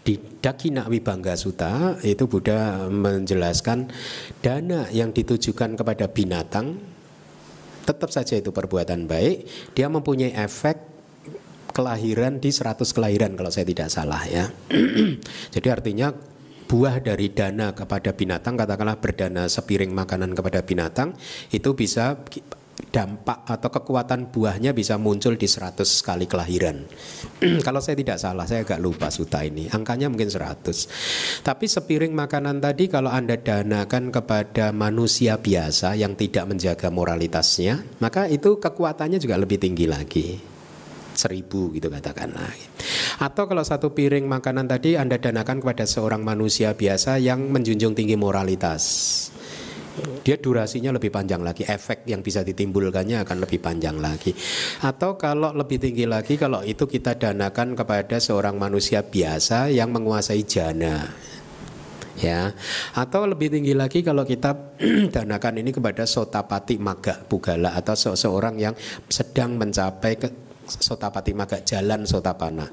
[0.00, 3.92] Di Dakina Wibangga Suta itu Buddha menjelaskan
[4.40, 6.93] dana yang ditujukan kepada binatang
[7.84, 9.44] tetap saja itu perbuatan baik,
[9.76, 10.94] dia mempunyai efek
[11.74, 14.48] kelahiran di 100 kelahiran kalau saya tidak salah ya.
[15.54, 16.14] Jadi artinya
[16.64, 21.12] buah dari dana kepada binatang katakanlah berdana sepiring makanan kepada binatang
[21.52, 22.16] itu bisa
[22.90, 26.82] dampak atau kekuatan buahnya bisa muncul di 100 kali kelahiran.
[27.66, 29.70] Kalau saya tidak salah, saya agak lupa suta ini.
[29.70, 31.42] Angkanya mungkin 100.
[31.46, 38.26] Tapi sepiring makanan tadi kalau Anda danakan kepada manusia biasa yang tidak menjaga moralitasnya, maka
[38.30, 40.54] itu kekuatannya juga lebih tinggi lagi
[41.14, 42.50] seribu gitu katakanlah.
[43.22, 48.18] Atau kalau satu piring makanan tadi Anda danakan kepada seorang manusia biasa yang menjunjung tinggi
[48.18, 48.82] moralitas.
[49.94, 54.34] Dia durasinya lebih panjang lagi, efek yang bisa ditimbulkannya akan lebih panjang lagi.
[54.82, 60.42] Atau kalau lebih tinggi lagi, kalau itu kita danakan kepada seorang manusia biasa yang menguasai
[60.42, 61.06] jana,
[62.18, 62.50] ya.
[62.98, 64.74] Atau lebih tinggi lagi kalau kita
[65.14, 68.74] danakan ini kepada sotapati maga pugala atau seseorang yang
[69.06, 70.28] sedang mencapai ke
[70.66, 72.66] sotapati maga jalan sotapana.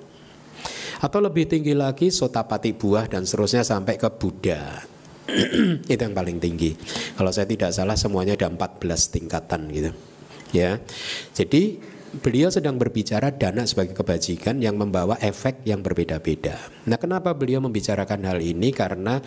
[1.02, 4.92] Atau lebih tinggi lagi sotapati buah dan seterusnya sampai ke Buddha
[5.92, 6.76] itu yang paling tinggi
[7.16, 9.92] kalau saya tidak salah semuanya ada 14 tingkatan gitu
[10.52, 10.80] ya
[11.32, 11.80] jadi
[12.12, 16.60] beliau sedang berbicara dana sebagai kebajikan yang membawa efek yang berbeda-beda.
[16.92, 18.76] Nah, kenapa beliau membicarakan hal ini?
[18.76, 19.24] Karena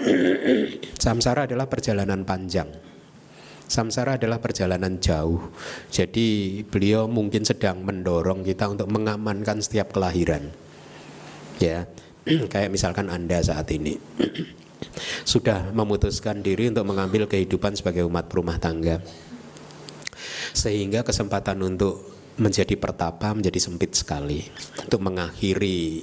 [1.04, 2.72] samsara adalah perjalanan panjang.
[3.68, 5.52] Samsara adalah perjalanan jauh.
[5.92, 10.48] Jadi beliau mungkin sedang mendorong kita untuk mengamankan setiap kelahiran.
[11.60, 11.84] Ya,
[12.52, 14.00] kayak misalkan Anda saat ini
[15.22, 19.00] sudah memutuskan diri untuk mengambil kehidupan sebagai umat rumah tangga.
[20.52, 24.40] Sehingga kesempatan untuk menjadi pertapa menjadi sempit sekali
[24.80, 26.00] untuk mengakhiri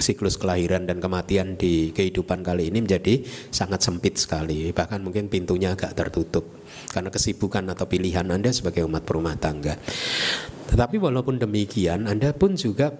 [0.00, 3.20] siklus kelahiran dan kematian di kehidupan kali ini menjadi
[3.52, 9.04] sangat sempit sekali, bahkan mungkin pintunya agak tertutup karena kesibukan atau pilihan Anda sebagai umat
[9.04, 9.76] berumah tangga.
[10.72, 12.90] Tetapi walaupun demikian, Anda pun juga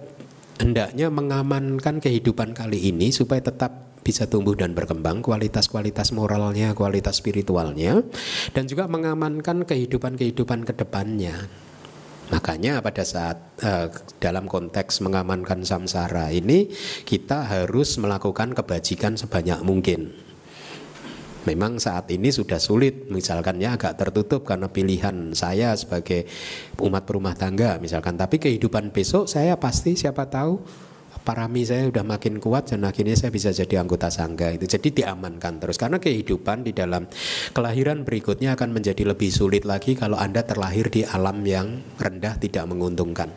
[0.61, 8.01] hendaknya mengamankan kehidupan kali ini supaya tetap bisa tumbuh dan berkembang kualitas-kualitas moralnya, kualitas spiritualnya
[8.53, 11.49] dan juga mengamankan kehidupan-kehidupan ke depannya.
[12.31, 13.91] Makanya pada saat uh,
[14.23, 16.71] dalam konteks mengamankan samsara ini
[17.03, 20.15] kita harus melakukan kebajikan sebanyak mungkin.
[21.41, 26.29] Memang saat ini sudah sulit, misalkan ya agak tertutup karena pilihan saya sebagai
[26.79, 28.13] umat rumah tangga misalkan.
[28.15, 30.61] Tapi kehidupan besok saya pasti siapa tahu
[31.21, 34.65] parami saya udah makin kuat dan akhirnya saya bisa jadi anggota sangga itu.
[34.65, 35.77] Jadi diamankan terus.
[35.77, 37.05] Karena kehidupan di dalam
[37.53, 42.65] kelahiran berikutnya akan menjadi lebih sulit lagi kalau anda terlahir di alam yang rendah tidak
[42.67, 43.29] menguntungkan.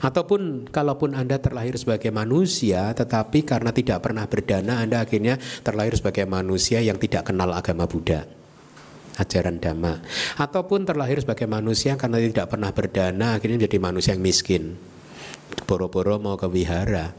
[0.00, 6.24] Ataupun kalaupun anda terlahir sebagai manusia tetapi karena tidak pernah berdana anda akhirnya terlahir sebagai
[6.24, 8.24] manusia yang tidak kenal agama Buddha.
[9.14, 10.02] Ajaran dhamma.
[10.40, 14.93] Ataupun terlahir sebagai manusia karena tidak pernah berdana akhirnya menjadi manusia yang miskin
[15.62, 17.14] boro-boro mau ke wihara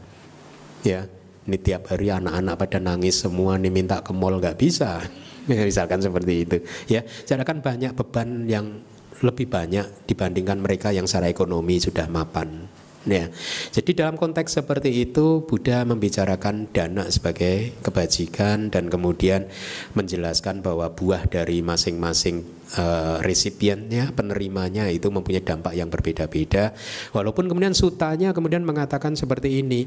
[0.84, 1.08] ya.
[1.46, 4.98] Ini tiap hari anak-anak pada nangis semua nih minta ke mall nggak bisa.
[5.46, 6.56] Misalkan seperti itu
[6.90, 7.06] ya.
[7.24, 8.82] Kan banyak beban yang
[9.22, 12.68] lebih banyak dibandingkan mereka yang secara ekonomi sudah mapan
[13.06, 13.30] Ya,
[13.70, 19.46] jadi dalam konteks seperti itu Buddha membicarakan dana sebagai kebajikan dan kemudian
[19.94, 22.42] menjelaskan bahwa buah dari masing-masing
[22.74, 26.74] uh, resipiennya, penerimanya itu mempunyai dampak yang berbeda-beda.
[27.14, 29.86] Walaupun kemudian sutanya kemudian mengatakan seperti ini.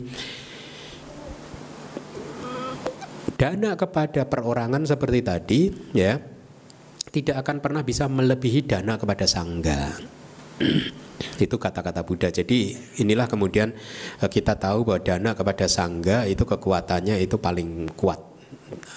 [3.35, 6.15] Dana kepada perorangan seperti tadi ya
[7.11, 9.91] tidak akan pernah bisa melebihi dana kepada sangga.
[11.39, 12.31] Itu kata-kata Buddha.
[12.31, 13.75] Jadi inilah kemudian
[14.19, 18.29] eh, kita tahu bahwa dana kepada sangga itu kekuatannya itu paling kuat.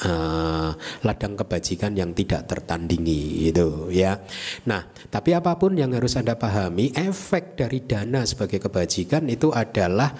[0.05, 4.21] Uh, ladang kebajikan yang tidak tertandingi itu ya.
[4.69, 10.13] Nah, tapi apa pun yang harus Anda pahami, efek dari dana sebagai kebajikan itu adalah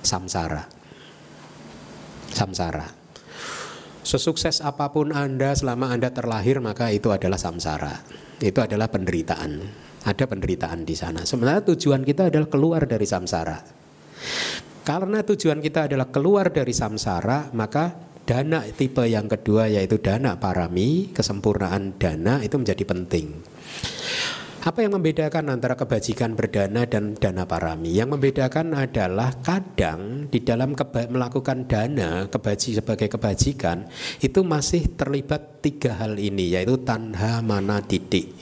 [0.00, 0.64] samsara.
[2.32, 2.88] Samsara.
[4.04, 8.00] Sesukses apa pun Anda selama Anda terlahir maka itu adalah samsara.
[8.40, 9.64] Itu adalah penderitaan
[10.04, 11.24] ada penderitaan di sana.
[11.24, 13.58] Sebenarnya tujuan kita adalah keluar dari samsara.
[14.84, 17.96] Karena tujuan kita adalah keluar dari samsara, maka
[18.28, 23.26] dana tipe yang kedua yaitu dana parami, kesempurnaan dana itu menjadi penting.
[24.64, 27.92] Apa yang membedakan antara kebajikan berdana dan dana parami?
[27.92, 33.84] Yang membedakan adalah kadang di dalam keba- melakukan dana kebaji sebagai kebajikan
[34.24, 38.32] itu masih terlibat tiga hal ini yaitu tanha mana titik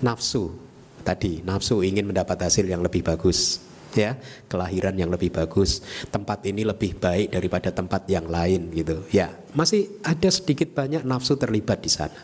[0.00, 0.69] nafsu
[1.10, 1.42] tadi.
[1.42, 3.58] Nafsu ingin mendapat hasil yang lebih bagus
[3.94, 4.14] ya.
[4.46, 5.82] Kelahiran yang lebih bagus.
[6.10, 9.34] Tempat ini lebih baik daripada tempat yang lain gitu ya.
[9.58, 12.20] Masih ada sedikit banyak nafsu terlibat di sana.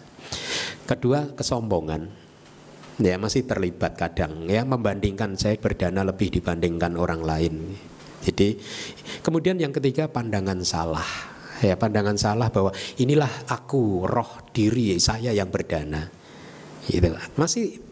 [0.87, 2.07] Kedua kesombongan
[3.03, 4.63] ya masih terlibat kadang ya.
[4.63, 7.55] Membandingkan saya berdana lebih dibandingkan orang lain.
[8.23, 8.59] Jadi
[9.23, 11.07] kemudian yang ketiga pandangan salah
[11.63, 11.75] ya.
[11.75, 12.71] Pandangan salah bahwa
[13.03, 16.07] inilah aku roh diri saya yang berdana
[16.87, 17.11] gitu.
[17.35, 17.86] Masih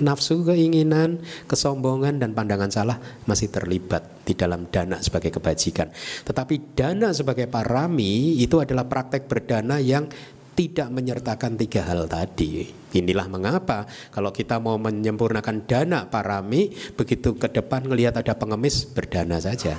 [0.00, 5.92] nafsu keinginan, kesombongan dan pandangan salah masih terlibat di dalam dana sebagai kebajikan.
[6.26, 10.08] Tetapi dana sebagai parami itu adalah praktek berdana yang
[10.56, 12.68] tidak menyertakan tiga hal tadi.
[12.92, 16.68] Inilah mengapa kalau kita mau menyempurnakan dana parami,
[16.98, 19.78] begitu ke depan melihat ada pengemis berdana saja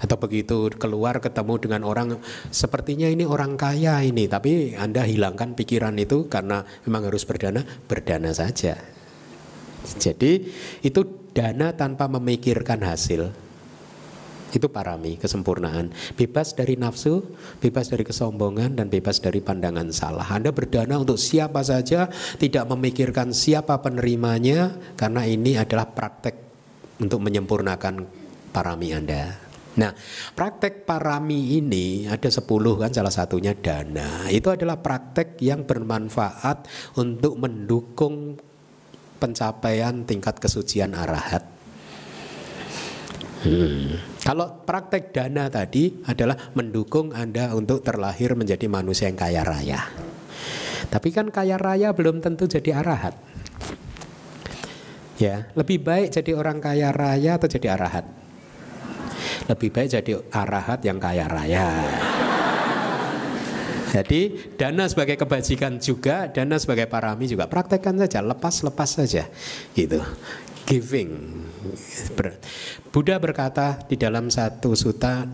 [0.00, 2.08] atau begitu keluar ketemu dengan orang
[2.48, 8.32] sepertinya ini orang kaya ini tapi Anda hilangkan pikiran itu karena memang harus berdana berdana
[8.32, 8.80] saja
[10.00, 10.44] jadi
[10.80, 11.00] itu
[11.36, 13.50] dana tanpa memikirkan hasil
[14.50, 15.94] itu parami, kesempurnaan.
[16.18, 17.22] Bebas dari nafsu,
[17.62, 20.26] bebas dari kesombongan, dan bebas dari pandangan salah.
[20.26, 26.34] Anda berdana untuk siapa saja, tidak memikirkan siapa penerimanya, karena ini adalah praktek
[26.98, 27.94] untuk menyempurnakan
[28.50, 29.49] parami Anda.
[29.70, 29.94] Nah,
[30.34, 32.42] praktek parami ini ada 10
[32.74, 34.26] kan salah satunya dana.
[34.26, 36.66] Itu adalah praktek yang bermanfaat
[36.98, 38.34] untuk mendukung
[39.22, 41.46] pencapaian tingkat kesucian arahat.
[43.40, 43.96] Hmm.
[44.20, 49.80] Kalau praktek dana tadi adalah mendukung Anda untuk terlahir menjadi manusia yang kaya raya.
[50.90, 53.14] Tapi kan kaya raya belum tentu jadi arahat.
[55.16, 58.19] Ya, lebih baik jadi orang kaya raya atau jadi arahat?
[59.48, 61.66] Lebih baik jadi arahat yang kaya raya.
[63.90, 69.26] Jadi dana sebagai kebajikan juga, dana sebagai parami juga praktekkan saja, lepas-lepas saja,
[69.74, 69.98] gitu.
[70.70, 71.42] giving.
[72.94, 75.26] Buddha berkata di dalam satu suta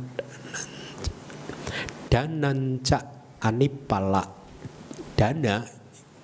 [2.08, 2.98] dananca
[3.44, 4.24] anipala
[5.12, 5.60] dana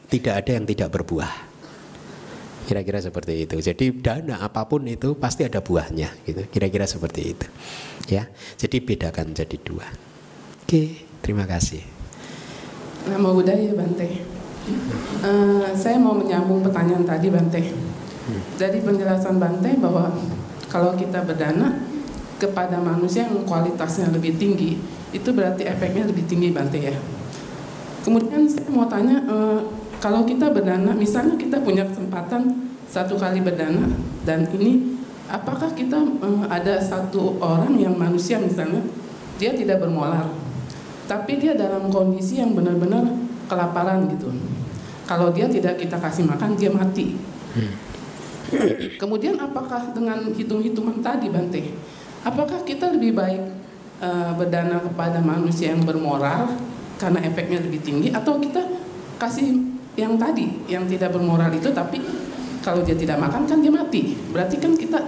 [0.08, 1.51] tidak ada yang tidak berbuah.
[2.62, 3.56] Kira-kira seperti itu.
[3.58, 6.46] Jadi dana apa pun itu pasti ada buahnya gitu.
[6.48, 7.46] Kira-kira seperti itu.
[8.06, 8.30] Ya.
[8.58, 9.86] Jadi bedakan jadi dua.
[10.62, 11.82] Oke, terima kasih.
[13.10, 14.08] Nama budaya Bante.
[15.22, 17.62] Eh, saya mau menyambung pertanyaan tadi Bante.
[18.56, 20.14] Dari penjelasan Bante bahwa
[20.70, 21.82] kalau kita berdana
[22.38, 24.78] kepada manusia yang kualitasnya lebih tinggi,
[25.10, 26.94] itu berarti efeknya lebih tinggi Bante ya.
[28.06, 29.60] Kemudian saya mau tanya, eh,
[30.02, 33.86] kalau kita berdana, misalnya kita punya kesempatan satu kali berdana,
[34.26, 34.98] dan ini
[35.30, 38.82] apakah kita eh, ada satu orang yang manusia misalnya,
[39.38, 40.26] dia tidak bermolar,
[41.06, 43.14] tapi dia dalam kondisi yang benar-benar
[43.46, 44.34] kelaparan gitu.
[45.06, 47.14] Kalau dia tidak kita kasih makan, dia mati.
[49.00, 51.78] Kemudian apakah dengan hitung-hitungan tadi Bante,
[52.26, 53.42] apakah kita lebih baik
[54.02, 56.58] eh, berdana kepada manusia yang bermoral
[56.98, 58.66] karena efeknya lebih tinggi atau kita
[59.22, 62.00] kasih yang tadi yang tidak bermoral itu tapi
[62.64, 64.16] kalau dia tidak makan kan dia mati.
[64.30, 65.00] Berarti kan kita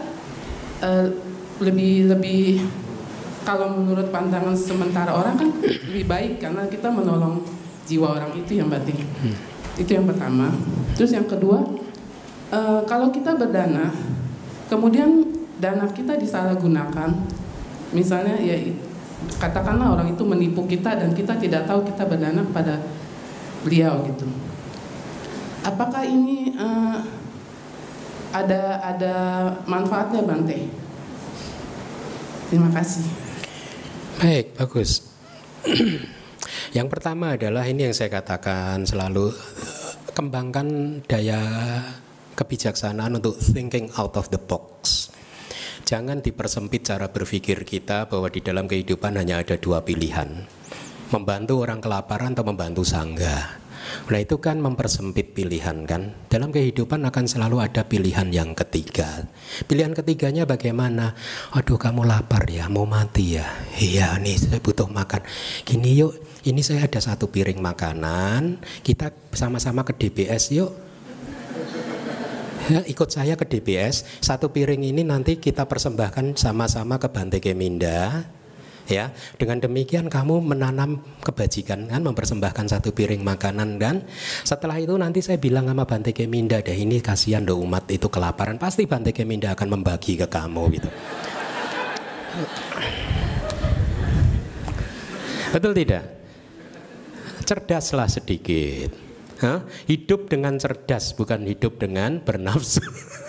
[0.83, 1.07] eh,
[1.63, 2.61] lebih lebih
[3.47, 7.45] kalau menurut pandangan sementara orang kan lebih baik karena kita menolong
[7.87, 8.93] jiwa orang itu yang Bante.
[9.79, 10.51] Itu yang pertama.
[10.99, 11.63] Terus yang kedua,
[12.51, 13.95] eh, kalau kita berdana,
[14.67, 15.25] kemudian
[15.63, 17.15] dana kita disalahgunakan,
[17.95, 18.59] misalnya ya
[19.39, 22.83] katakanlah orang itu menipu kita dan kita tidak tahu kita berdana pada
[23.65, 24.27] beliau gitu.
[25.65, 26.97] Apakah ini eh,
[28.37, 29.15] ada ada
[29.65, 30.69] manfaatnya Bante?
[32.53, 33.09] Terima kasih.
[34.21, 35.09] Baik, bagus.
[36.77, 39.33] yang pertama adalah ini yang saya katakan selalu
[40.13, 41.41] kembangkan daya
[42.37, 45.09] kebijaksanaan untuk thinking out of the box.
[45.85, 50.45] Jangan dipersempit cara berpikir kita bahwa di dalam kehidupan hanya ada dua pilihan.
[51.13, 53.64] Membantu orang kelaparan atau membantu sangga.
[54.11, 56.15] Nah itu kan mempersempit pilihan kan.
[56.29, 59.27] Dalam kehidupan akan selalu ada pilihan yang ketiga.
[59.67, 61.17] Pilihan ketiganya bagaimana?
[61.57, 63.47] Aduh kamu lapar ya, mau mati ya.
[63.79, 65.25] Iya nih saya butuh makan.
[65.67, 68.61] Gini yuk, ini saya ada satu piring makanan.
[68.85, 70.73] Kita sama-sama ke DBS yuk.
[72.65, 74.09] Ya, ikut saya ke DBS.
[74.25, 78.25] Satu piring ini nanti kita persembahkan sama-sama ke Bante Keminda.
[78.85, 84.05] Ya, dengan demikian kamu menanam kebajikan kan, mempersembahkan satu piring makanan dan
[84.45, 88.61] setelah itu nanti saya bilang sama Bante Keminda, deh ini kasihan do umat itu kelaparan,
[88.61, 90.89] pasti Bante Keminda akan membagi ke kamu gitu.
[95.57, 96.05] Betul tidak?
[97.49, 98.93] Cerdaslah sedikit.
[99.41, 99.65] Hah?
[99.89, 102.85] Hidup dengan cerdas bukan hidup dengan bernafsu.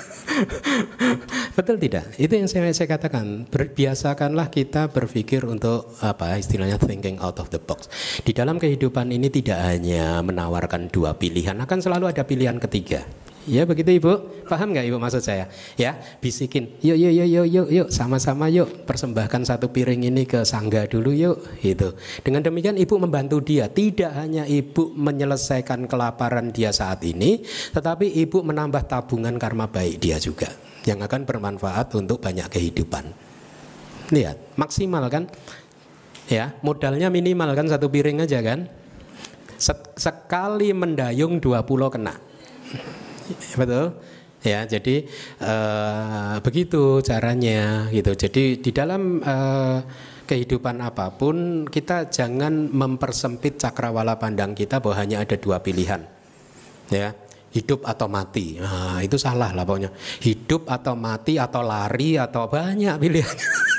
[1.56, 2.12] Betul tidak?
[2.20, 3.48] Itu yang saya, saya katakan.
[3.50, 7.88] Biasakanlah kita berpikir untuk apa istilahnya thinking out of the box.
[8.22, 13.25] Di dalam kehidupan ini tidak hanya menawarkan dua pilihan, akan selalu ada pilihan ketiga.
[13.46, 14.10] Ya begitu ibu,
[14.50, 15.46] paham nggak ibu maksud saya?
[15.78, 20.42] Ya bisikin, yuk yuk yuk yuk yuk yuk sama-sama yuk persembahkan satu piring ini ke
[20.42, 21.94] sangga dulu yuk, gitu.
[22.26, 28.42] Dengan demikian ibu membantu dia, tidak hanya ibu menyelesaikan kelaparan dia saat ini, tetapi ibu
[28.42, 30.50] menambah tabungan karma baik dia juga,
[30.90, 33.14] yang akan bermanfaat untuk banyak kehidupan.
[34.10, 35.30] Lihat, maksimal kan?
[36.26, 38.74] Ya, modalnya minimal kan satu piring aja kan?
[40.02, 42.18] Sekali mendayung dua pulau kena
[43.60, 43.98] betul.
[44.46, 45.10] Ya jadi
[45.42, 48.14] uh, begitu caranya gitu.
[48.14, 49.82] Jadi di dalam uh,
[50.30, 56.06] kehidupan apa pun kita jangan mempersempit cakrawala pandang kita bahwa hanya ada dua pilihan.
[56.94, 57.18] Ya
[57.56, 58.60] hidup atau mati.
[58.60, 59.90] Nah, itu salah lah pokoknya.
[60.20, 63.38] Hidup atau mati atau lari atau banyak pilihan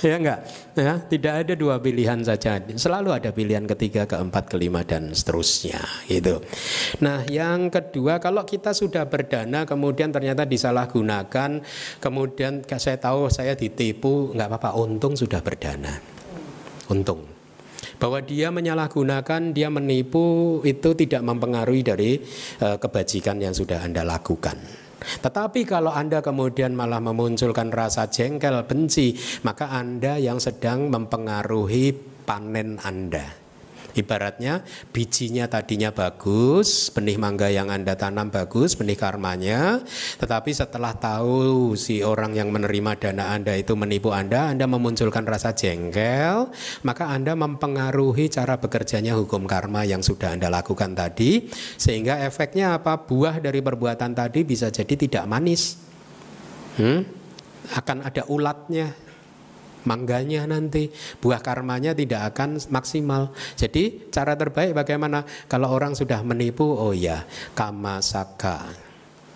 [0.00, 0.40] ya enggak.
[0.76, 2.60] Ya tidak ada dua pilihan saja.
[2.60, 6.40] Selalu ada pilihan ketiga keempat kelima dan seterusnya gitu.
[7.04, 11.60] Nah yang kedua kalau kita sudah berdana kemudian ternyata disalahgunakan
[12.00, 14.70] kemudian saya tahu saya ditipu nggak apa-apa.
[14.80, 16.00] Untung sudah berdana.
[16.90, 17.22] Untung.
[18.00, 22.16] Bahwa dia menyalahgunakan, dia menipu itu tidak mempengaruhi dari
[22.64, 24.56] uh, kebajikan yang sudah Anda lakukan.
[25.00, 31.92] Tetapi kalau Anda kemudian malah memunculkan rasa jengkel, benci, maka Anda yang sedang mempengaruhi
[32.28, 33.39] panen Anda.
[34.00, 39.84] Ibaratnya bijinya tadinya bagus, benih mangga yang Anda tanam bagus, benih karmanya,
[40.16, 45.52] tetapi setelah tahu si orang yang menerima dana Anda itu menipu Anda, Anda memunculkan rasa
[45.52, 46.48] jengkel,
[46.82, 53.04] maka Anda mempengaruhi cara bekerjanya hukum karma yang sudah Anda lakukan tadi, sehingga efeknya apa?
[53.04, 55.76] Buah dari perbuatan tadi bisa jadi tidak manis.
[56.80, 57.04] Hmm?
[57.76, 59.09] Akan ada ulatnya,
[59.84, 60.90] mangganya nanti
[61.20, 63.32] buah karmanya tidak akan maksimal.
[63.56, 68.70] Jadi cara terbaik bagaimana kalau orang sudah menipu oh ya kama saka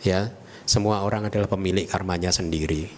[0.04, 0.28] ya
[0.64, 2.88] semua orang adalah pemilik karmanya sendiri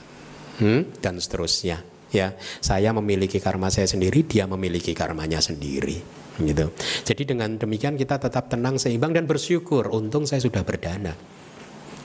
[0.62, 1.02] hmm?
[1.02, 6.68] dan seterusnya ya saya memiliki karma saya sendiri dia memiliki karmanya sendiri gitu.
[7.04, 11.16] Jadi dengan demikian kita tetap tenang seimbang dan bersyukur untung saya sudah berdana.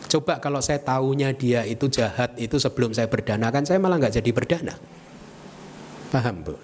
[0.08, 4.24] Coba kalau saya tahunya dia itu jahat itu sebelum saya berdana kan saya malah nggak
[4.24, 4.76] jadi berdana.
[6.12, 6.56] Paham Bu?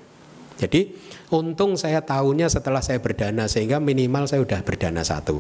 [0.58, 0.92] Jadi
[1.32, 5.40] untung saya tahunya setelah saya berdana sehingga minimal saya sudah berdana satu.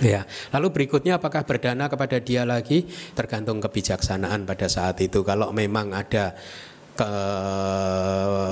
[0.00, 5.20] Ya, lalu berikutnya apakah berdana kepada dia lagi tergantung kebijaksanaan pada saat itu.
[5.20, 6.32] Kalau memang ada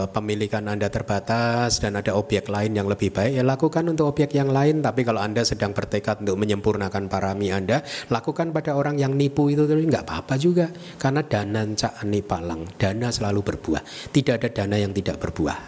[0.09, 4.49] kepemilikan Anda terbatas dan ada objek lain yang lebih baik, ya lakukan untuk objek yang
[4.49, 4.81] lain.
[4.81, 9.69] Tapi kalau Anda sedang bertekad untuk menyempurnakan parami Anda, lakukan pada orang yang nipu itu
[9.69, 10.73] terus nggak apa-apa juga.
[10.97, 13.83] Karena dana cak palang, dana selalu berbuah.
[14.09, 15.59] Tidak ada dana yang tidak berbuah.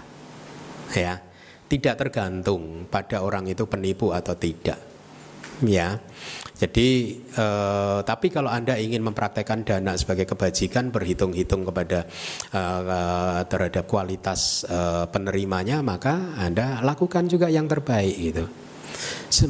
[0.96, 1.20] Ya,
[1.68, 4.80] tidak tergantung pada orang itu penipu atau tidak.
[5.60, 6.00] Ya.
[6.60, 12.04] Jadi, eh, tapi kalau anda ingin mempraktekkan dana sebagai kebajikan, berhitung-hitung kepada
[12.52, 18.44] eh, terhadap kualitas eh, penerimanya, maka anda lakukan juga yang terbaik gitu.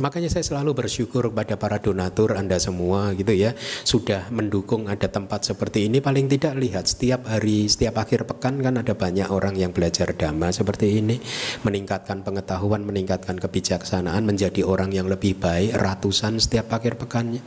[0.00, 5.44] Makanya saya selalu bersyukur kepada para donatur Anda semua gitu ya Sudah mendukung ada tempat
[5.46, 5.98] seperti ini.
[5.98, 10.52] Paling tidak lihat setiap hari, setiap akhir pekan kan ada banyak orang yang belajar dhamma
[10.54, 11.18] seperti ini.
[11.66, 17.42] Meningkatkan pengetahuan, meningkatkan kebijaksanaan Menjadi orang yang lebih baik ratusan setiap akhir pekannya.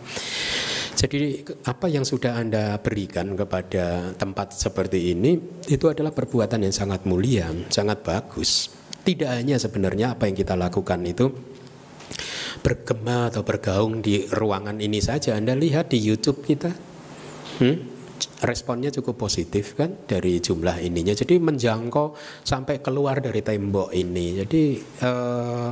[0.94, 5.36] Jadi apa yang sudah Anda berikan kepada tempat seperti ini
[5.68, 8.70] itu adalah perbuatan yang sangat mulia, sangat bagus.
[9.04, 11.28] Tidak hanya sebenarnya apa yang kita lakukan itu
[12.64, 15.36] bergema atau bergaung di ruangan ini saja.
[15.36, 16.72] Anda lihat di YouTube kita,
[17.60, 17.76] hmm?
[18.48, 21.12] responnya cukup positif kan dari jumlah ininya.
[21.12, 22.16] Jadi menjangkau
[22.48, 24.40] sampai keluar dari tembok ini.
[24.40, 25.70] Jadi uh,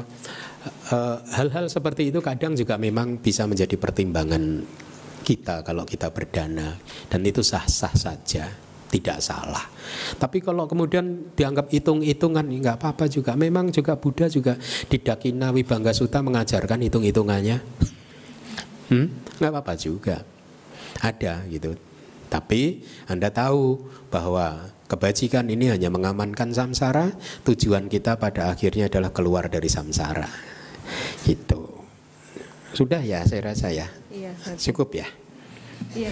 [0.92, 4.62] uh, hal-hal seperti itu kadang juga memang bisa menjadi pertimbangan
[5.22, 6.76] kita kalau kita berdana
[7.08, 9.64] dan itu sah-sah saja tidak salah.
[10.20, 13.40] Tapi kalau kemudian dianggap hitung-hitungan nggak apa-apa juga.
[13.40, 14.60] Memang juga Buddha juga
[14.92, 17.58] di Dakina Wibangga Sutta mengajarkan hitung-hitungannya.
[18.92, 19.08] Hmm?
[19.40, 20.28] Nggak apa-apa juga.
[21.00, 21.74] Ada gitu.
[22.28, 23.80] Tapi Anda tahu
[24.12, 27.16] bahwa kebajikan ini hanya mengamankan samsara,
[27.48, 30.28] tujuan kita pada akhirnya adalah keluar dari samsara.
[31.24, 31.80] Itu.
[32.76, 33.88] Sudah ya saya rasa ya.
[34.12, 35.08] Iya, Cukup ya.
[35.92, 36.12] Iya,